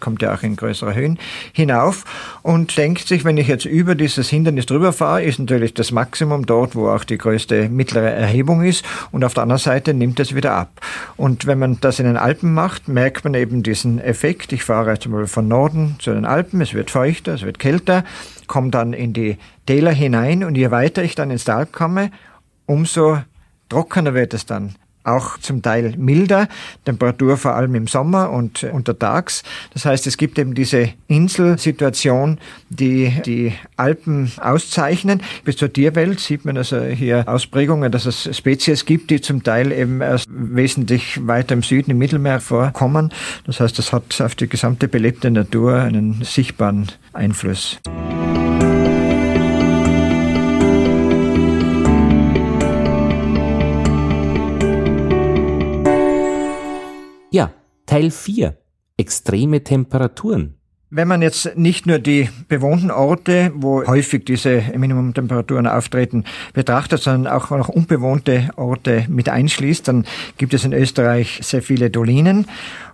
[0.00, 1.18] kommt ja auch in größere Höhen
[1.54, 2.04] hinauf
[2.42, 6.44] und denkt sich, wenn ich jetzt über dieses Hindernis drüber fahre, ist natürlich das Maximum
[6.44, 10.34] dort, wo auch die größte mittlere Erhebung ist und auf der anderen Seite nimmt es
[10.34, 10.68] wieder ab.
[11.16, 14.52] Und wenn man das in den Alpen macht, merkt man eben diesen Effekt.
[14.52, 18.04] Ich fahre zum Beispiel von Norden zu den Alpen, es wird feuchter, es wird kälter,
[18.48, 22.10] komme dann in die Täler hinein und je weiter ich dann ins Tal komme,
[22.66, 23.18] umso
[23.68, 24.74] trockener wird es dann
[25.04, 26.48] auch zum Teil milder,
[26.84, 29.42] Temperatur vor allem im Sommer und untertags.
[29.72, 32.38] Das heißt, es gibt eben diese Inselsituation,
[32.70, 35.22] die die Alpen auszeichnen.
[35.44, 39.72] Bis zur Tierwelt sieht man also hier Ausprägungen, dass es Spezies gibt, die zum Teil
[39.72, 43.12] eben erst wesentlich weiter im Süden im Mittelmeer vorkommen.
[43.46, 47.80] Das heißt, das hat auf die gesamte belebte Natur einen sichtbaren Einfluss.
[57.32, 57.50] Ja,
[57.86, 58.58] Teil 4.
[58.98, 60.58] Extreme Temperaturen.
[60.90, 67.32] Wenn man jetzt nicht nur die bewohnten Orte, wo häufig diese Minimumtemperaturen auftreten, betrachtet, sondern
[67.32, 70.04] auch noch unbewohnte Orte mit einschließt, dann
[70.36, 72.46] gibt es in Österreich sehr viele Dolinen.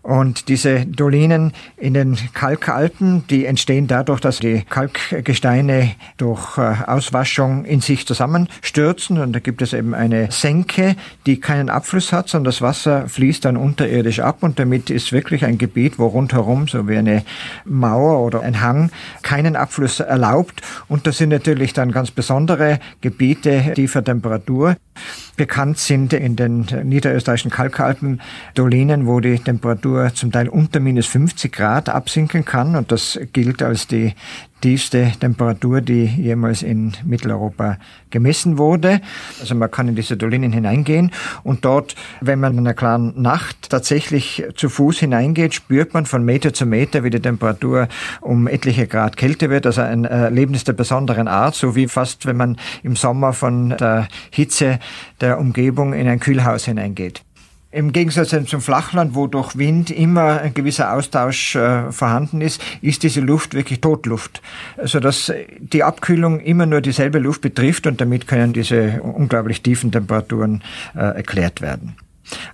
[0.08, 7.66] Und diese Dolinen in den Kalkalpen, die entstehen dadurch, dass die Kalkgesteine durch äh, Auswaschung
[7.66, 9.18] in sich zusammenstürzen.
[9.18, 13.44] Und da gibt es eben eine Senke, die keinen Abfluss hat, sondern das Wasser fließt
[13.44, 14.38] dann unterirdisch ab.
[14.40, 17.22] Und damit ist wirklich ein Gebiet, wo rundherum, so wie eine
[17.66, 18.90] Mauer oder ein Hang,
[19.20, 20.62] keinen Abfluss erlaubt.
[20.88, 24.74] Und das sind natürlich dann ganz besondere Gebiete tiefer Temperatur.
[25.36, 28.20] Bekannt sind in den niederösterreichischen Kalkalpen
[28.54, 32.74] Dolinen, wo die Temperatur zum Teil unter minus 50 Grad absinken kann.
[32.74, 34.14] Und das gilt als die
[34.60, 37.78] tiefste Temperatur, die jemals in Mitteleuropa
[38.10, 39.00] gemessen wurde.
[39.40, 41.12] Also man kann in diese Dolinen hineingehen
[41.42, 46.24] und dort, wenn man in einer klaren Nacht tatsächlich zu Fuß hineingeht, spürt man von
[46.24, 47.88] Meter zu Meter, wie die Temperatur
[48.20, 49.66] um etliche Grad kälter wird.
[49.66, 54.08] Also ein Erlebnis der besonderen Art, so wie fast, wenn man im Sommer von der
[54.30, 54.78] Hitze
[55.20, 57.22] der Umgebung in ein Kühlhaus hineingeht.
[57.70, 63.02] Im Gegensatz zum Flachland, wo durch Wind immer ein gewisser Austausch äh, vorhanden ist, ist
[63.02, 64.40] diese Luft wirklich Totluft,
[64.82, 69.92] sodass also, die Abkühlung immer nur dieselbe Luft betrifft und damit können diese unglaublich tiefen
[69.92, 70.62] Temperaturen
[70.94, 71.96] äh, erklärt werden.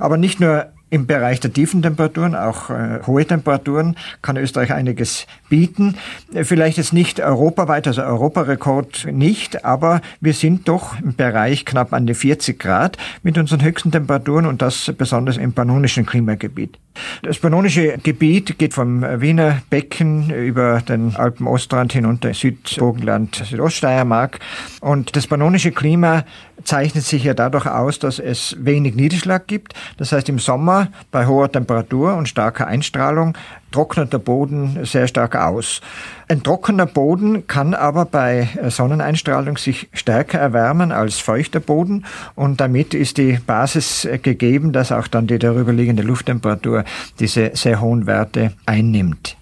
[0.01, 5.27] Aber nicht nur im Bereich der tiefen Temperaturen, auch äh, hohe Temperaturen, kann Österreich einiges
[5.49, 5.97] bieten.
[6.33, 12.07] Vielleicht jetzt nicht europaweit, also Europarekord nicht, aber wir sind doch im Bereich knapp an
[12.07, 16.79] die 40 Grad mit unseren höchsten Temperaturen und das besonders im pannonischen Klimagebiet.
[17.23, 24.39] Das pannonische Gebiet geht vom Wiener Becken über den Alpen-Ostrand hinunter Südburgenland, Südoststeiermark
[24.81, 26.25] und das pannonische Klima
[26.63, 29.75] zeichnet sich ja dadurch aus, dass es wenig Niederschlag gibt.
[29.97, 33.37] Das heißt, im Sommer bei hoher Temperatur und starker Einstrahlung
[33.73, 35.81] trocknet der Boden sehr stark aus.
[36.29, 42.05] Ein trockener Boden kann aber bei Sonneneinstrahlung sich stärker erwärmen als feuchter Boden
[42.35, 46.85] und damit ist die Basis gegeben, dass auch dann die darüberliegende Lufttemperatur
[47.19, 49.37] diese sehr hohen Werte einnimmt.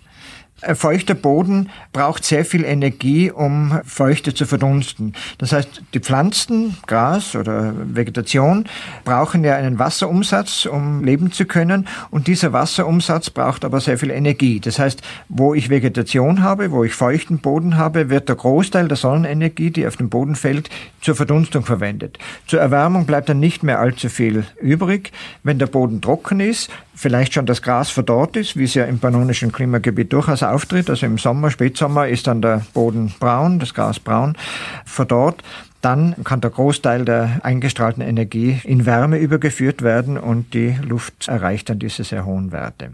[0.63, 5.13] Ein feuchter Boden braucht sehr viel Energie, um Feuchte zu verdunsten.
[5.39, 8.67] Das heißt, die Pflanzen, Gras oder Vegetation
[9.05, 11.89] brauchen ja einen Wasserumsatz, um leben zu können.
[12.13, 14.61] Und dieser Wasserumsatz braucht aber sehr viel Energie.
[14.61, 18.97] Das heißt, wo ich Vegetation habe, wo ich feuchten Boden habe, wird der Großteil der
[18.97, 20.71] Sonnenenergie, die auf den Boden fällt,
[21.01, 22.21] zur Verdunstung verwendet.
[22.47, 25.11] Zur Erwärmung bleibt dann nicht mehr allzu viel übrig.
[25.43, 28.99] Wenn der Boden trocken ist, vielleicht schon das Gras verdorrt ist, wie es ja im
[28.99, 30.91] pannonischen Klimagebiet durchaus auftritt.
[30.91, 34.37] Also im Sommer, Spätsommer ist dann der Boden braun, das Gras braun,
[34.85, 35.43] verdorrt.
[35.81, 41.71] Dann kann der Großteil der eingestrahlten Energie in Wärme übergeführt werden und die Luft erreicht
[41.71, 42.93] dann diese sehr hohen Werte.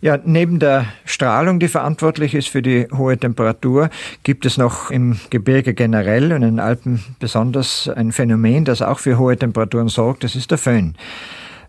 [0.00, 3.88] Ja, neben der Strahlung, die verantwortlich ist für die hohe Temperatur,
[4.22, 8.98] gibt es noch im Gebirge generell und in den Alpen besonders ein Phänomen, das auch
[8.98, 10.24] für hohe Temperaturen sorgt.
[10.24, 10.94] Das ist der Föhn.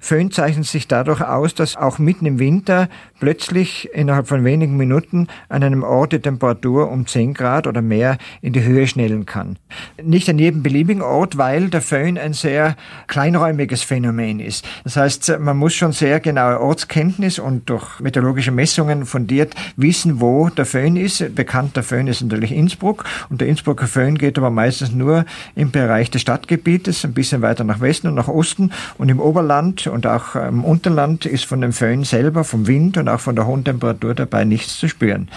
[0.06, 5.30] Föhn zeichnet sich dadurch aus, dass auch mitten im Winter plötzlich innerhalb von wenigen Minuten
[5.50, 9.58] an einem Ort die Temperatur um 10 Grad oder mehr in die Höhe schnellen kann.
[10.00, 12.76] Nicht an jedem beliebigen Ort, weil der Föhn ein sehr
[13.08, 14.64] kleinräumiges Phänomen ist.
[14.84, 20.50] Das heißt, man muss schon sehr genaue Ortskenntnis und durch meteorologische Messungen fundiert wissen, wo
[20.50, 21.34] der Föhn ist.
[21.34, 25.26] Bekannt der Föhn ist natürlich Innsbruck und der Innsbrucker Föhn geht aber meistens nur
[25.56, 29.90] im Bereich des Stadtgebietes, ein bisschen weiter nach Westen und nach Osten und im Oberland
[29.96, 33.48] und auch im Unterland ist von dem Föhn selber, vom Wind und auch von der
[33.48, 35.30] hohen Temperatur dabei nichts zu spüren.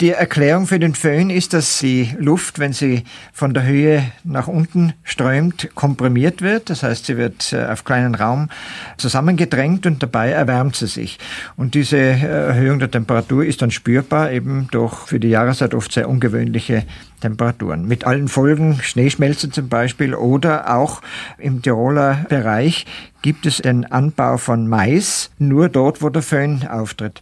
[0.00, 3.04] Die Erklärung für den Föhn ist, dass die Luft, wenn sie
[3.34, 6.70] von der Höhe nach unten strömt, komprimiert wird.
[6.70, 8.48] Das heißt, sie wird äh, auf kleinen Raum
[8.96, 11.18] zusammengedrängt und dabei erwärmt sie sich.
[11.54, 15.92] Und diese äh, Erhöhung der Temperatur ist dann spürbar, eben durch für die Jahreszeit oft
[15.92, 16.84] sehr ungewöhnliche
[17.20, 17.86] Temperaturen.
[17.86, 21.02] Mit allen Folgen, Schneeschmelze zum Beispiel oder auch
[21.36, 22.86] im Tiroler Bereich
[23.20, 27.20] gibt es den Anbau von Mais nur dort, wo der Föhn auftritt.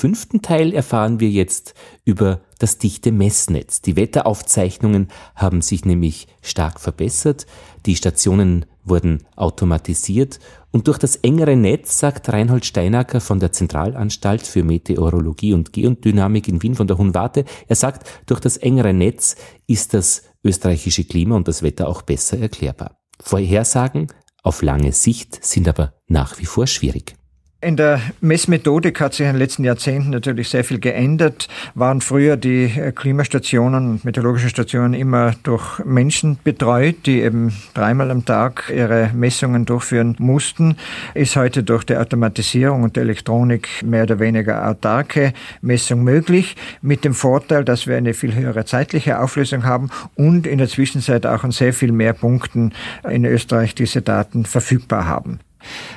[0.00, 1.74] Fünften Teil erfahren wir jetzt
[2.06, 3.82] über das dichte Messnetz.
[3.82, 7.46] Die Wetteraufzeichnungen haben sich nämlich stark verbessert,
[7.84, 10.40] die Stationen wurden automatisiert
[10.70, 16.48] und durch das engere Netz, sagt Reinhold Steinacker von der Zentralanstalt für Meteorologie und Geodynamik
[16.48, 19.36] in Wien von der Hunwarte, er sagt, durch das engere Netz
[19.66, 22.96] ist das österreichische Klima und das Wetter auch besser erklärbar.
[23.22, 24.06] Vorhersagen
[24.42, 27.19] auf lange Sicht sind aber nach wie vor schwierig.
[27.62, 31.46] In der Messmethodik hat sich in den letzten Jahrzehnten natürlich sehr viel geändert.
[31.74, 38.10] Waren früher die äh, Klimastationen und meteorologischen Stationen immer durch Menschen betreut, die eben dreimal
[38.10, 40.76] am Tag ihre Messungen durchführen mussten,
[41.12, 47.04] ist heute durch die Automatisierung und die Elektronik mehr oder weniger autarke Messung möglich, mit
[47.04, 51.44] dem Vorteil, dass wir eine viel höhere zeitliche Auflösung haben und in der Zwischenzeit auch
[51.44, 52.72] an sehr viel mehr Punkten
[53.06, 55.40] in Österreich diese Daten verfügbar haben.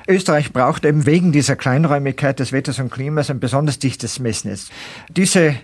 [0.07, 4.69] Österreich braucht eben wegen dieser Kleinräumigkeit des Wetters und Klimas ein besonders dichtes Messnetz.
[5.09, 5.55] Diese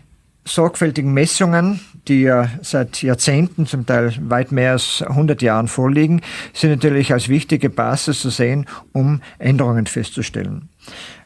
[0.45, 6.21] sorgfältigen Messungen, die ja seit Jahrzehnten, zum Teil weit mehr als 100 Jahren vorliegen,
[6.53, 10.69] sind natürlich als wichtige Basis zu sehen, um Änderungen festzustellen.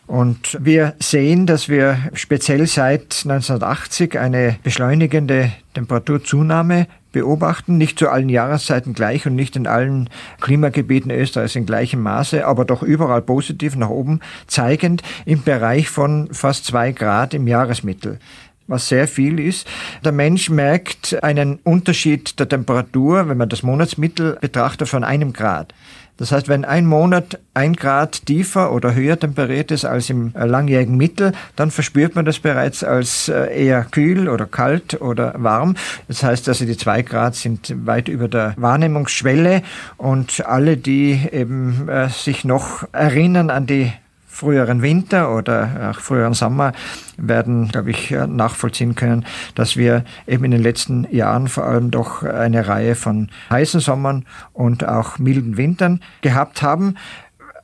[0.05, 8.27] Und wir sehen, dass wir speziell seit 1980 eine beschleunigende Temperaturzunahme beobachten, nicht zu allen
[8.27, 10.09] Jahreszeiten gleich und nicht in allen
[10.41, 16.27] Klimagebieten Österreichs in gleichem Maße, aber doch überall positiv nach oben zeigend im Bereich von
[16.33, 18.19] fast zwei Grad im Jahresmittel
[18.67, 19.67] was sehr viel ist.
[20.03, 25.73] Der Mensch merkt einen Unterschied der Temperatur, wenn man das Monatsmittel betrachtet, von einem Grad.
[26.17, 30.45] Das heißt, wenn ein Monat ein Grad tiefer oder höher temperiert ist als im äh,
[30.45, 35.75] langjährigen Mittel, dann verspürt man das bereits als äh, eher kühl oder kalt oder warm.
[36.07, 39.63] Das heißt also, die zwei Grad sind weit über der Wahrnehmungsschwelle
[39.97, 43.91] und alle, die eben äh, sich noch erinnern an die
[44.33, 46.73] früheren Winter oder auch früheren Sommer
[47.17, 52.23] werden, glaube ich, nachvollziehen können, dass wir eben in den letzten Jahren vor allem doch
[52.23, 56.95] eine Reihe von heißen Sommern und auch milden Wintern gehabt haben.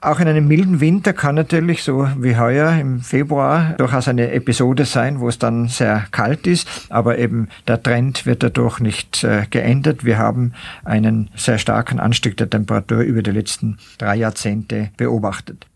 [0.02, 4.86] Auch in einem milden Winter kann natürlich, so wie heuer im Februar, durchaus eine Episode
[4.86, 9.46] sein, wo es dann sehr kalt ist, aber eben der Trend wird dadurch nicht äh,
[9.50, 10.06] geändert.
[10.06, 10.54] Wir haben
[10.86, 15.69] einen sehr starken Anstieg der Temperatur über die letzten drei Jahrzehnte beobachtet.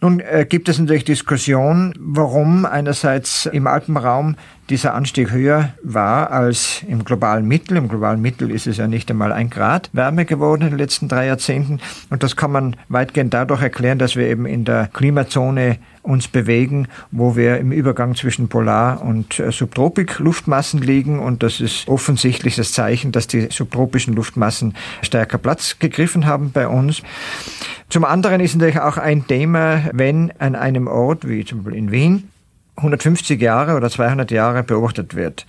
[0.00, 4.36] Nun äh, gibt es natürlich Diskussion, warum einerseits im Alpenraum
[4.70, 7.76] dieser Anstieg höher war als im globalen Mittel.
[7.76, 11.08] Im globalen Mittel ist es ja nicht einmal ein Grad wärmer geworden in den letzten
[11.08, 11.80] drei Jahrzehnten.
[12.10, 16.88] Und das kann man weitgehend dadurch erklären, dass wir eben in der Klimazone uns bewegen,
[17.10, 21.18] wo wir im Übergang zwischen Polar- und äh, Subtropik-Luftmassen liegen.
[21.18, 26.66] Und das ist offensichtlich das Zeichen, dass die subtropischen Luftmassen stärker Platz gegriffen haben bei
[26.66, 27.02] uns.
[27.88, 31.90] Zum anderen ist natürlich auch ein Thema, wenn an einem Ort, wie zum Beispiel in
[31.92, 32.31] Wien,
[32.76, 35.46] 150 Jahre oder 200 Jahre beobachtet wird,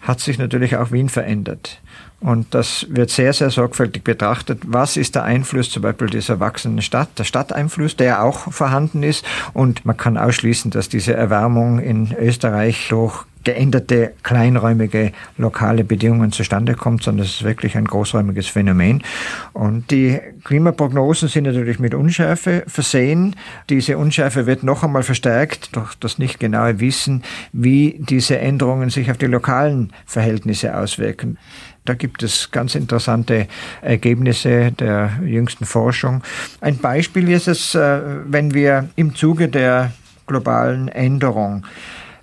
[0.00, 1.80] hat sich natürlich auch Wien verändert.
[2.20, 4.62] Und das wird sehr, sehr sorgfältig betrachtet.
[4.64, 9.24] Was ist der Einfluss zum Beispiel dieser wachsenden Stadt, der Stadteinfluss, der auch vorhanden ist.
[9.52, 16.74] Und man kann ausschließen, dass diese Erwärmung in Österreich durch geänderte kleinräumige lokale Bedingungen zustande
[16.74, 19.04] kommt, sondern es ist wirklich ein großräumiges Phänomen.
[19.52, 23.36] Und die Klimaprognosen sind natürlich mit Unschärfe versehen.
[23.70, 29.12] Diese Unschärfe wird noch einmal verstärkt durch das nicht genaue Wissen, wie diese Änderungen sich
[29.12, 31.38] auf die lokalen Verhältnisse auswirken.
[31.84, 33.46] Da gibt es ganz interessante
[33.80, 36.24] Ergebnisse der jüngsten Forschung.
[36.60, 39.92] Ein Beispiel ist es, äh, wenn wir im Zuge der
[40.26, 41.64] globalen Änderung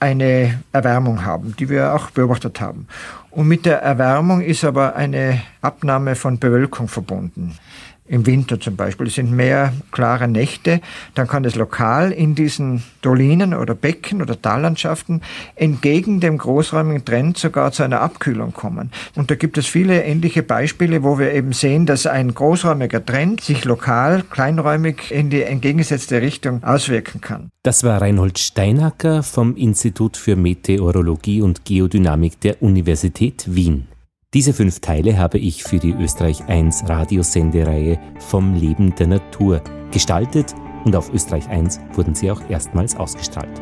[0.04, 2.88] eine Erwärmung haben, die wir auch beobachtet haben.
[3.32, 7.58] Und mit der Erwärmung ist aber eine Abnahme von Bewölkung verbunden
[8.06, 9.08] im Winter zum Beispiel.
[9.08, 10.82] Es sind mehr klare Nächte.
[11.16, 15.22] Dann kann es lokal in diesen Dolinen oder Becken oder Tallandschaften
[15.56, 18.92] entgegen dem großräumigen Trend sogar zu einer Abkühlung kommen.
[19.16, 23.42] Und da gibt es viele ähnliche Beispiele, wo wir eben sehen, dass ein großräumiger Trend
[23.42, 27.50] sich lokal, kleinräumig in die entgegengesetzte Richtung auswirken kann.
[27.64, 33.88] Das war Reinhold Steinacker vom Institut für Meteorologie und Geodynamik der Universität Wien.
[34.34, 39.62] Diese fünf Teile habe ich für die Österreich 1 Radiosendereihe Vom Leben der Natur
[39.92, 40.56] gestaltet
[40.86, 43.62] und auf Österreich 1 wurden sie auch erstmals ausgestrahlt.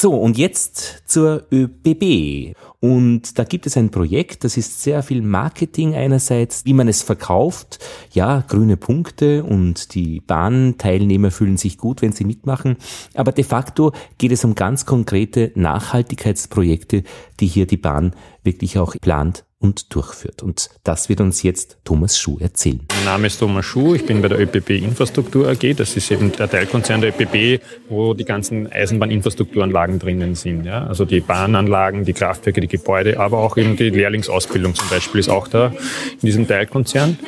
[0.00, 2.56] So, und jetzt zur ÖBB.
[2.80, 7.02] Und da gibt es ein Projekt, das ist sehr viel Marketing einerseits, wie man es
[7.02, 7.80] verkauft.
[8.10, 12.78] Ja, grüne Punkte und die Bahnteilnehmer fühlen sich gut, wenn sie mitmachen.
[13.12, 17.04] Aber de facto geht es um ganz konkrete Nachhaltigkeitsprojekte,
[17.38, 20.42] die hier die Bahn wirklich auch plant und durchführt.
[20.42, 22.80] Und das wird uns jetzt Thomas Schuh erzählen.
[22.96, 25.76] Mein Name ist Thomas Schuh, ich bin bei der ÖPB Infrastruktur AG.
[25.76, 30.64] Das ist eben der Teilkonzern der ÖPB, wo die ganzen Eisenbahninfrastrukturanlagen drinnen sind.
[30.64, 30.86] Ja?
[30.86, 35.28] Also die Bahnanlagen, die Kraftwerke, die Gebäude, aber auch eben die Lehrlingsausbildung zum Beispiel ist
[35.28, 37.18] auch da in diesem Teilkonzern.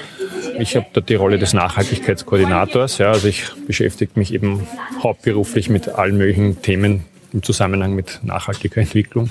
[0.58, 2.98] Ich habe dort die Rolle des Nachhaltigkeitskoordinators.
[2.98, 4.66] Ja, also ich beschäftige mich eben
[5.02, 9.30] hauptberuflich mit allen möglichen Themen im Zusammenhang mit nachhaltiger Entwicklung.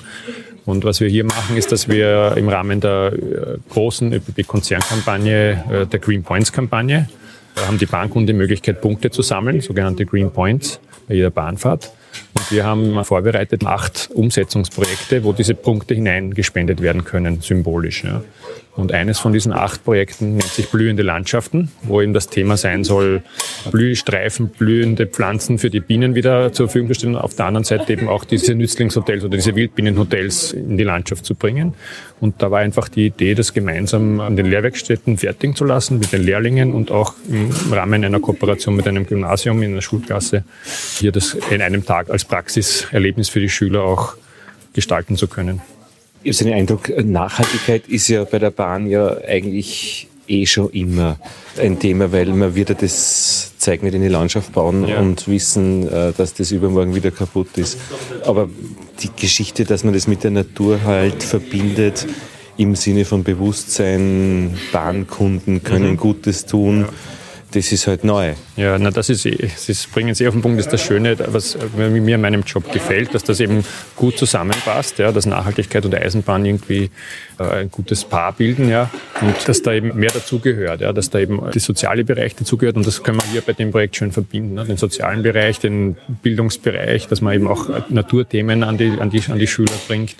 [0.64, 5.86] Und was wir hier machen, ist, dass wir im Rahmen der äh, großen ÖPB-Konzernkampagne, äh,
[5.86, 7.08] der Green Points-Kampagne,
[7.66, 11.90] haben die Bahnkunden die Möglichkeit, Punkte zu sammeln, sogenannte Green Points bei jeder Bahnfahrt.
[12.34, 18.04] Und wir haben vorbereitet acht Umsetzungsprojekte, wo diese Punkte hineingespendet werden können, symbolisch.
[18.04, 18.22] Ja.
[18.74, 22.84] Und eines von diesen acht Projekten nennt sich Blühende Landschaften, wo eben das Thema sein
[22.84, 23.22] soll,
[23.70, 27.16] Blühstreifen, blühende Pflanzen für die Bienen wieder zur Verfügung zu stellen.
[27.16, 31.34] Auf der anderen Seite eben auch diese Nützlingshotels oder diese Wildbienenhotels in die Landschaft zu
[31.34, 31.74] bringen.
[32.18, 36.12] Und da war einfach die Idee, das gemeinsam an den Lehrwerkstätten fertigen zu lassen mit
[36.12, 40.44] den Lehrlingen und auch im Rahmen einer Kooperation mit einem Gymnasium in einer Schulklasse
[40.98, 44.14] hier das in einem Tag als Praxiserlebnis für die Schüler auch
[44.72, 45.60] gestalten zu können.
[46.24, 51.18] Ich habe den Eindruck, Nachhaltigkeit ist ja bei der Bahn ja eigentlich eh schon immer
[51.60, 54.98] ein Thema, weil man wird ja das Zeug nicht in die Landschaft bauen ja.
[55.00, 57.78] und wissen, äh, dass das übermorgen wieder kaputt ist.
[58.24, 58.48] Aber
[59.00, 62.06] die Geschichte, dass man das mit der Natur halt verbindet,
[62.56, 65.96] im Sinne von Bewusstsein, Bahnkunden können mhm.
[65.96, 66.82] Gutes tun.
[66.82, 66.88] Ja
[67.54, 68.34] das ist halt neu.
[68.56, 71.56] Ja, na, das ist, das bringen Sie auf den Punkt, das ist das Schöne, was
[71.76, 73.64] mir in meinem Job gefällt, dass das eben
[73.96, 76.90] gut zusammenpasst, ja, dass Nachhaltigkeit und Eisenbahn irgendwie
[77.38, 81.18] äh, ein gutes Paar bilden, ja, und dass da eben mehr dazugehört, ja, dass da
[81.18, 84.54] eben der soziale Bereich dazugehört und das können wir hier bei dem Projekt schön verbinden,
[84.54, 89.22] ne, den sozialen Bereich, den Bildungsbereich, dass man eben auch Naturthemen an die, an die,
[89.28, 90.16] an die Schüler bringt.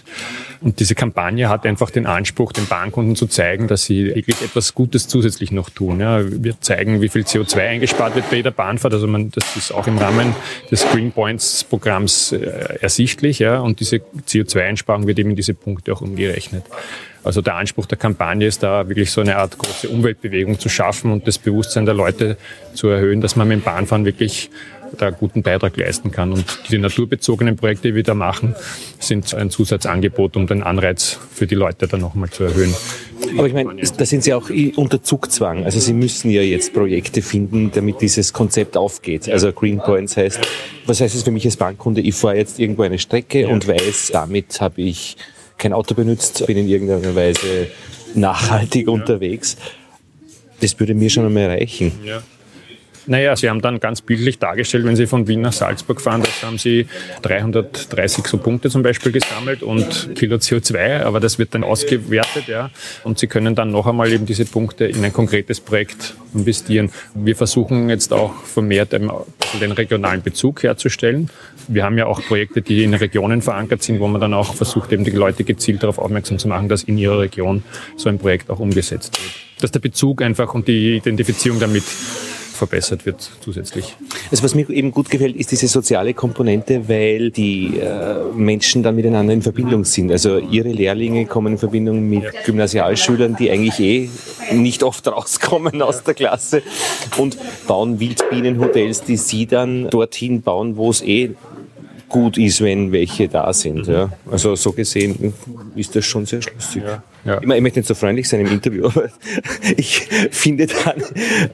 [0.62, 4.74] Und diese Kampagne hat einfach den Anspruch, den Bahnkunden zu zeigen, dass sie wirklich etwas
[4.74, 5.98] Gutes zusätzlich noch tun.
[5.98, 8.94] Ja, wir zeigen, wie viel CO2 eingespart wird bei jeder Bahnfahrt.
[8.94, 10.34] Also man, das ist auch im Rahmen
[10.70, 12.38] des Green Points Programms äh,
[12.80, 13.38] ersichtlich.
[13.38, 16.64] Ja, und diese CO2-Einsparung wird eben in diese Punkte auch umgerechnet.
[17.24, 21.12] Also der Anspruch der Kampagne ist da wirklich so eine Art große Umweltbewegung zu schaffen
[21.12, 22.36] und das Bewusstsein der Leute
[22.74, 24.50] zu erhöhen, dass man mit dem Bahnfahren wirklich
[24.98, 26.32] da guten Beitrag leisten kann.
[26.32, 28.54] Und die naturbezogenen Projekte, die wir da machen,
[28.98, 32.74] sind ein Zusatzangebot, um den Anreiz für die Leute dann nochmal zu erhöhen.
[33.36, 35.64] Aber ich meine, da sind Sie auch unter Zugzwang.
[35.64, 39.28] Also Sie müssen ja jetzt Projekte finden, damit dieses Konzept aufgeht.
[39.28, 40.40] Also Green Points heißt,
[40.86, 42.00] was heißt es für mich als Bankkunde?
[42.00, 43.48] Ich fahre jetzt irgendwo eine Strecke ja.
[43.48, 45.16] und weiß, damit habe ich
[45.58, 47.68] kein Auto benutzt, bin in irgendeiner Weise
[48.14, 48.92] nachhaltig ja.
[48.92, 49.56] unterwegs.
[50.60, 51.92] Das würde mir schon einmal reichen.
[52.04, 52.22] Ja.
[53.06, 56.46] Naja, Sie haben dann ganz bildlich dargestellt, wenn Sie von Wien nach Salzburg fahren, da
[56.46, 56.86] haben Sie
[57.22, 62.70] 330 so Punkte zum Beispiel gesammelt und Kilo CO2, aber das wird dann ausgewertet, ja.
[63.02, 66.90] Und Sie können dann noch einmal eben diese Punkte in ein konkretes Projekt investieren.
[67.14, 69.10] Wir versuchen jetzt auch vermehrt den
[69.72, 71.28] regionalen Bezug herzustellen.
[71.68, 74.92] Wir haben ja auch Projekte, die in Regionen verankert sind, wo man dann auch versucht,
[74.92, 77.64] eben die Leute gezielt darauf aufmerksam zu machen, dass in ihrer Region
[77.96, 79.32] so ein Projekt auch umgesetzt wird.
[79.60, 81.84] Dass der Bezug einfach und die Identifizierung damit
[82.62, 83.96] verbessert wird zusätzlich.
[84.30, 88.94] Also was mir eben gut gefällt, ist diese soziale Komponente, weil die äh, Menschen dann
[88.94, 90.12] miteinander in Verbindung sind.
[90.12, 92.30] Also ihre Lehrlinge kommen in Verbindung mit ja.
[92.46, 94.08] Gymnasialschülern, die eigentlich eh
[94.52, 96.62] nicht oft rauskommen aus der Klasse
[97.16, 97.36] und
[97.66, 101.34] bauen Wildbienenhotels, die sie dann dorthin bauen, wo es eh
[102.12, 103.88] gut ist, wenn welche da sind.
[103.88, 104.12] Ja.
[104.30, 105.34] Also so gesehen
[105.74, 106.84] ist das schon sehr schlüssig.
[106.86, 107.02] Ja.
[107.24, 107.38] Ja.
[107.40, 109.08] Ich, meine, ich möchte nicht so freundlich sein im Interview, aber
[109.76, 110.94] ich finde da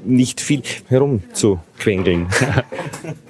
[0.04, 2.28] nicht viel herum zu quengeln.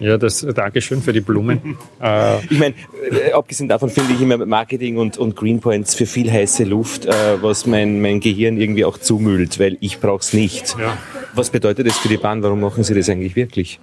[0.01, 1.77] Ja, das Dankeschön für die Blumen.
[2.01, 2.75] Äh, ich meine,
[3.11, 7.43] äh, abgesehen davon finde ich immer Marketing und, und Greenpoints für viel heiße Luft, äh,
[7.43, 10.77] was mein, mein Gehirn irgendwie auch zumüllt, weil ich brauche es nicht.
[10.79, 10.97] Ja.
[11.35, 12.43] Was bedeutet das für die Bahn?
[12.43, 13.81] Warum machen Sie das eigentlich wirklich?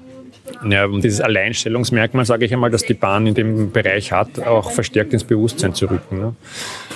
[0.69, 5.13] Ja, dieses Alleinstellungsmerkmal, sage ich einmal, dass die Bahn in dem Bereich hat, auch verstärkt
[5.13, 6.19] ins Bewusstsein zu rücken.
[6.19, 6.35] Ne?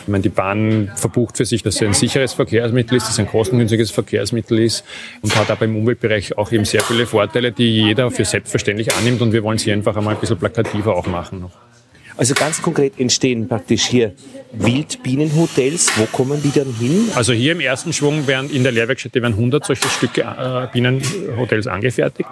[0.01, 3.19] Ich meine, die Bahn verbucht für sich, dass sie ein sicheres Verkehrsmittel ist, dass es
[3.19, 4.85] ein kostengünstiges Verkehrsmittel ist
[5.21, 9.21] und hat aber im Umweltbereich auch eben sehr viele Vorteile, die jeder für selbstverständlich annimmt
[9.21, 11.41] und wir wollen sie einfach einmal ein bisschen plakativer auch machen.
[11.41, 11.68] Noch.
[12.19, 14.11] Also ganz konkret entstehen praktisch hier
[14.51, 15.89] Wildbienenhotels.
[15.95, 17.07] Wo kommen die dann hin?
[17.15, 21.67] Also hier im ersten Schwung werden in der Lehrwerkstätte werden 100 solche Stücke äh, Bienenhotels
[21.67, 22.27] angefertigt.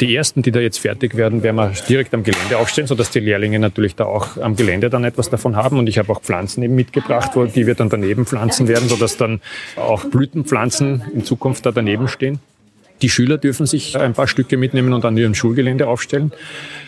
[0.00, 3.20] Die ersten, die da jetzt fertig werden, werden wir direkt am Gelände aufstellen, sodass die
[3.20, 5.78] Lehrlinge natürlich da auch am Gelände dann etwas davon haben.
[5.78, 9.40] Und ich habe auch Pflanzen eben mitgebracht, die wir dann daneben pflanzen werden, sodass dann
[9.76, 12.40] auch Blütenpflanzen in Zukunft da daneben stehen.
[13.02, 16.32] Die Schüler dürfen sich ein paar Stücke mitnehmen und an ihrem Schulgelände aufstellen.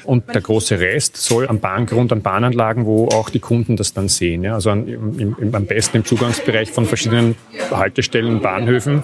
[0.04, 4.08] Und der große Rest soll am Bahngrund, an Bahnanlagen, wo auch die Kunden das dann
[4.08, 4.44] sehen.
[4.44, 7.34] Ja, also an, im, im, am besten im Zugangsbereich von verschiedenen
[7.70, 9.02] Haltestellen, Bahnhöfen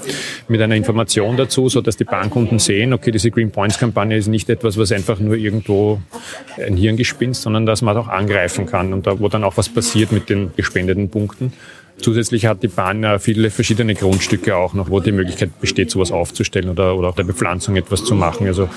[0.49, 4.29] mit einer Information dazu, so dass die Bahnkunden sehen, okay, diese Green Points Kampagne ist
[4.29, 6.01] nicht etwas, was einfach nur irgendwo
[6.65, 10.13] ein Hirngespinst, sondern dass man auch angreifen kann und da, wo dann auch was passiert
[10.13, 11.53] mit den gespendeten Punkten.
[12.01, 16.69] Zusätzlich hat die Bahn viele verschiedene Grundstücke auch noch, wo die Möglichkeit besteht, sowas aufzustellen
[16.69, 18.47] oder, oder auf der Bepflanzung etwas zu machen.
[18.47, 18.69] Also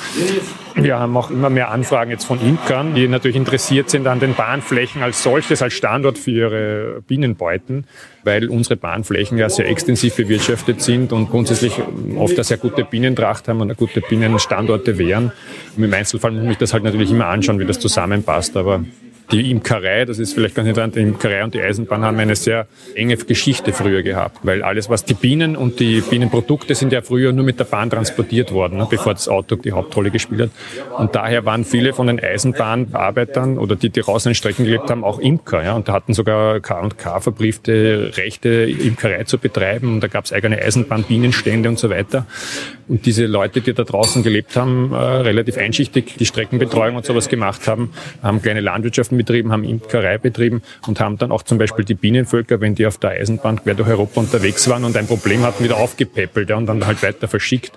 [0.76, 4.34] wir haben auch immer mehr Anfragen jetzt von Imkern, die natürlich interessiert sind an den
[4.34, 7.86] Bahnflächen als solches, als Standort für ihre Bienenbeuten,
[8.24, 11.74] weil unsere Bahnflächen ja sehr extensiv bewirtschaftet sind und grundsätzlich
[12.18, 15.32] oft eine sehr gute Bienentracht haben und eine gute Bienenstandorte wären.
[15.78, 18.84] Und im Einzelfall muss ich das halt natürlich immer anschauen, wie das zusammenpasst, aber
[19.34, 22.68] die Imkerei, das ist vielleicht ganz interessant, die Imkerei und die Eisenbahn haben eine sehr
[22.95, 27.31] enge Geschichte früher gehabt, weil alles, was die Bienen und die Bienenprodukte sind ja früher
[27.31, 30.99] nur mit der Bahn transportiert worden, ne, bevor das Auto die Hauptrolle gespielt hat.
[30.99, 35.03] Und daher waren viele von den Eisenbahnarbeitern oder die, die draußen in Strecken gelebt haben,
[35.03, 35.64] auch Imker.
[35.64, 39.93] Ja, und da hatten sogar K&K verbriefte Rechte, Imkerei zu betreiben.
[39.93, 42.26] Und da gab es eigene Eisenbahnbienenstände und so weiter.
[42.88, 47.30] Und diese Leute, die da draußen gelebt haben, äh, relativ einschichtig die Streckenbetreuung und sowas
[47.30, 47.91] gemacht haben,
[48.22, 51.94] haben kleine Landwirtschaft Landwirtschaften betrieben, haben Imkerei betrieben und haben dann auch zum Beispiel die
[51.94, 55.64] Bienenvölker, wenn die auf der Eisenbahn quer durch Europa unterwegs waren und ein Problem hatten,
[55.64, 57.72] wieder aufgepäppelt ja, und dann halt weiter verschickt.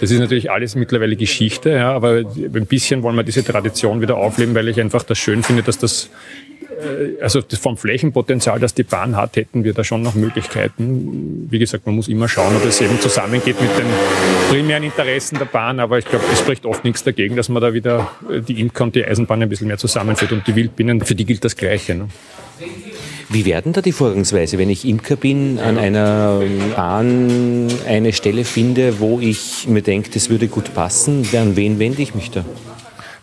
[0.00, 4.16] Das ist natürlich alles mittlerweile Geschichte, ja, aber ein bisschen wollen wir diese Tradition wieder
[4.16, 6.10] aufleben, weil ich einfach das schön finde, dass das
[7.20, 11.48] also vom Flächenpotenzial, das die Bahn hat, hätten wir da schon noch Möglichkeiten.
[11.50, 13.86] Wie gesagt, man muss immer schauen, ob es eben zusammengeht mit den
[14.50, 17.72] primären Interessen der Bahn, aber ich glaube, es spricht oft nichts dagegen, dass man da
[17.72, 21.14] wieder äh, die Imker und die Eisenbahn ein bisschen mehr zusammenführt und die Wildbienen, für
[21.14, 21.94] die gilt das Gleiche.
[21.94, 22.08] Ne?
[23.28, 26.42] Wie werden da die Vorgangsweise, wenn ich Imker bin, an einer
[26.76, 32.02] Bahn eine Stelle finde, wo ich mir denke, das würde gut passen, an wen wende
[32.02, 32.44] ich mich da?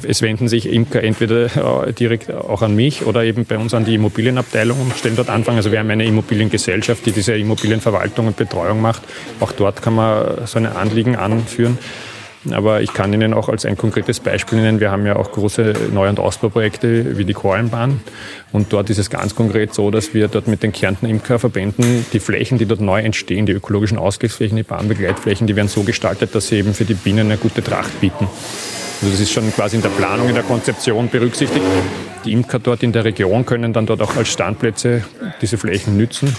[0.03, 3.83] Es wenden sich Imker entweder äh, direkt auch an mich oder eben bei uns an
[3.83, 5.57] die Immobilienabteilung und stellen dort Anfang.
[5.57, 9.03] Also wir haben eine Immobiliengesellschaft, die diese Immobilienverwaltung und Betreuung macht.
[9.41, 11.77] Auch dort kann man so ein Anliegen anführen.
[12.51, 15.73] Aber ich kann Ihnen auch als ein konkretes Beispiel nennen, wir haben ja auch große
[15.91, 17.99] Neu- und Ausbauprojekte wie die Korallenbahn.
[18.53, 22.19] Und dort ist es ganz konkret so, dass wir dort mit den Kärnten Imkerverbänden die
[22.21, 26.47] Flächen, die dort neu entstehen, die ökologischen Ausgleichsflächen, die Bahnbegleitflächen, die werden so gestaltet, dass
[26.47, 28.29] sie eben für die Bienen eine gute Tracht bieten.
[29.01, 31.63] Also das ist schon quasi in der Planung, in der Konzeption berücksichtigt.
[32.25, 35.05] Die Imker dort in der Region können dann dort auch als Standplätze
[35.41, 36.35] diese Flächen nützen.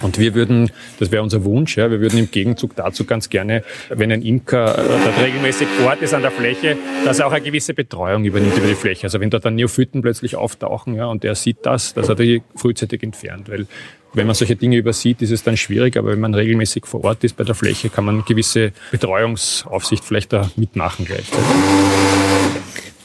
[0.00, 3.64] Und wir würden, das wäre unser Wunsch, ja, wir würden im Gegenzug dazu ganz gerne,
[3.90, 7.44] wenn ein Imker äh, dort regelmäßig Ort ist an der Fläche, dass er auch eine
[7.44, 9.04] gewisse Betreuung übernimmt über die Fläche.
[9.04, 12.42] Also wenn dort dann Neophyten plötzlich auftauchen ja, und er sieht das, dass er die
[12.54, 13.50] frühzeitig entfernt.
[13.50, 13.66] Weil
[14.12, 17.22] wenn man solche Dinge übersieht, ist es dann schwierig, aber wenn man regelmäßig vor Ort
[17.24, 21.46] ist bei der Fläche, kann man gewisse Betreuungsaufsicht vielleicht da mitmachen gleichzeitig.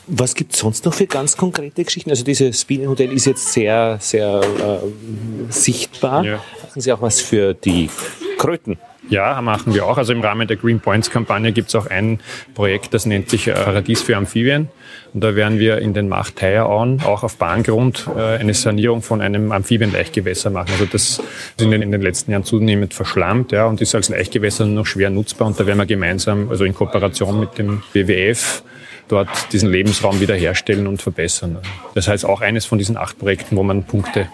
[0.07, 2.11] Was gibt es sonst noch für ganz konkrete Geschichten?
[2.11, 6.23] Also dieses Bienenhotel ist jetzt sehr, sehr äh, sichtbar.
[6.23, 6.43] Ja.
[6.61, 7.89] Machen Sie auch was für die
[8.37, 8.77] Kröten?
[9.09, 9.97] Ja, machen wir auch.
[9.97, 12.19] Also im Rahmen der Green Points Kampagne gibt es auch ein
[12.53, 14.69] Projekt, das nennt sich äh, Paradies für Amphibien.
[15.15, 19.53] Und da werden wir in den Macht-Theierauen auch auf Bahngrund äh, eine Sanierung von einem
[19.53, 20.71] Amphibienleichgewässer machen.
[20.73, 21.21] Also das ist
[21.61, 24.85] in den, in den letzten Jahren zunehmend verschlammt ja, und ist als Leichgewässer nur noch
[24.85, 25.47] schwer nutzbar.
[25.47, 28.61] Und da werden wir gemeinsam, also in Kooperation mit dem WWF,
[29.07, 31.59] dort diesen Lebensraum wiederherstellen und verbessern.
[31.93, 34.27] Das heißt auch eines von diesen acht Projekten, wo man Punkte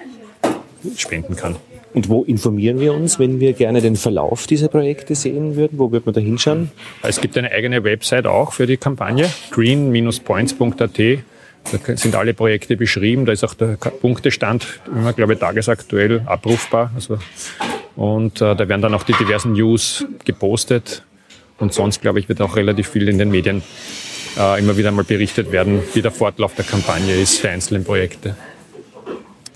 [0.97, 1.57] spenden kann.
[1.93, 5.77] Und wo informieren wir uns, wenn wir gerne den Verlauf dieser Projekte sehen würden?
[5.77, 6.71] Wo wird man da hinschauen?
[7.01, 10.99] Es gibt eine eigene Website auch für die Kampagne, green-points.at.
[11.71, 13.25] Da sind alle Projekte beschrieben.
[13.25, 16.91] Da ist auch der Punktestand immer, glaube ich, tagesaktuell abrufbar.
[16.95, 17.19] Also,
[17.95, 21.03] und äh, da werden dann auch die diversen News gepostet.
[21.59, 23.61] Und sonst, glaube ich, wird auch relativ viel in den Medien
[24.37, 28.35] äh, immer wieder mal berichtet werden, wie der Fortlauf der Kampagne ist für einzelne Projekte.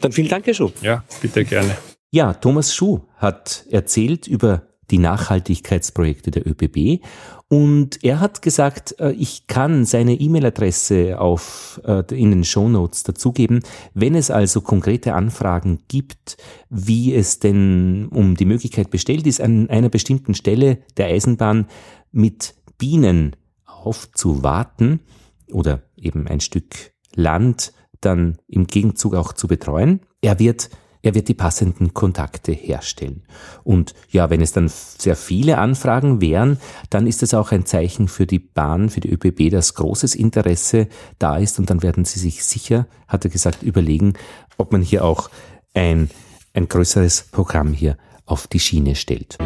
[0.01, 0.71] Dann vielen Dank, Herr Schuh.
[0.81, 1.75] Ja, bitte gerne.
[2.15, 7.03] Ja, Thomas Schuh hat erzählt über die Nachhaltigkeitsprojekte der ÖBB
[7.49, 13.03] und er hat gesagt, äh, ich kann seine E-Mail-Adresse auf, äh, in den Show Notes
[13.03, 13.63] dazugeben.
[13.93, 16.37] Wenn es also konkrete Anfragen gibt,
[16.69, 21.67] wie es denn um die Möglichkeit bestellt ist, an einer bestimmten Stelle der Eisenbahn
[22.13, 23.35] mit Bienen
[23.65, 25.01] aufzuwarten
[25.51, 29.99] oder eben ein Stück Land dann im Gegenzug auch zu betreuen.
[30.21, 30.69] Er wird
[31.05, 33.23] er wird die passenden Kontakte herstellen.
[33.63, 36.59] Und ja, wenn es dann sehr viele Anfragen wären,
[36.89, 40.87] dann ist es auch ein Zeichen für die Bahn, für die ÖBB, dass großes Interesse
[41.19, 44.13] da ist und dann werden sie sich sicher, hat er gesagt, überlegen,
[44.57, 45.29] ob man hier auch
[45.73, 46.09] ein,
[46.53, 49.37] ein größeres Programm hier auf die Schiene stellt.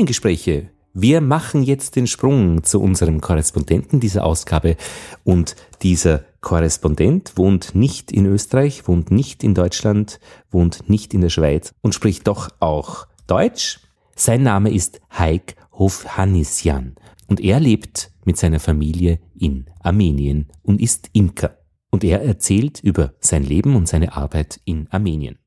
[0.00, 0.70] Bienengespräche.
[0.94, 4.76] Wir machen jetzt den Sprung zu unserem Korrespondenten dieser Ausgabe
[5.24, 10.18] und dieser Korrespondent wohnt nicht in Österreich, wohnt nicht in Deutschland,
[10.50, 13.80] wohnt nicht in der Schweiz und spricht doch auch Deutsch.
[14.16, 16.94] Sein Name ist Haik Hofhannisjan
[17.26, 21.58] und er lebt mit seiner Familie in Armenien und ist Imker.
[21.90, 25.38] Und er erzählt über sein Leben und seine Arbeit in Armenien.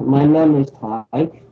[0.00, 1.43] Mein Name ist Haik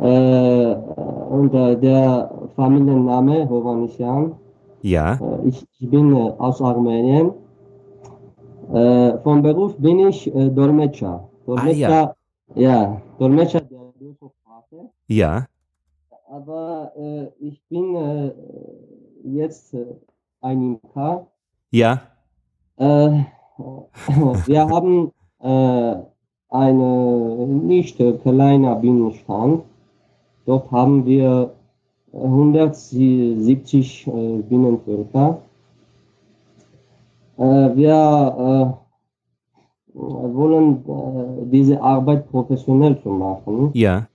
[0.00, 4.34] äh, und äh, der Familienname Hovanisyan.
[4.82, 5.14] Ja.
[5.14, 7.32] Äh, ich, ich, bin äh, aus Armenien.
[8.72, 11.28] Äh, vom Beruf bin ich äh, Dolmetscher.
[11.46, 12.16] Dolmetscher, ah,
[12.54, 12.62] ja.
[12.62, 14.90] ja, Dolmetscher der Sprache.
[15.08, 15.46] Ja.
[16.28, 16.92] Aber
[17.40, 18.32] ich bin
[19.22, 19.76] jetzt
[20.40, 21.26] ein Imker.
[21.70, 22.00] Ja.
[22.78, 25.12] wir haben
[26.48, 29.64] einen nicht kleiner Bienenstand
[30.46, 31.52] Dort haben wir
[32.12, 35.38] 170 äh, Bienenvölker.
[37.38, 37.42] Äh,
[37.76, 38.76] wir
[39.94, 43.70] äh, wollen äh, diese Arbeit professionell zu machen.
[43.74, 44.06] Ja.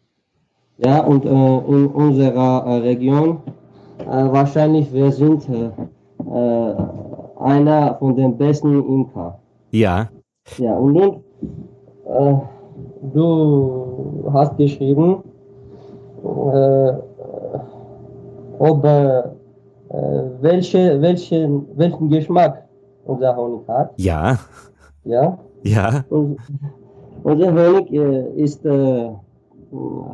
[0.78, 3.40] Ja, und äh, in unserer äh, Region
[4.06, 5.50] wahrscheinlich wir sind
[7.40, 9.40] einer von den besten Imker.
[9.72, 10.08] Ja.
[10.60, 11.24] Ja, und nun,
[13.12, 15.24] du hast geschrieben,
[18.60, 18.84] ob
[19.90, 22.68] äh, welche, welche, welchen Geschmack
[23.06, 23.94] unser Honig hat.
[23.98, 24.38] Ja.
[25.04, 25.38] Ja.
[25.64, 26.04] Ja.
[26.10, 26.38] Und,
[27.24, 29.10] unser Honig äh, ist, äh,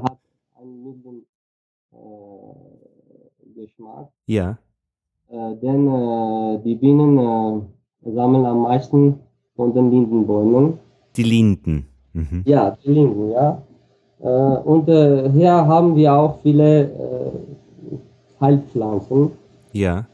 [0.04, 0.18] hat
[0.60, 1.26] einen milden
[1.92, 4.10] äh, Geschmack.
[4.28, 4.58] Ja.
[5.64, 7.66] Denn die Bienen
[8.06, 9.20] sammeln am meisten
[9.56, 10.78] von den Lindenbäumen.
[11.16, 11.88] Die Linden.
[12.14, 12.44] Mhm.
[12.46, 13.60] Ja, die Linden, ja.
[14.24, 17.32] Äh, und äh, hier haben wir auch viele äh,
[18.40, 19.32] Heilpflanzen.
[19.74, 20.06] Ja.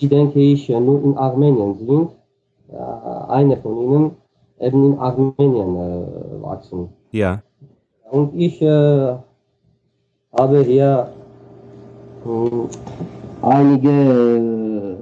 [0.00, 2.10] Die denke ich nur in Armenien sind.
[3.28, 4.10] eine von ihnen
[4.58, 5.76] eben in Armenien
[6.42, 6.88] wachsen.
[7.12, 7.40] Ja.
[8.10, 9.22] Und ich habe
[10.64, 11.08] hier
[13.40, 14.96] einige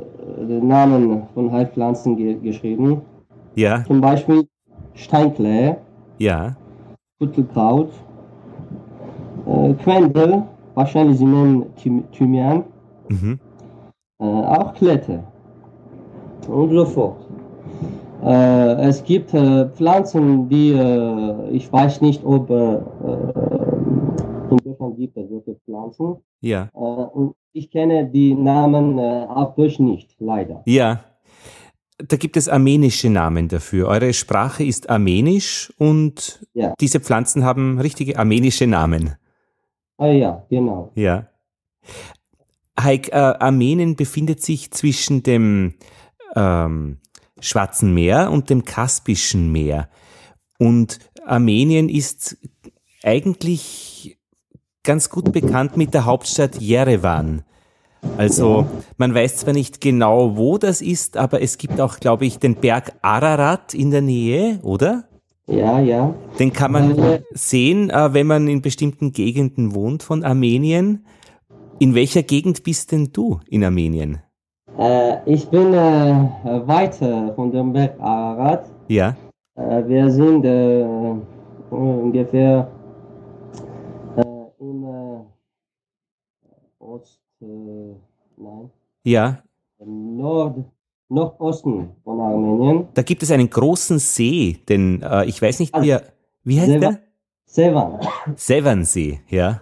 [0.62, 3.00] Namen von Heilpflanzen ge geschrieben.
[3.54, 3.82] Ja.
[3.86, 4.46] Zum Beispiel
[4.94, 5.76] Steinklee.
[6.18, 6.54] Ja.
[7.18, 7.90] Kuttelkraut
[9.46, 10.42] äh, Quendel,
[10.74, 11.66] wahrscheinlich sie nennen
[12.12, 12.64] Thymian,
[13.08, 13.38] mhm.
[14.20, 15.24] äh, auch Klette
[16.48, 17.16] und so fort.
[18.24, 22.78] Äh, es gibt äh, Pflanzen, die äh, ich weiß nicht, ob äh,
[24.50, 26.16] in Deutschland gibt es solche Pflanzen.
[26.40, 26.68] Ja.
[26.72, 30.62] und ich kenne die Namen auf Deutsch nicht, leider.
[30.66, 31.04] Ja.
[31.98, 33.86] Da gibt es armenische Namen dafür.
[33.86, 36.74] Eure Sprache ist armenisch und ja.
[36.80, 39.14] diese Pflanzen haben richtige armenische Namen.
[40.02, 40.90] Ah ja, genau.
[40.96, 41.28] Ja.
[42.76, 45.74] Heik, äh, Armenien befindet sich zwischen dem
[46.34, 46.98] ähm,
[47.38, 49.88] Schwarzen Meer und dem Kaspischen Meer.
[50.58, 52.36] Und Armenien ist
[53.04, 54.18] eigentlich
[54.82, 57.44] ganz gut bekannt mit der Hauptstadt Jerewan.
[58.16, 58.66] Also
[58.96, 62.56] man weiß zwar nicht genau, wo das ist, aber es gibt auch, glaube ich, den
[62.56, 65.04] Berg Ararat in der Nähe, oder?
[65.46, 66.14] Ja, ja.
[66.38, 71.04] Den kann man äh, sehen, äh, wenn man in bestimmten Gegenden wohnt von Armenien.
[71.78, 74.22] In welcher Gegend bist denn du in Armenien?
[74.78, 76.28] Äh, ich bin äh,
[76.66, 78.70] weiter von dem Berg Ararat.
[78.88, 79.16] Ja.
[79.56, 80.84] Äh, wir sind äh,
[81.70, 82.70] ungefähr
[84.60, 84.84] im
[86.78, 88.70] Ost, nein.
[89.04, 89.38] Ja.
[89.84, 90.64] Nord,
[91.12, 92.88] Nordosten von Armenien.
[92.94, 96.02] Da gibt es einen großen See, denn äh, ich weiß nicht, wie, er,
[96.42, 96.80] wie heißt Sevan.
[96.80, 96.98] der?
[97.44, 98.00] Sevan.
[98.36, 99.60] Sevansee, ja.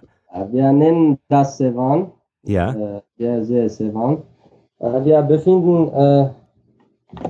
[0.51, 2.12] Wir nennen das Sevan.
[2.43, 2.72] Ja.
[2.72, 4.22] Äh, der See Sevan.
[4.78, 6.31] Äh, wir befinden äh,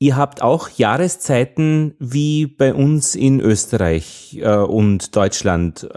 [0.00, 5.88] Ihr habt auch Jahreszeiten wie bei uns in Österreich äh, und Deutschland.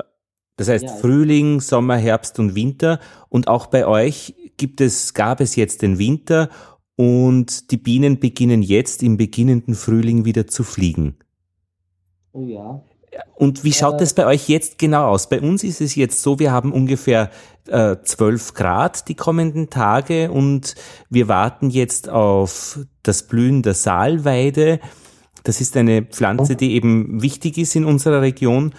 [0.57, 2.99] Das heißt ja, Frühling, Sommer, Herbst und Winter.
[3.29, 6.49] Und auch bei euch gibt es, gab es jetzt den Winter
[6.95, 11.15] und die Bienen beginnen jetzt im beginnenden Frühling wieder zu fliegen.
[12.33, 12.83] Ja.
[13.35, 15.27] Und wie schaut es bei euch jetzt genau aus?
[15.27, 17.29] Bei uns ist es jetzt so, wir haben ungefähr
[17.67, 20.75] äh, 12 Grad die kommenden Tage und
[21.09, 24.79] wir warten jetzt auf das Blühen der Saalweide.
[25.43, 28.73] Das ist eine Pflanze, die eben wichtig ist in unserer Region.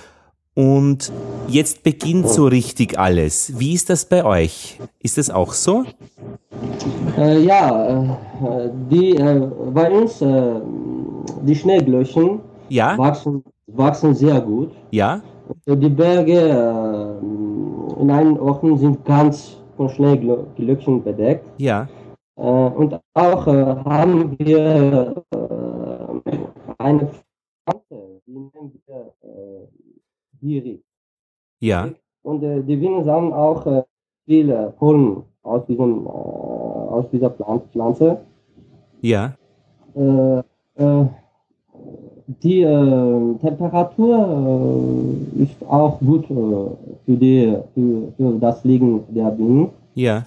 [0.55, 1.11] Und
[1.49, 3.59] jetzt beginnt so richtig alles.
[3.59, 4.79] Wie ist das bei euch?
[5.01, 5.85] Ist das auch so?
[7.17, 10.61] Äh, ja, äh, die, äh, bei uns, äh,
[11.43, 12.99] die Schneeglöckchen Ja?
[12.99, 13.43] wachsen,
[13.75, 14.71] wachsen sehr gut.
[14.91, 15.21] Ja?
[15.67, 21.47] Die Berge äh, in einigen Orten sind ganz von Schneeglöckchen bedeckt.
[21.59, 21.89] Ja?
[22.37, 26.33] Äh, und auch äh, haben wir äh,
[26.79, 29.13] eine Pflanze, die nennen wir
[30.41, 30.83] Diri.
[31.61, 31.89] Ja?
[32.23, 33.83] Und äh, die Bienen sammeln auch äh,
[34.27, 38.21] viele Pollen aus, diesem, äh, aus dieser Pflan- Pflanze.
[39.01, 39.33] Ja?
[39.95, 40.43] Äh,
[42.27, 44.17] die äh, Temperatur
[45.39, 46.35] äh, ist auch gut äh,
[47.05, 49.69] für, die, für, für das Liegen der Bienen.
[49.95, 50.25] Ja?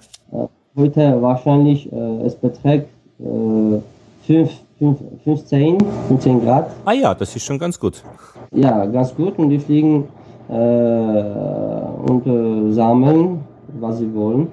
[0.76, 2.90] Heute wahrscheinlich, äh, es beträgt
[3.20, 3.80] äh,
[4.28, 5.78] 5, 5, 15,
[6.08, 6.70] 15 Grad.
[6.84, 8.04] Ah ja, das ist schon ganz gut.
[8.52, 9.38] Ja, ganz gut.
[9.38, 10.06] Und die fliegen
[10.50, 13.40] äh, und äh, sammeln,
[13.80, 14.48] was sie wollen.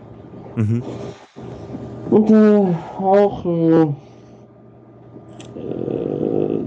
[0.57, 0.83] Mhm.
[2.11, 2.67] Und äh,
[3.01, 3.45] auch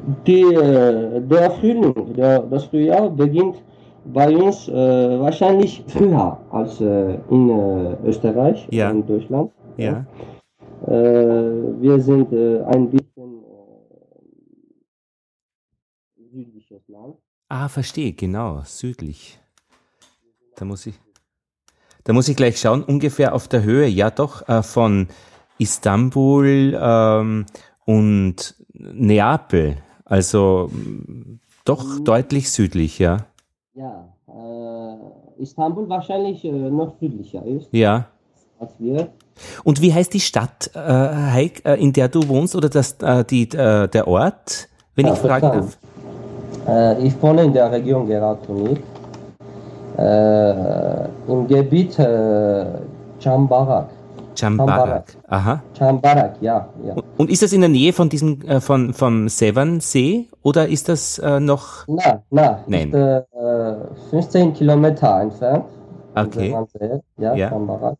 [0.05, 3.63] äh, äh, die, äh, der Frühling, der, das Frühjahr beginnt
[4.05, 8.91] bei uns äh, wahrscheinlich früher als äh, in äh, Österreich, Ja.
[8.91, 9.51] in Deutschland.
[9.77, 10.05] Ja?
[10.87, 13.43] Äh, wir sind äh, ein bisschen
[16.31, 17.15] südliches Land.
[17.49, 19.39] Ah, verstehe, genau, südlich.
[20.55, 20.95] Da muss ich,
[22.03, 25.07] da muss ich gleich schauen, ungefähr auf der Höhe, ja doch, von
[25.59, 27.45] Istanbul ähm,
[27.85, 29.77] und Neapel.
[30.05, 30.69] Also
[31.65, 33.25] doch deutlich südlich, ja.
[33.73, 38.05] Ja, äh, Istanbul wahrscheinlich äh, noch südlicher ist Ja.
[38.59, 39.09] als wir.
[39.63, 43.25] Und wie heißt die Stadt, äh, Heik, äh, in der du wohnst oder das, äh,
[43.25, 45.77] die, äh, der Ort, wenn Ja, ich fragen darf?
[47.03, 48.81] Ich wohne in der Region Geratonik.
[49.97, 51.95] Im Gebiet
[53.19, 53.89] Chambarak.
[54.35, 55.15] Chambarak.
[55.27, 55.63] Aha.
[55.77, 56.69] Chambarak, ja.
[56.83, 56.95] ja.
[57.17, 61.17] Und ist das in der Nähe von diesem, äh, von, vom Severnsee oder ist das
[61.19, 62.89] äh, noch, Na, na, Nein.
[62.89, 63.75] ist äh, äh,
[64.09, 65.65] 15 Kilometer entfernt.
[66.15, 66.47] Okay.
[66.49, 67.49] Sevansee, Ja, Ja.
[67.49, 67.97] Chambarak.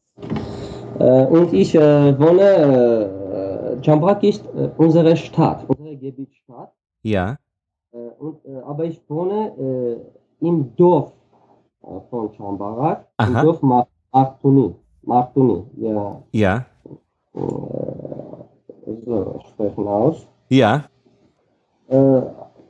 [0.99, 2.41] Äh, und ich äh, wohne,
[3.79, 6.71] äh, Chambarak ist äh, unsere Stadt, unsere Gebietsstadt.
[7.03, 7.37] ja,
[8.19, 10.01] und, aber ich wohne
[10.41, 11.13] im Dorf
[12.09, 13.43] von Chambarak, im Aha.
[13.43, 14.75] Dorf Mar Martuni.
[15.05, 16.65] Martuni, ja, ja,
[19.05, 20.27] so sprechen aus.
[20.49, 20.83] ja,
[21.87, 22.21] Äh,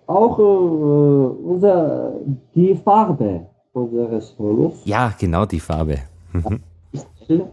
[0.07, 2.13] auch äh, unser,
[2.53, 5.97] die Farbe unseres Honigs ja, genau die Farbe.
[6.33, 6.59] Mhm.
[6.91, 7.45] ist hell.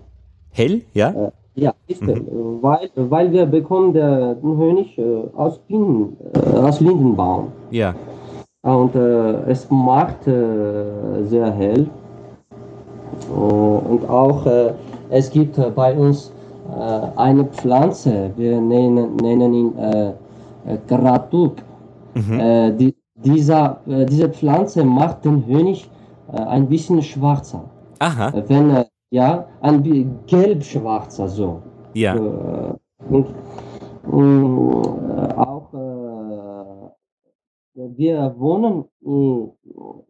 [0.50, 1.10] Hell, ja?
[1.10, 2.22] Äh, ja, ist hell,
[2.60, 7.52] weil, weil wir bekommen der, den Honig äh, aus, Bienen, äh, aus Lindenbaum.
[7.70, 7.94] Ja,
[8.62, 11.88] Und äh, es macht äh, sehr hell.
[13.34, 14.72] Und auch äh,
[15.10, 16.32] es gibt äh, bei uns
[16.70, 20.12] äh, eine Pflanze, wir nennen, nennen ihn äh,
[20.86, 21.56] Gratuk.
[22.14, 22.76] Mhm.
[22.78, 25.90] Die, dieser, diese Pflanze macht den Honig
[26.28, 27.64] ein bisschen schwarzer.
[27.98, 29.82] aha, Wenn, ja, ein
[30.26, 31.62] gelb-schwarzer so.
[31.94, 32.14] ja,
[33.08, 33.26] und
[34.06, 35.68] mh, auch
[37.74, 39.50] wir wohnen in,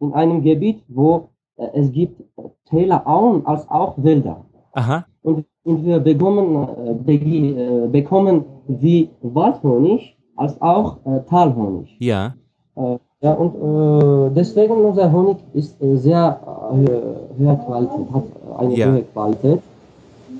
[0.01, 1.29] in einem Gebiet, wo
[1.73, 2.21] es gibt
[2.69, 4.37] Täler, Auen als auch Wälder.
[4.73, 11.95] aha, Und, und wir bekommen, äh, begi- äh, bekommen wie Waldhonig als auch äh, Talhonig.
[11.99, 12.33] ja,
[12.75, 16.39] Äh, ja, und äh, deswegen unser Honig ist äh, sehr
[16.73, 18.23] äh, höher Qualität, hat
[18.57, 18.87] eine Ja.
[18.91, 19.59] hohe Qualität.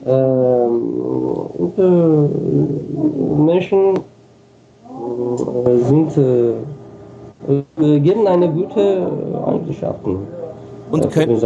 [0.05, 0.81] Ähm,
[1.61, 6.51] und äh, Menschen äh, sind, äh,
[7.81, 9.07] äh, geben eine gute
[9.45, 10.17] Eigenschaften.
[10.93, 11.43] Und könnt-.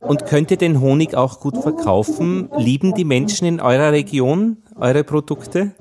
[0.00, 2.50] Und könnt ihr den Honig auch gut verkaufen?
[2.56, 5.72] Lieben die Menschen in eurer Region eure Produkte?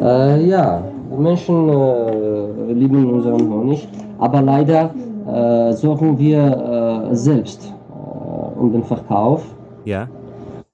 [0.00, 3.88] Äh, ja, die Menschen äh, lieben unseren Honig,
[4.18, 4.94] aber leider
[5.26, 9.42] äh, sorgen wir äh, selbst äh, um den Verkauf.
[9.84, 10.08] Ja,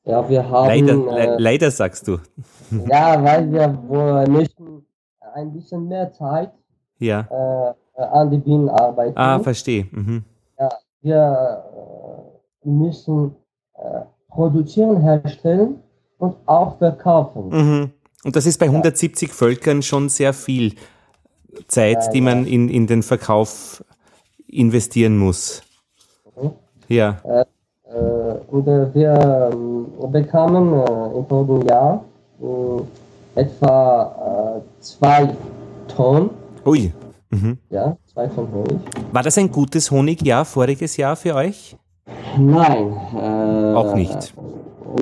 [0.04, 2.18] Ja, wir haben, leider, le äh, leider sagst du.
[2.90, 3.68] ja, weil wir
[4.28, 4.84] möchten
[5.34, 6.50] ein bisschen mehr Zeit
[6.98, 7.26] Ja,
[7.96, 9.16] an die Bienen arbeiten.
[9.16, 9.86] ah, verstehe.
[9.92, 10.24] Mhm.
[11.02, 11.64] Wir
[12.64, 13.34] äh, müssen
[13.74, 15.80] äh, produzieren, herstellen
[16.18, 17.48] und auch verkaufen.
[17.48, 17.90] Mhm.
[18.24, 20.74] Und das ist bei 170 Völkern schon sehr viel
[21.66, 23.84] Zeit, die man in, in den Verkauf
[24.46, 25.62] investieren muss.
[26.40, 26.52] Mhm.
[26.88, 27.20] Ja.
[27.24, 27.44] Äh,
[27.92, 30.72] äh, und äh, wir äh, bekamen
[31.16, 32.04] im vorigen Jahr
[33.34, 35.30] etwa zwei
[35.88, 36.30] Tonnen.
[36.66, 36.92] Ui.
[37.32, 37.58] Mhm.
[37.70, 38.78] Ja, zwei Tonnen Honig.
[39.10, 41.76] War das ein gutes Honigjahr, voriges Jahr für euch?
[42.38, 42.92] Nein.
[43.74, 44.34] Auch nicht.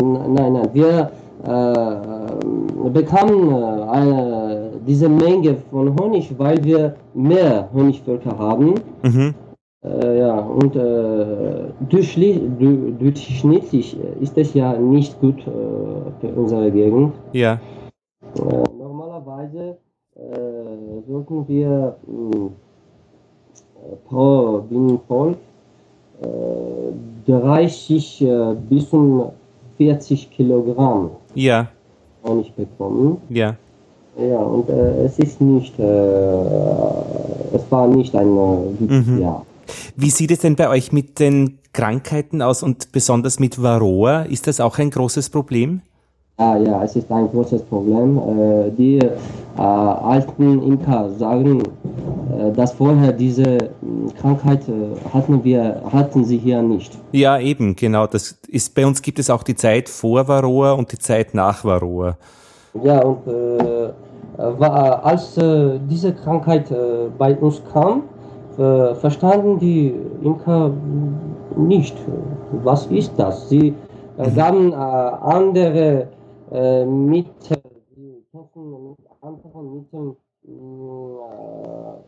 [0.01, 0.69] Nein, nein.
[0.73, 1.11] Wir
[1.45, 8.75] äh, bekamen äh, diese Menge von Honig, weil wir mehr Honigvölker haben.
[9.03, 9.35] Mhm.
[9.83, 15.51] Äh, ja, und äh, durchschnittlich, ist es ja nicht gut äh,
[16.21, 17.15] für unsere Gegend.
[17.33, 17.59] Ja.
[21.11, 21.97] Sollten wir
[24.09, 25.39] pro Bienenvolk
[27.27, 28.27] 30
[28.69, 29.33] bis zu
[29.77, 31.67] 40 Kilogramm Ja.
[32.23, 33.17] Honig bekommen.
[33.29, 33.57] Ja.
[34.17, 39.21] Ja, und äh, es ist nicht, äh, es war nicht ein äh, gutes Mhm.
[39.21, 39.47] Jahr.
[39.97, 44.23] Wie sieht es denn bei euch mit den Krankheiten aus und besonders mit Varroa?
[44.23, 45.81] Ist das auch ein großes Problem?
[46.41, 48.17] Ja, ja, es ist ein großes Problem.
[48.17, 49.11] Äh, die äh,
[49.61, 53.59] alten Imker sagen, äh, dass vorher diese
[54.19, 54.63] Krankheit
[55.13, 56.97] hatten wir, hatten sie hier nicht.
[57.13, 58.07] Ja, eben, genau.
[58.07, 61.63] Das ist, bei uns gibt es auch die Zeit vor Varroa und die Zeit nach
[61.63, 62.17] Varroa.
[62.83, 63.91] Ja, und äh,
[64.39, 68.05] war, als äh, diese Krankheit äh, bei uns kam,
[69.01, 70.71] verstanden die Imker
[71.57, 71.97] nicht,
[72.63, 73.49] was ist das.
[73.49, 73.73] Sie
[74.19, 76.09] äh, gaben andere
[76.53, 77.63] äh, Mittel,
[77.97, 80.51] die kämpfen mit anderen Mitteln, äh,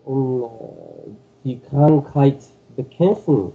[0.05, 0.47] um äh,
[1.45, 2.39] die Krankheit
[2.77, 3.53] bekämpfen,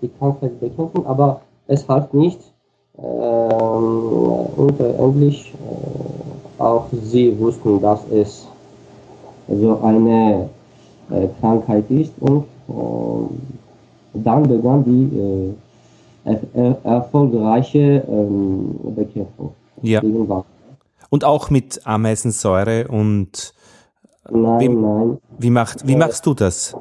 [0.00, 2.40] die Krankheit bekämpfen, aber es half nicht.
[2.98, 3.50] Äh,
[4.98, 8.46] endlich äh, auch sie wussten, dass es
[9.48, 10.48] so eine
[11.10, 15.54] äh, Krankheit ist und äh, dann begann die
[16.84, 20.02] erfolgreiche ähm, Bekämpfung Ja.
[21.10, 23.54] Und auch mit Ameisensäure und
[24.30, 25.18] Nein, Wie- nein.
[25.38, 26.76] wie macht, wie machst du das?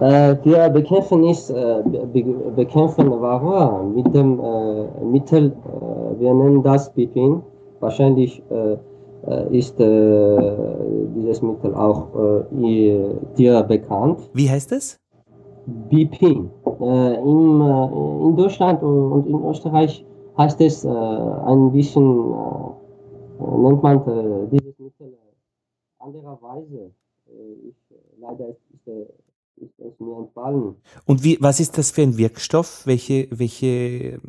[0.00, 2.22] Äh, wir bekämpfen ist, äh, be
[2.56, 7.42] bekämpfen Varroa mit dem äh, Mittel, äh, wir nennen das Bipin.
[7.80, 8.76] Wahrscheinlich äh,
[9.30, 10.54] äh, ist äh,
[11.16, 14.30] dieses Mittel auch äh, dir bekannt.
[14.32, 14.98] Wie heißt es?
[15.90, 16.50] Bipin.
[16.80, 20.04] Äh, in, äh, in Deutschland und in Österreich
[20.38, 25.16] heißt es äh, ein bisschen, äh, nennt man äh, dieses Mittel äh,
[25.98, 26.90] andererweise.
[27.26, 30.74] Äh, ich, äh, leider ist, ist, äh, ist es mir entfallen.
[31.06, 32.86] Und wie, was ist das für ein Wirkstoff?
[32.86, 34.20] Welche, welche,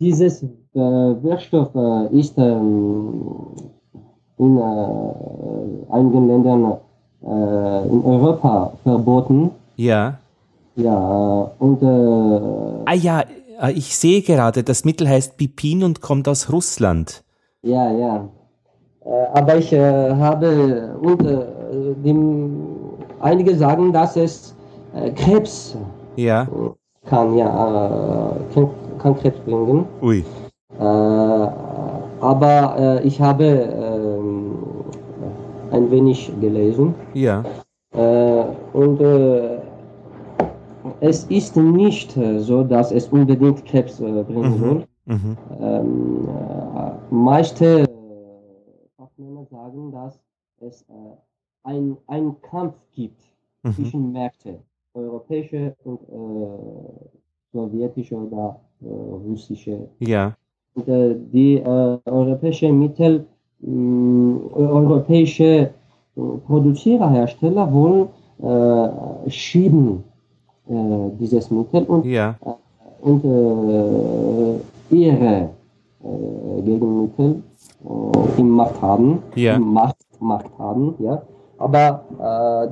[0.00, 3.54] Dieses äh, Wirkstoff äh, ist ähm,
[4.38, 6.78] in äh, einigen Ländern
[7.22, 9.50] äh, in Europa verboten.
[9.76, 10.18] ja.
[10.76, 13.26] Ja, äh, und äh, Ah ja, äh,
[13.74, 17.24] ich sehe gerade, das Mittel heißt Bipin und kommt aus Russland.
[17.62, 18.28] Ja, ja.
[19.04, 22.56] Äh, aber ich äh, habe und äh, dem,
[23.20, 24.54] einige sagen, dass es
[25.16, 25.76] Krebs
[26.14, 26.46] Ja.
[27.06, 28.70] kann, ja, kann,
[29.00, 29.86] kann Krebs bringen.
[30.00, 30.24] Ui.
[32.20, 34.54] Aber ich habe ähm,
[35.72, 37.42] ein wenig gelesen Ja.
[38.72, 39.00] und
[41.00, 44.58] es ist nicht äh, so, dass es unbedingt Krebs äh, bringen Mhm.
[44.58, 44.84] soll.
[45.06, 45.36] Mhm.
[45.60, 47.86] Ähm, äh, meiste
[48.96, 50.18] Fachmänner sagen, dass
[50.60, 50.84] es
[51.64, 53.22] ein, einen Kampf gibt
[53.62, 53.72] Mhm.
[53.72, 54.56] zwischen Märkten,
[54.94, 57.06] europäische und äh,
[57.52, 59.88] sowjetische oder äh, russische.
[60.00, 60.34] Ja.
[60.74, 63.26] Und, äh, die äh, europäische Mittel,
[63.60, 65.70] mh, europäische
[66.46, 68.08] Produzierer, Hersteller wollen
[69.28, 70.04] schieben
[70.66, 72.36] dieses Mittel und Ja.
[73.02, 75.50] und äh, ihre
[76.02, 77.42] äh, Gegenmittel
[77.84, 79.56] äh, im Markt haben, Ja.
[79.56, 81.22] im Markt, Markt haben, ja.
[81.58, 82.68] Aber äh,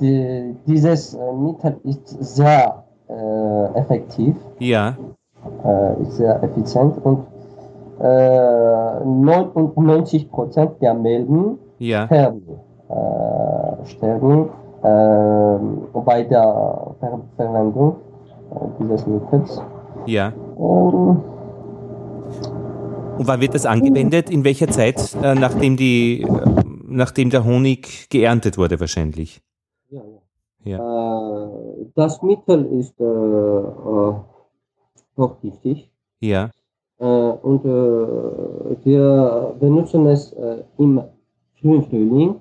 [0.00, 4.96] die, dieses äh, Mittel ist sehr äh, effektiv, Ja.
[5.64, 7.18] äh, ist sehr effizient und
[8.00, 12.06] äh, 99 Prozent der Milben Ja.
[12.06, 12.42] sterben,
[12.88, 17.96] äh, sterben äh, bei der Ver Verwendung
[18.50, 19.60] äh, dieses Mittels.
[20.06, 20.32] Ja.
[20.58, 21.22] Ähm,
[23.18, 24.30] Und wann wird das angewendet?
[24.30, 26.28] In welcher Zeit, äh, nachdem die, äh,
[26.88, 29.40] nachdem der Honig geerntet wurde wahrscheinlich?
[29.90, 30.22] ja, ja.
[30.64, 30.78] Ja.
[30.78, 34.12] Äh, das Mittel ist äh,
[35.16, 35.90] hochgiftig.
[36.20, 36.50] Ja.
[36.98, 40.34] Äh, und äh, wir benutzen es
[40.78, 41.02] im
[41.60, 42.36] Frühling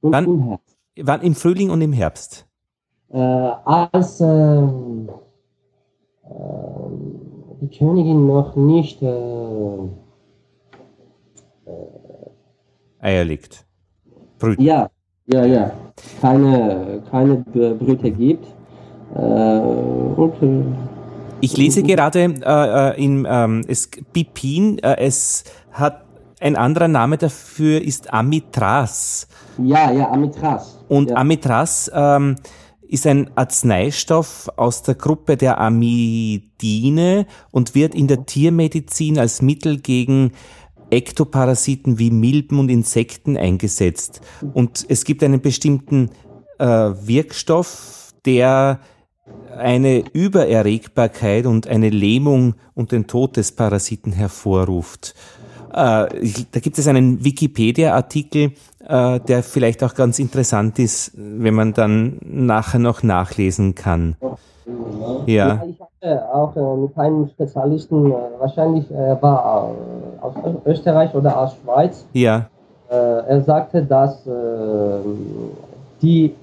[0.00, 0.24] und Wann?
[0.24, 0.61] im Herbst.
[1.00, 2.46] Wann im Frühling und im Herbst?
[3.08, 5.08] Äh, als ähm,
[6.24, 7.20] ähm,
[7.60, 9.88] die Königin noch nicht äh,
[13.00, 13.66] Eier legt.
[14.38, 14.60] Brüt.
[14.60, 14.90] ja,
[15.26, 15.72] ja, ja,
[16.20, 18.46] keine, keine Brüte gibt.
[19.14, 20.64] Äh, und äh,
[21.40, 26.04] Ich lese gerade äh, äh, in ähm, es, Bipin, äh, es hat
[26.42, 29.28] ein anderer Name dafür ist Amitras.
[29.58, 30.78] ja, ja, Amitras.
[30.88, 31.16] Und ja.
[31.16, 32.36] Amitras ähm,
[32.82, 39.78] ist ein Arzneistoff aus der Gruppe der Amidine und wird in der Tiermedizin als Mittel
[39.78, 40.32] gegen
[40.90, 44.20] Ektoparasiten wie Milben und Insekten eingesetzt.
[44.52, 46.10] Und es gibt einen bestimmten
[46.58, 48.80] äh, Wirkstoff, der
[49.56, 55.14] eine Übererregbarkeit und eine Lähmung und den Tod des Parasiten hervorruft.
[55.74, 58.52] Äh, ich, da gibt es einen Wikipedia-Artikel,
[58.86, 64.16] äh, der vielleicht auch ganz interessant ist, wenn man dann nachher noch nachlesen kann.
[65.26, 70.34] Ja, Ich hatte auch äh, mit einem Spezialisten, äh, wahrscheinlich äh, war äh, aus
[70.66, 72.48] Österreich oder aus Schweiz, ja,
[72.90, 74.18] äh, er sagte, dass
[76.02, 76.34] die,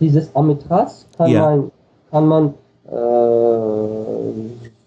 [0.00, 1.40] dieses Amitraz kann Ja.
[1.40, 1.70] man,
[2.10, 2.54] kann man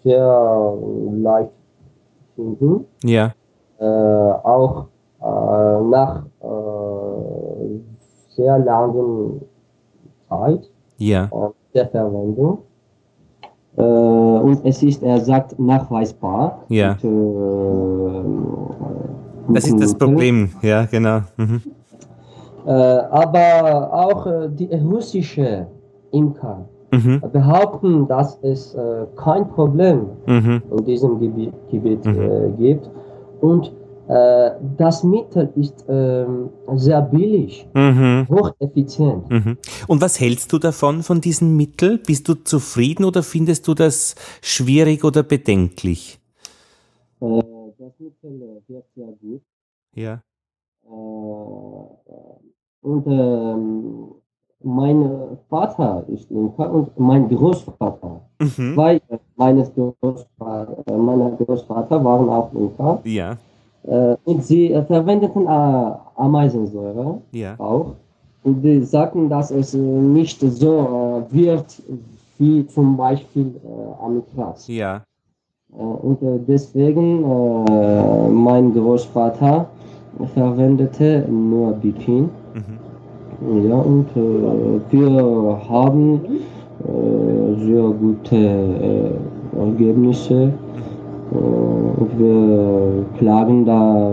[0.02, 0.74] sehr
[1.22, 1.50] leicht
[2.36, 2.84] finden.
[3.02, 3.32] ja,
[3.78, 4.86] äh, auch
[5.20, 6.46] äh, nach äh,
[8.28, 9.40] sehr langen
[10.28, 12.58] Zeit ja, äh, der Verwendung.
[13.76, 16.64] Äh, und es ist, er sagt, nachweisbar.
[16.68, 16.96] Ja.
[17.02, 17.04] Und,
[19.48, 20.50] äh, das ist das Problem.
[20.62, 21.20] Ja, genau.
[21.36, 21.62] Mhm.
[22.64, 25.68] Aber auch die russische
[26.10, 27.20] Imker Mhm.
[27.32, 30.62] behaupten, dass es äh, kein Problem Mhm.
[30.70, 32.20] in diesem Gebiet, Gebiet Mhm.
[32.20, 32.90] äh, gibt.
[33.40, 33.72] Und
[34.08, 38.26] äh, das Mittel ist ähm, sehr billig, Mhm.
[38.30, 39.28] hocheffizient.
[39.28, 39.58] Mhm.
[39.88, 41.98] Und was hältst du davon, von diesem Mittel?
[41.98, 46.20] Bist du zufrieden oder findest du das schwierig oder bedenklich?
[47.20, 47.26] Äh,
[47.78, 49.42] das Mittel äh, wirkt sehr gut.
[49.94, 50.22] Ja.
[50.84, 50.88] Äh,
[52.82, 54.08] und ähm,
[54.66, 55.08] mein
[55.48, 58.20] Vater ist Imker und mein Großvater.
[58.40, 58.74] Mhm.
[58.74, 59.00] Zwei
[59.36, 62.98] meines Großvater, äh, meiner Großvater waren auch Imker.
[63.04, 63.36] Ja,
[63.84, 65.46] Äh, und sie äh, verwendeten
[66.16, 67.18] Ameisensäure.
[67.32, 67.92] ja, auch.
[68.42, 71.66] Und die sagten, dass es nicht so wird
[72.38, 74.66] wie zum Beispiel äh, Amitraz.
[74.68, 75.02] ja.
[75.70, 76.18] Und
[76.48, 79.66] deswegen äh, mein Großvater
[80.34, 82.30] verwendete nur Bipin.
[82.54, 82.78] Mhm.
[83.40, 86.20] Ja, und äh, wir haben
[86.84, 90.52] äh, sehr gute äh, Ergebnisse.
[91.32, 94.12] Äh, und wir klagen da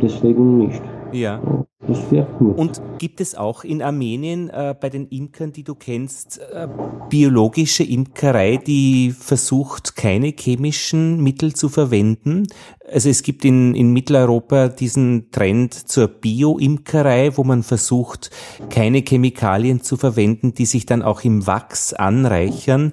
[0.00, 0.82] deswegen nicht.
[1.12, 1.38] Ja.
[1.86, 2.56] Das wirkt gut.
[2.56, 6.66] Und gibt es auch in Armenien äh, bei den Imkern, die du kennst, äh,
[7.10, 12.46] biologische Imkerei, die versucht, keine chemischen Mittel zu verwenden?
[12.90, 18.30] Also es gibt in, in Mitteleuropa diesen Trend zur Bio-Imkerei, wo man versucht,
[18.70, 22.92] keine Chemikalien zu verwenden, die sich dann auch im Wachs anreichern.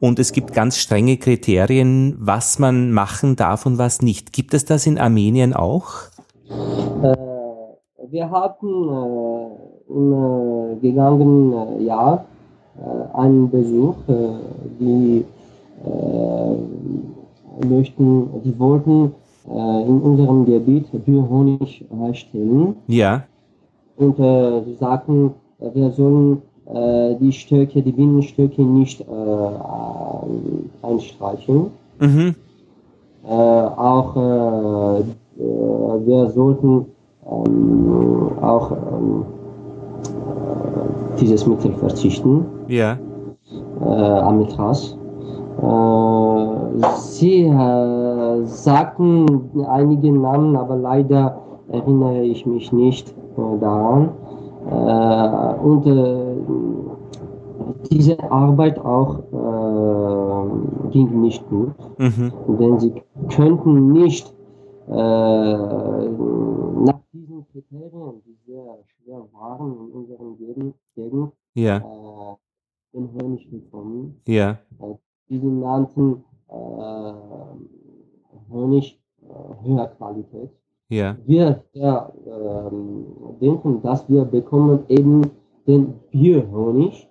[0.00, 4.32] Und es gibt ganz strenge Kriterien, was man machen darf und was nicht.
[4.32, 5.92] Gibt es das in Armenien auch?
[7.02, 7.31] Äh,
[8.12, 12.24] wir hatten äh, im äh, gegangenen äh, Jahr
[13.12, 13.96] einen Besuch,
[14.80, 15.26] die
[17.68, 19.12] möchten, die wollten
[19.46, 23.24] in unserem Gebiet Biohonig herstellen Ja,
[23.98, 26.40] und sie sagten, wir sollen
[27.20, 29.04] die Stöcke, die Bienenstöcke nicht
[30.82, 31.66] einstreichen.
[32.00, 32.34] mhm.
[33.26, 34.16] Auch
[35.36, 36.86] wir sollten
[37.46, 39.24] ähm, auch ähm,
[40.04, 42.98] äh, dieses Mittel verzichten, ja,
[43.80, 44.96] äh, Amitraz.
[45.60, 46.46] Äh,
[46.96, 51.38] sie äh, sagten einige Namen, aber leider
[51.68, 54.10] erinnere ich mich nicht äh, daran.
[54.70, 55.84] Äh, und
[57.90, 59.18] diese Arbeit auch
[60.90, 62.32] ging nicht gut mhm.
[62.58, 62.92] denn sie
[63.28, 64.32] könnten nicht
[64.88, 68.78] äh, nach diesen Kriterien, die sehr
[69.42, 72.36] waren in unserem Gegend, Gegend ja, äh,
[72.94, 74.20] den Honig bekommen.
[74.26, 74.58] ja.
[75.28, 77.12] Diese nannten äh,
[78.50, 80.50] Honig äh, höher Qualität.
[80.88, 83.06] Ja, Wir ja, ähm,
[83.40, 85.22] denken, dass wir bekommen eben
[85.66, 87.08] den Biohonig,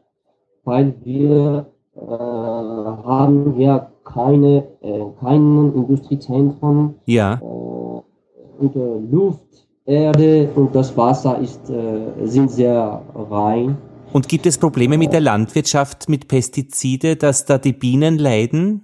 [0.64, 6.96] weil wir äh, haben ja keine, äh, keinen Industriezentrum.
[7.06, 7.42] Ja.
[7.42, 13.78] Äh, äh, Luft, Erde und das Wasser ist, äh, sind sehr rein.
[14.14, 18.82] Und gibt es Probleme mit der Landwirtschaft mit Pestizide, dass da die Bienen leiden?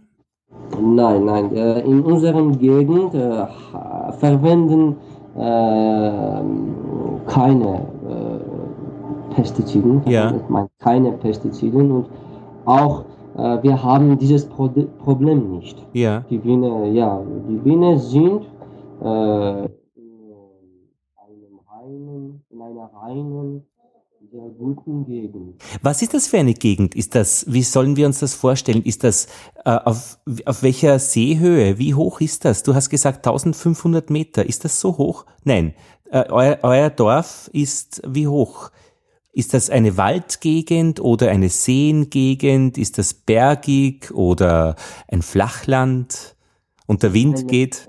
[0.82, 1.56] Nein, nein.
[1.56, 3.48] Äh, in unserer Gegend äh,
[4.20, 4.96] verwenden
[7.28, 7.82] keine
[9.36, 10.02] Pestizide.
[10.08, 10.34] Ja.
[10.80, 12.08] Keine Pestizide und
[12.66, 13.04] auch
[13.36, 14.68] wir haben dieses Pro
[14.98, 15.78] Problem nicht.
[15.94, 16.24] Ja.
[16.28, 18.48] Die Bienen, ja, die Bienen sind
[22.94, 23.66] reinen,
[24.32, 25.62] sehr guten Gegend.
[25.82, 26.96] Was ist das für eine Gegend?
[26.96, 28.84] Ist das, wie sollen wir uns das vorstellen?
[28.84, 29.28] Ist das
[29.64, 31.78] äh, auf, auf welcher Seehöhe?
[31.78, 32.64] Wie hoch ist das?
[32.64, 34.46] Du hast gesagt 1500 Meter.
[34.46, 35.26] Ist das so hoch?
[35.44, 35.76] Nein.
[36.12, 38.72] Äh, euer, euer Dorf ist wie hoch?
[39.34, 42.78] Ist das eine Waldgegend oder eine Seengegend?
[42.78, 44.76] Ist das bergig oder
[45.08, 46.36] ein Flachland?
[46.88, 47.88] Und der Wind geht?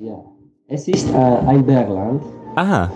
[0.00, 0.24] ja,
[0.68, 2.22] es ist äh, ein Bergland.
[2.56, 2.90] Aha.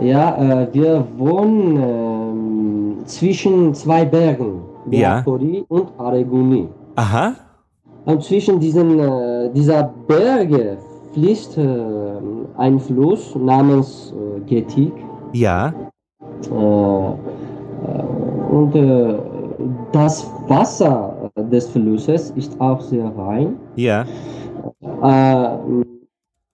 [0.00, 5.64] Ja, äh, wir wohnen äh, zwischen zwei Bergen, Beatori ja.
[5.68, 6.68] und Areguni.
[6.94, 7.34] Aha.
[8.04, 10.78] Und zwischen diesen, äh, dieser Berge
[11.12, 11.78] fließt äh,
[12.56, 14.92] ein Fluss namens äh, Getik.
[15.32, 15.74] Ja.
[16.48, 16.54] Äh,
[18.50, 18.72] und
[19.92, 23.56] das Wasser des Flusses ist auch sehr rein.
[23.76, 24.04] Ja.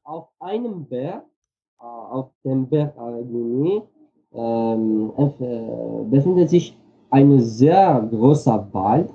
[0.05, 1.23] auf einem Berg
[2.11, 3.83] auf dem Berg Aragonie
[4.35, 6.77] ähm, äh, befindet sich
[7.11, 9.11] ein sehr großer Wald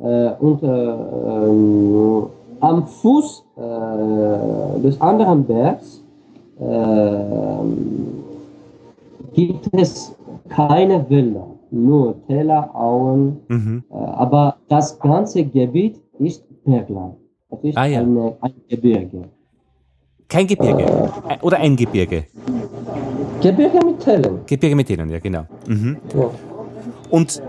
[0.00, 2.26] äh, und äh, ähm,
[2.60, 6.02] am Fuß äh, des anderen Bergs
[9.32, 10.12] gibt es
[10.48, 13.84] keine Wälder, nur Täler, Auen, mhm.
[13.90, 17.14] Äh, aber das ganze Gebiet ist Bergland.
[17.50, 18.00] Das ist ah, ja.
[18.00, 19.28] eine, ein Gebirge.
[20.28, 20.84] Kein Gebirge.
[21.40, 22.24] Oder ein Gebirge.
[23.40, 24.40] Gebirge mit Tälern.
[24.46, 25.44] Gebirge mit Tälern, ja, genau.
[25.66, 25.96] Mhm.
[26.14, 26.30] Ja.
[27.10, 27.42] Und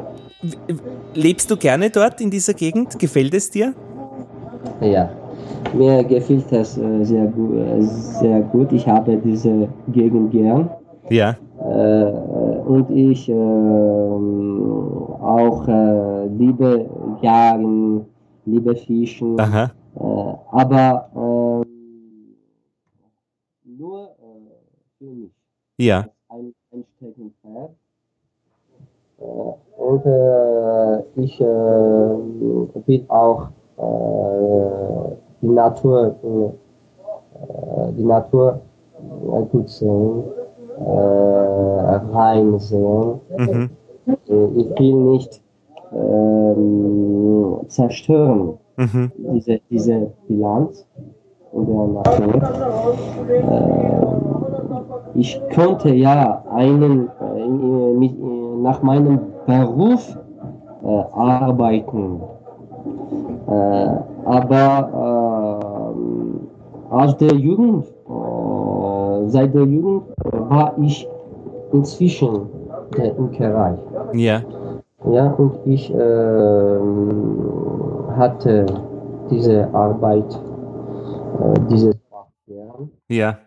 [1.14, 2.98] lebst du gerne dort in dieser Gegend?
[2.98, 3.74] Gefällt es dir?
[4.80, 5.10] Ja,
[5.74, 8.72] mir gefällt es äh, sehr, gut, äh, sehr gut.
[8.72, 10.70] Ich habe diese Gegend gern.
[11.10, 11.36] Ja.
[11.60, 12.06] Äh,
[12.66, 13.34] und ich äh,
[15.22, 16.90] auch äh, liebe
[17.22, 18.06] Jagen,
[18.46, 19.38] liebe Fischen.
[19.38, 19.72] Aha.
[20.52, 21.10] Aber
[23.80, 25.32] nur äh, für mich.
[25.80, 26.06] Ja.
[26.28, 27.72] Ein, ein Steckenpferd.
[29.18, 29.24] Äh,
[29.82, 33.48] und äh, ich äh, will auch
[33.78, 38.60] äh, die Natur, äh, die Natur
[39.52, 40.24] gut sehen,
[42.12, 43.22] rein sehen.
[43.38, 43.70] Mhm.
[44.28, 45.42] Ich will nicht
[45.94, 49.12] ähm, zerstören mhm.
[49.16, 50.86] diese, diese Bilanz
[51.54, 52.42] in der Natur.
[55.20, 57.48] Äh, ich konnte ja einen äh,
[57.94, 60.18] mit, äh, nach meinem Beruf
[60.84, 62.22] äh, arbeiten,
[63.48, 63.88] äh,
[64.26, 65.94] aber
[66.92, 67.86] äh, aus der Jugend,
[69.28, 71.08] seit der Jugend war ich
[71.72, 72.50] inzwischen
[72.98, 73.78] der Imkerei.
[74.14, 74.42] Ja.
[75.06, 75.94] Ja, und ich
[78.18, 78.66] hatte
[79.30, 80.40] diese Arbeit
[81.40, 82.26] äh, dieses Fach
[83.08, 83.38] Ja.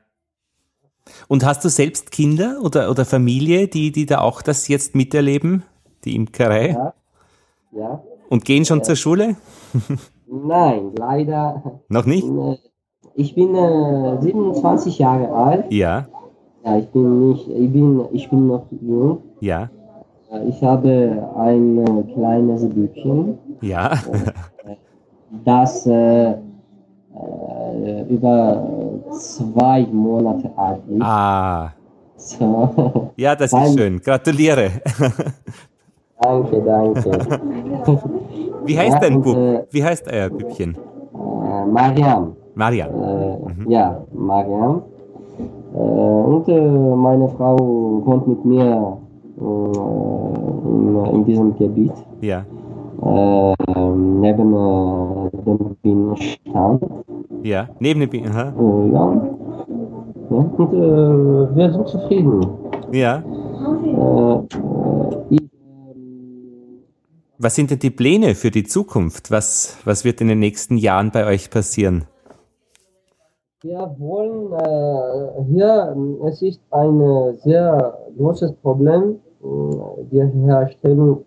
[1.32, 5.62] Und hast du selbst Kinder oder, oder Familie, die, die da auch das jetzt miterleben,
[6.04, 6.72] die Imkerei?
[6.72, 6.94] Ja.
[7.72, 8.02] ja.
[8.28, 8.84] Und gehen schon ja.
[8.84, 9.36] zur Schule?
[10.26, 11.80] Nein, leider.
[11.88, 12.28] Noch nicht?
[12.28, 12.58] Äh,
[13.14, 15.72] ich bin äh, 27 Jahre alt.
[15.72, 16.06] Ja.
[16.66, 19.22] Ja, ich bin nicht, ich bin, ich bin noch jung.
[19.40, 19.70] Ja.
[20.30, 23.38] Äh, ich habe ein äh, kleines Bübchen.
[23.62, 23.94] Ja.
[25.46, 26.34] das äh,
[28.10, 31.02] über zwei Monate alt ist.
[31.02, 31.72] Ah.
[32.16, 33.10] So.
[33.16, 34.00] Ja, das ist schön.
[34.00, 34.70] Gratuliere.
[36.20, 37.10] danke, danke.
[38.64, 39.36] Wie heißt ja, dein Bub?
[39.36, 40.76] Äh, Wie heißt euer Bübchen?
[40.76, 42.36] Äh, Mariam.
[42.54, 42.90] Mariam.
[42.90, 43.70] Äh, mhm.
[43.70, 44.82] Ja, Mariam.
[45.74, 48.98] Äh, und äh, meine Frau wohnt mit mir
[49.40, 51.92] in, in diesem Gebiet.
[52.20, 52.44] Ja.
[53.02, 54.52] Neben
[55.44, 56.84] dem Bienenstand.
[57.42, 58.32] Ja, neben dem Bienen.
[58.32, 58.54] Ja.
[58.92, 59.32] ja.
[60.30, 62.46] Und äh, wir sind zufrieden.
[62.92, 63.18] Ja.
[63.18, 64.56] Äh,
[65.30, 65.50] ich,
[67.38, 69.30] was sind denn die Pläne für die Zukunft?
[69.30, 72.04] Was, was wird in den nächsten Jahren bei euch passieren?
[73.62, 75.96] Wir wollen äh, hier,
[76.26, 79.18] es ist ein sehr großes Problem,
[80.10, 81.24] die Herstellung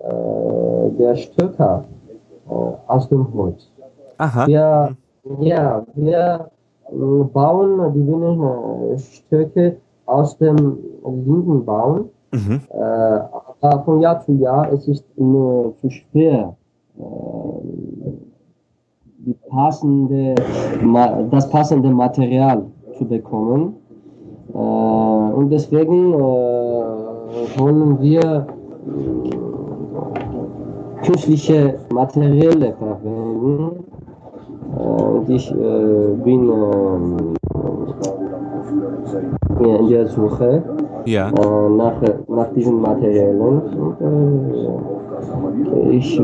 [0.00, 1.84] der Stöcker
[2.86, 3.70] aus dem Holz.
[4.18, 4.46] Aha.
[4.46, 4.96] Wir,
[5.40, 6.50] ja, wir
[7.32, 9.76] bauen die Bienenstöcke
[10.06, 12.10] aus dem Lindenbaum.
[12.32, 12.60] Mhm.
[12.70, 16.54] Äh, aber von Jahr zu Jahr es ist nur zu schwer,
[16.98, 17.02] äh,
[19.18, 20.34] die passende,
[21.30, 22.66] das passende Material
[22.98, 23.76] zu bekommen.
[24.52, 26.16] Äh, und deswegen äh,
[27.58, 28.46] wollen wir
[31.08, 33.84] künstliche Materialien verwenden.
[34.76, 36.40] Und ich bin
[39.60, 40.62] in der Suche
[41.06, 41.30] ja.
[41.30, 43.40] nach, nach diesen Materialien.
[43.40, 43.98] Und,
[45.90, 46.22] ich äh,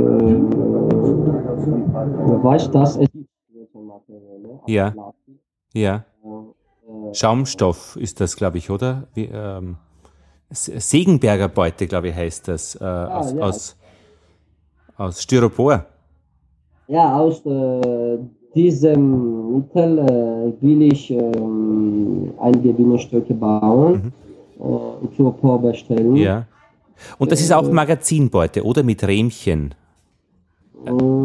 [2.43, 3.09] weiß, dass es
[4.67, 4.95] ja.
[5.73, 6.05] Ja.
[7.13, 9.09] Schaumstoff ist das, glaube ich, oder?
[9.15, 9.77] Wie, ähm,
[10.51, 12.77] Segenberger Beute, glaube ich, heißt das.
[12.77, 13.41] Äh, ah, aus, ja.
[13.43, 13.77] aus,
[14.97, 15.85] aus Styropor.
[16.89, 18.19] Ja, aus äh,
[18.55, 24.13] diesem Mittel äh, will ich ähm, einige Bienenstöcke bauen
[24.59, 24.63] mhm.
[24.63, 26.17] und äh, Styropor bestellen.
[26.17, 26.47] Ja.
[27.19, 28.83] Und das ist auch Magazinbeute, oder?
[28.83, 29.75] Mit Rähmchen.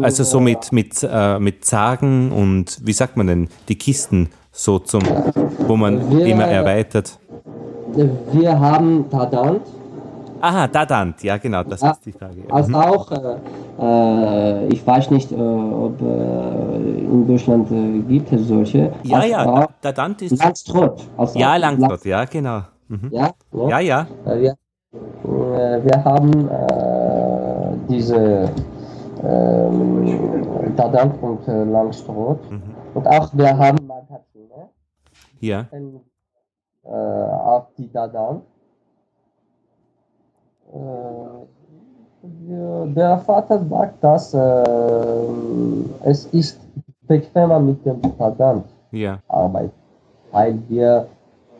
[0.02, 4.78] Also so mit, mit, äh, mit Zagen und wie sagt man denn, die Kisten so
[4.78, 5.02] zum,
[5.66, 7.18] wo man wir, immer erweitert.
[8.32, 9.62] Wir haben Tadant.
[10.40, 12.42] Aha, Tadant, ja genau, das ja, ist die Frage.
[12.50, 12.74] Also mhm.
[12.76, 13.36] auch, äh,
[13.78, 18.92] äh, ich weiß nicht, äh, ob äh, in Deutschland äh, gibt es solche.
[19.02, 20.42] Ja, also ja, Tadant ist...
[20.42, 21.06] Langstrott.
[21.16, 22.60] Also ja, Langstrott, ja genau.
[22.88, 23.08] Mhm.
[23.12, 24.06] Ja, ja, ja.
[24.26, 24.52] ja.
[24.52, 28.50] Äh, wir haben äh, diese
[29.22, 32.50] ähm, Dadant und Langstroth.
[32.50, 32.62] Mhm.
[32.94, 34.70] Und auch wir haben Magazine.
[35.40, 35.66] Ja.
[35.70, 36.00] Und,
[36.82, 38.42] auch die Dadant.
[40.72, 41.50] Äh,
[42.94, 44.38] der Vater sagt, dass äh,
[46.04, 46.60] es ist
[47.06, 49.18] bequemer mit dem Dadant ja.
[49.28, 49.72] arbeiten,
[50.32, 51.06] weil wir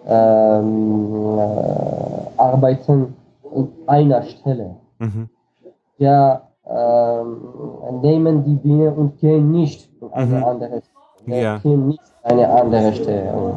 [0.06, 3.14] ähm, äh, arbeiten
[3.54, 4.76] an einer Stelle.
[4.98, 5.28] Mhm.
[5.98, 10.44] Wir ähm, nehmen die Biene und gehen nicht an eine mhm.
[10.44, 11.42] andere Stelle.
[11.42, 11.58] Ja.
[11.58, 13.54] Gehen nicht eine andere Stelle.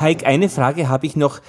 [0.00, 1.40] Heik, eine Frage habe ich noch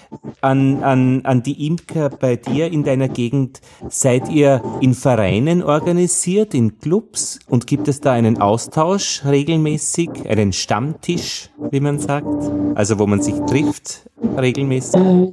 [0.41, 3.61] an, an, an die Imker bei dir in deiner Gegend.
[3.89, 10.51] Seid ihr in Vereinen organisiert, in Clubs und gibt es da einen Austausch regelmäßig, einen
[10.51, 12.25] Stammtisch, wie man sagt?
[12.73, 14.99] Also wo man sich trifft regelmäßig?
[14.99, 15.31] Äh,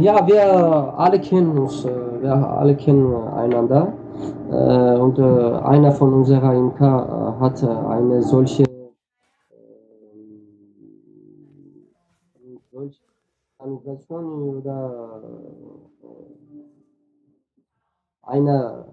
[0.00, 1.90] ja, wir alle kennen uns, äh,
[2.22, 3.92] wir alle kennen einander.
[4.50, 8.71] Äh, und einer von unserer Imker hat eine solche
[13.62, 14.24] Organisation
[14.56, 15.22] oder
[18.22, 18.84] eine,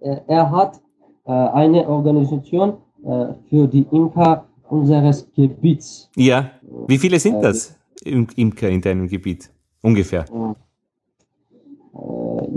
[0.00, 0.80] er, er hat
[1.26, 2.74] äh, eine Organisation
[3.04, 6.10] äh, für die Imker unseres Gebiets.
[6.16, 6.50] Ja,
[6.86, 9.50] wie viele sind das Imker in deinem Gebiet
[9.82, 10.24] ungefähr?
[10.32, 10.54] Äh,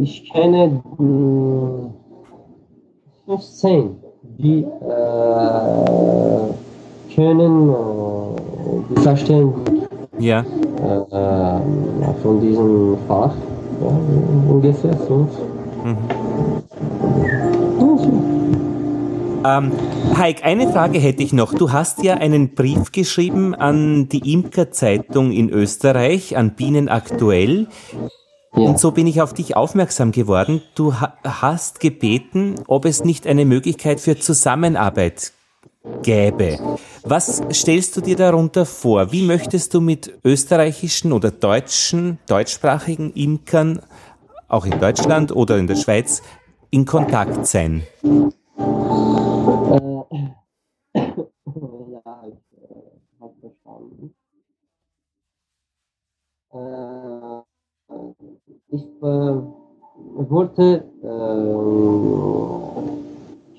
[0.02, 0.82] ich kenne
[3.26, 3.96] 15,
[4.38, 4.68] die äh,
[7.14, 7.72] können
[8.90, 9.87] die verstehen
[10.20, 10.40] ja.
[10.40, 13.34] Äh, von diesem Fach
[13.82, 13.88] ja,
[14.50, 15.30] ungefähr fünf.
[15.84, 15.98] Mhm.
[19.48, 19.72] Ähm,
[20.18, 21.54] Heik, eine Frage hätte ich noch.
[21.54, 27.68] Du hast ja einen Brief geschrieben an die Imker-Zeitung in Österreich, an Bienen aktuell.
[28.54, 28.62] Ja.
[28.64, 30.62] Und so bin ich auf dich aufmerksam geworden.
[30.76, 35.32] Du hast gebeten, ob es nicht eine Möglichkeit für Zusammenarbeit
[36.04, 36.58] gäbe.
[37.04, 39.12] Was stellst du dir darunter vor?
[39.12, 43.82] Wie möchtest du mit österreichischen oder deutschen, deutschsprachigen Imkern,
[44.48, 46.22] auch in Deutschland oder in der Schweiz,
[46.70, 47.84] in Kontakt sein?
[50.94, 52.74] Ja, ich äh,
[53.20, 54.14] habe verstanden.
[58.70, 59.36] Ich äh,
[60.30, 61.08] wollte äh,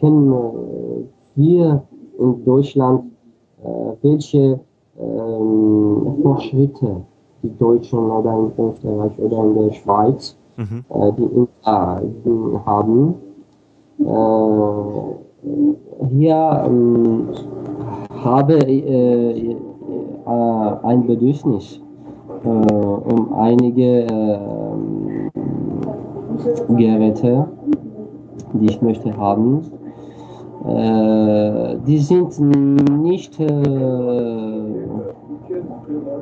[0.00, 1.88] können wir
[2.18, 3.04] in Deutschland,
[3.62, 3.68] äh,
[4.02, 4.60] welche
[5.00, 7.02] ähm, Fortschritte
[7.42, 10.84] die Deutschen oder in Österreich oder in der Schweiz mhm.
[10.88, 11.48] äh, die in,
[12.66, 13.14] haben.
[14.00, 14.04] Äh,
[16.10, 17.28] hier ähm,
[18.24, 19.56] habe äh, äh,
[20.82, 21.80] ein Bedürfnis,
[22.44, 25.30] äh, um einige ähm,
[26.76, 27.46] Geräte,
[28.54, 29.77] die ich möchte haben, äh,
[30.68, 33.46] die sind nicht, äh,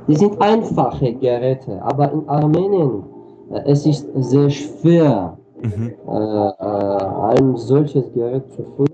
[0.09, 3.03] die sind einfache Geräte, aber in Armenien
[3.51, 5.95] äh, es ist sehr schwer, mhm.
[6.09, 8.93] Äh, äh, ein solches Gerät zu finden.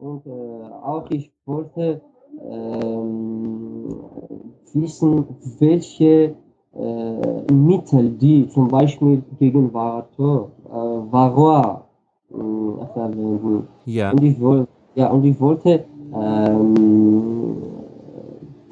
[0.00, 0.30] und äh,
[0.82, 2.00] auch ich wollte
[2.50, 3.94] ähm,
[4.72, 5.26] wissen,
[5.58, 6.34] welche
[6.74, 11.84] äh, Mittel, die zum Beispiel gegen äh, Varroa
[12.32, 13.66] äh, verwenden.
[13.86, 14.12] Ja.
[14.12, 15.84] Und ich, wollte, ja, und ich wollte
[16.14, 17.56] ähm,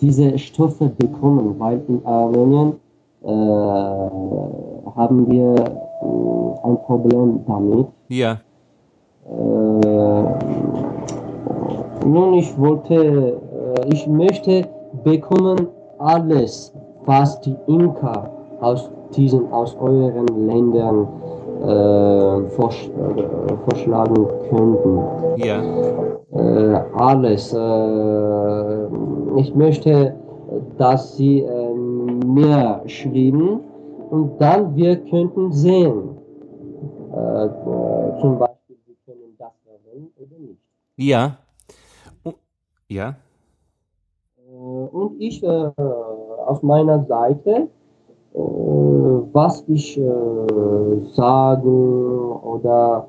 [0.01, 2.74] diese Stoffe bekommen, weil in Armenien
[3.22, 7.86] äh, haben wir äh, ein Problem damit.
[8.09, 8.39] Ja.
[9.28, 10.22] Äh,
[12.06, 13.35] nun, ich wollte, äh,
[13.93, 14.66] ich möchte
[15.05, 15.68] bekommen
[15.98, 16.72] alles,
[17.05, 18.30] was die Imker
[18.60, 21.09] aus diesen, aus euren Ländern
[21.62, 25.02] äh, vorsch äh, vorschlagen könnten.
[25.36, 25.62] Ja.
[26.32, 27.52] Äh, alles.
[29.36, 30.14] Ich möchte,
[30.76, 31.44] dass sie
[32.26, 33.60] mir schreiben
[34.10, 36.16] und dann wir könnten sehen.
[38.20, 40.60] Zum Beispiel, wir können das verwenden oder nicht.
[40.97, 41.39] Ja.
[42.89, 43.14] Ja.
[44.51, 45.70] Und ich äh,
[46.47, 47.68] auf meiner Seite,
[49.32, 50.02] was ich äh,
[51.12, 53.06] sagen oder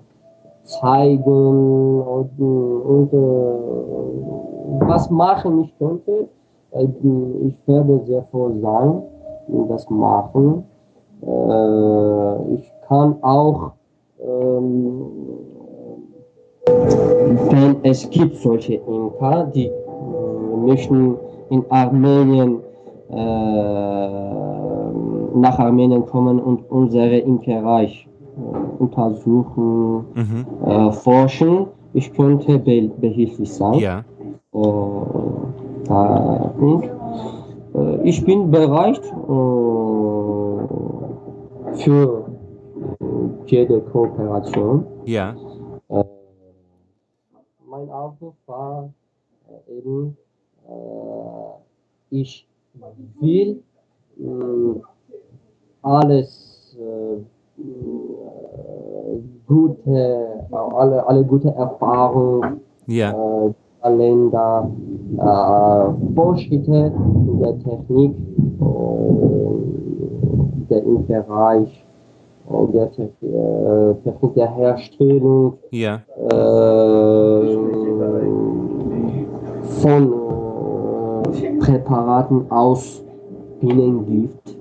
[0.64, 6.28] zeigen und, und äh, was machen ich könnte,
[6.72, 6.88] äh,
[7.48, 9.02] ich werde sehr froh sein,
[9.68, 10.64] das machen.
[12.52, 13.72] Ich kann auch
[14.22, 15.06] ähm,
[17.50, 19.72] wenn es gibt solche Imker, die
[20.66, 21.18] möchten
[21.50, 22.60] in Armenien
[23.10, 23.16] äh,
[25.36, 27.94] nach Armenien kommen und unsere Imkerei äh,
[28.80, 30.46] untersuchen, Mhm.
[30.66, 31.68] äh, forschen.
[31.94, 33.80] Ich könnte be behilflich sein.
[33.80, 34.04] Ja.
[34.54, 34.58] Äh,
[36.60, 36.90] und
[38.04, 39.02] ich bin bereit
[41.74, 42.26] für
[43.46, 44.86] jede Kooperation.
[45.06, 45.36] Ja.
[47.70, 48.90] Mein Aufruf war
[49.68, 50.16] eben,
[52.12, 52.48] ich
[53.20, 53.64] will
[55.82, 57.18] alles äh,
[59.48, 63.12] gute, alle, alle gute Erfahrungen, Ja.
[63.12, 64.70] äh, Länder,
[65.18, 66.92] äh, Fortschritte
[67.28, 68.66] in der Technik, äh,
[70.70, 71.86] der im Bereich
[72.50, 76.02] äh, der Te äh, Technik der Herstellung Ja.
[76.30, 77.46] äh,
[79.82, 80.14] von
[81.60, 83.02] Präparaten aus
[83.62, 84.56] Bienengift,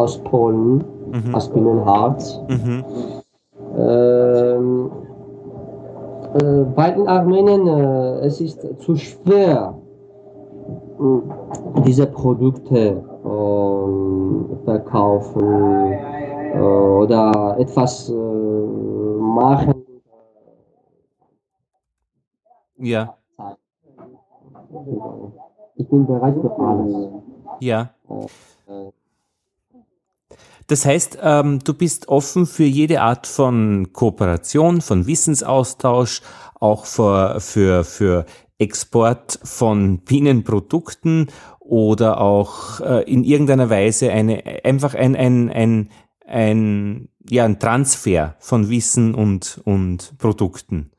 [0.00, 1.34] aus Pollen, Mhm.
[1.34, 2.40] aus Bienenharz.
[2.48, 2.84] Mhm.
[3.76, 4.90] Ähm,
[6.34, 9.74] äh, bei den Armenien äh, es ist zu schwer,
[10.98, 11.22] mh,
[11.86, 18.12] diese Produkte ähm, verkaufen äh, oder etwas äh,
[19.20, 19.74] machen.
[22.78, 23.14] Ja.
[25.76, 27.08] Ich bin bereit für alles.
[27.60, 27.90] Ja.
[30.70, 36.22] Das heißt, ähm, du bist offen für jede Art von Kooperation, von Wissensaustausch,
[36.60, 38.24] auch für, für, für
[38.56, 41.26] Export von Bienenprodukten
[41.58, 45.90] oder auch äh, in irgendeiner Weise eine, einfach ein, ein, ein,
[46.24, 50.92] ein, ja, ein Transfer von Wissen und, und Produkten.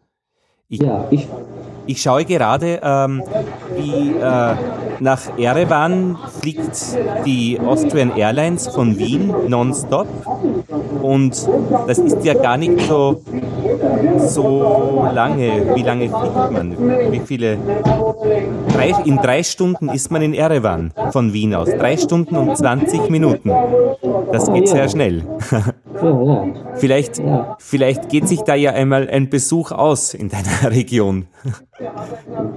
[0.68, 1.30] Ich, Ja, ich,
[1.86, 3.24] ich schaue gerade, ähm,
[3.76, 4.56] wie äh,
[5.00, 10.08] nach Erevan fliegt die Austrian Airlines von Wien nonstop.
[11.02, 11.48] Und
[11.88, 13.22] das ist ja gar nicht so,
[14.20, 15.76] so lange.
[15.76, 17.12] Wie lange fliegt man?
[17.12, 17.58] Wie viele?
[18.74, 21.70] Drei, in drei Stunden ist man in Erevan von Wien aus.
[21.70, 23.52] Drei Stunden und 20 Minuten.
[24.32, 25.24] Das geht sehr schnell.
[26.76, 27.22] Vielleicht,
[27.60, 31.28] vielleicht geht sich da ja einmal ein Besuch aus in deiner Region.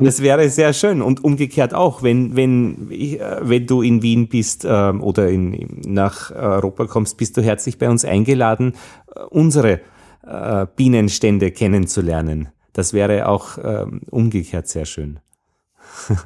[0.00, 4.66] Das wäre sehr schön und umgekehrt auch, wenn, wenn, äh, wenn du in Wien bist
[4.68, 8.74] ähm, oder in, nach Europa kommst, bist du herzlich bei uns eingeladen,
[9.14, 9.80] äh, unsere
[10.26, 12.48] äh, Bienenstände kennenzulernen.
[12.72, 15.20] Das wäre auch ähm, umgekehrt sehr schön.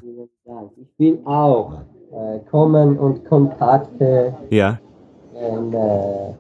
[0.01, 0.71] Vielen Dank.
[0.77, 4.79] Ich will auch äh, kommen und Kontakte Ja,
[5.41, 6.35] in äh,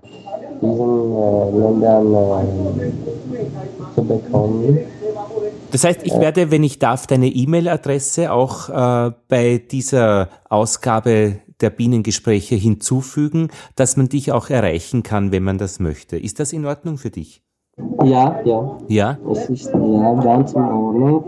[0.60, 4.78] diesen äh, Ländern äh, zu bekommen.
[5.70, 11.70] Das heißt, ich werde, wenn ich darf, deine E-Mail-Adresse auch äh, bei dieser Ausgabe der
[11.70, 16.16] Bienengespräche hinzufügen, dass man dich auch erreichen kann, wenn man das möchte.
[16.16, 17.42] Ist das in Ordnung für dich?
[18.04, 19.16] Ja, ja, Ja?
[19.30, 21.24] es ist ja ganz in Ordnung.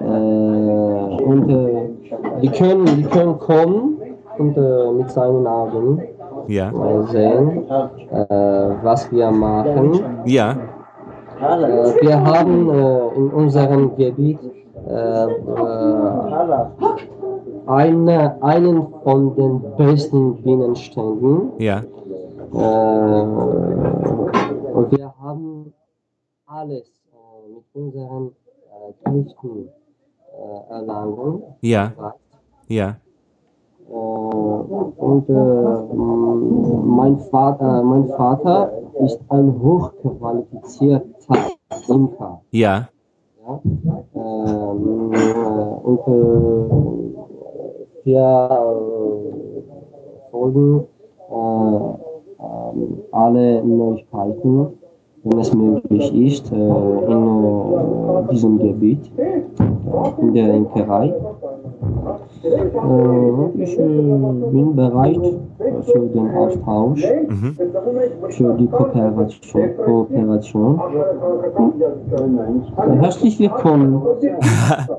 [0.00, 1.88] Äh, und äh,
[2.42, 3.98] die, können, die können kommen
[4.38, 6.02] und äh, mit seinen Augen
[6.46, 6.70] Ja?
[6.70, 10.00] äh, sehen, äh, was wir machen.
[10.24, 10.52] Ja?
[11.40, 14.38] Äh, wir haben äh, in unserem Gebiet
[17.66, 21.52] eine, einen von den besten Bienenständen.
[21.58, 21.82] Ja.
[24.78, 25.72] Äh, und wir haben
[26.46, 29.68] alles äh, mit unseren äh, Kräften
[30.32, 31.42] äh, erlangen.
[31.60, 31.92] Ja.
[32.68, 32.96] Ja.
[33.88, 35.94] Äh, und äh,
[36.84, 41.04] mein, Vater, mein Vater ist ein hochqualifizierter
[41.88, 42.40] Imker.
[42.50, 42.88] Ja.
[43.44, 43.60] ja?
[44.14, 45.16] Ähm, äh,
[45.82, 46.12] und äh,
[48.04, 48.26] wir
[50.30, 50.86] folgen
[52.40, 54.68] ähm, alle Neuigkeiten
[55.24, 59.10] wenn es möglich ist, äh, in äh, diesem Gebiet,
[60.20, 61.14] in der Imkerei.
[62.44, 65.20] Äh, ich bin bereit
[65.82, 67.56] für den Austausch, mhm.
[68.28, 69.76] für die Kooperation.
[69.84, 70.80] Kooperation.
[73.00, 74.02] Herzlich willkommen.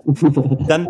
[0.67, 0.89] Dann,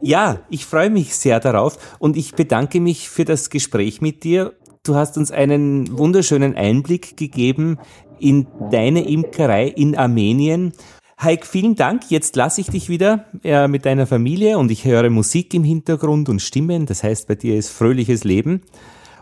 [0.00, 4.52] ja, ich freue mich sehr darauf und ich bedanke mich für das Gespräch mit dir.
[4.82, 7.78] Du hast uns einen wunderschönen Einblick gegeben
[8.18, 10.72] in deine Imkerei in Armenien.
[11.20, 12.10] Heik, vielen Dank.
[12.10, 16.30] Jetzt lasse ich dich wieder äh, mit deiner Familie und ich höre Musik im Hintergrund
[16.30, 16.86] und Stimmen.
[16.86, 18.62] Das heißt, bei dir ist fröhliches Leben.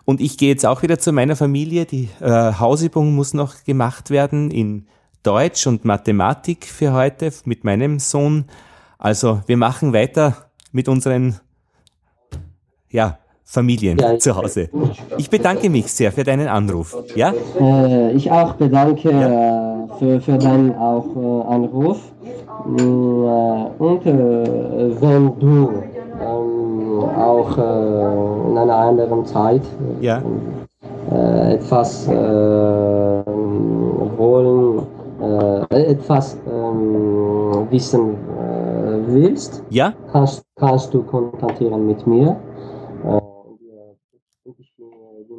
[0.05, 1.87] Und ich gehe jetzt auch wieder zu meiner Familie.
[1.87, 4.87] Die äh, Hausübung muss noch gemacht werden in
[5.25, 8.45] Deutsch und Mathematik für heute mit meinem Sohn.
[8.97, 11.41] Also wir machen weiter mit unseren
[12.91, 13.19] ja,
[13.51, 14.69] Familien ja, zu Hause.
[15.17, 16.95] Ich bedanke mich sehr für deinen Anruf.
[17.15, 17.33] Ja?
[17.59, 19.85] Äh, ich auch bedanke ja.
[19.85, 21.99] äh, für, für deinen auch, äh, Anruf.
[22.77, 25.83] Äh, und äh, wenn du
[26.21, 29.63] ähm, auch äh, in einer anderen Zeit
[30.03, 30.23] ja.
[31.11, 32.07] etwas
[34.19, 34.87] wollen,
[35.71, 38.15] etwas ähm, wissen
[39.07, 39.95] willst, ja?
[40.13, 42.37] kannst, kannst du kontaktieren mit mir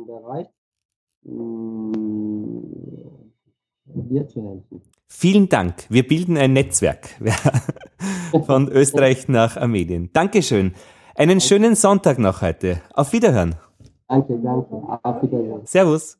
[0.10, 0.49] bereit,
[1.19, 1.19] mm,
[4.10, 4.82] dir zu helfen.
[5.08, 5.86] Vielen Dank.
[5.90, 7.10] Wir bilden ein Netzwerk
[8.46, 10.10] von Österreich nach Armenien.
[10.14, 10.74] Dankeschön.
[11.16, 12.82] Einen schönen Sonntag noch heute.
[12.94, 13.56] Auf Wiederhören.
[14.08, 15.00] Danke, danke.
[15.04, 15.66] Auf Wiederhören.
[15.66, 16.18] Servus.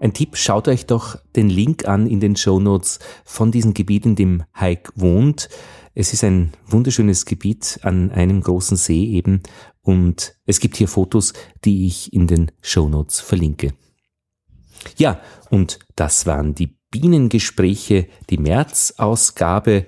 [0.00, 4.06] Ein Tipp, schaut euch doch den Link an in den Show Notes von diesem Gebiet,
[4.06, 5.48] in dem Heik wohnt.
[5.94, 9.42] Es ist ein wunderschönes Gebiet an einem großen See eben
[9.82, 11.32] und es gibt hier Fotos,
[11.64, 13.72] die ich in den Show Notes verlinke.
[14.96, 15.20] Ja,
[15.50, 19.86] und das waren die Bienengespräche, die März-Ausgabe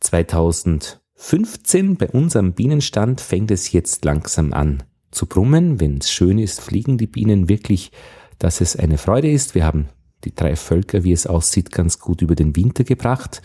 [0.00, 1.96] 2015.
[1.96, 5.80] Bei unserem Bienenstand fängt es jetzt langsam an zu brummen.
[5.80, 7.92] Wenn es schön ist, fliegen die Bienen wirklich
[8.40, 9.54] dass es eine Freude ist.
[9.54, 9.88] Wir haben
[10.24, 13.42] die drei Völker, wie es aussieht, ganz gut über den Winter gebracht.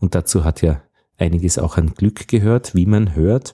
[0.00, 0.82] Und dazu hat ja
[1.18, 3.52] einiges auch an Glück gehört, wie man hört.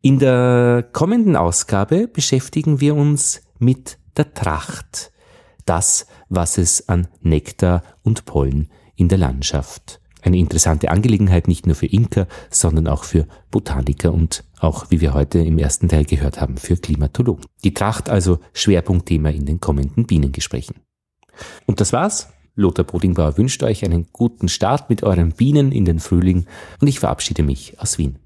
[0.00, 5.12] In der kommenden Ausgabe beschäftigen wir uns mit der Tracht.
[5.66, 11.76] Das, was es an Nektar und Pollen in der Landschaft eine interessante Angelegenheit, nicht nur
[11.76, 16.40] für Imker, sondern auch für Botaniker und auch, wie wir heute im ersten Teil gehört
[16.40, 17.44] haben, für Klimatologen.
[17.64, 20.76] Die Tracht also Schwerpunktthema in den kommenden Bienengesprächen.
[21.66, 22.28] Und das war's.
[22.54, 26.46] Lothar Bodingbauer wünscht euch einen guten Start mit euren Bienen in den Frühling
[26.80, 28.18] und ich verabschiede mich aus Wien.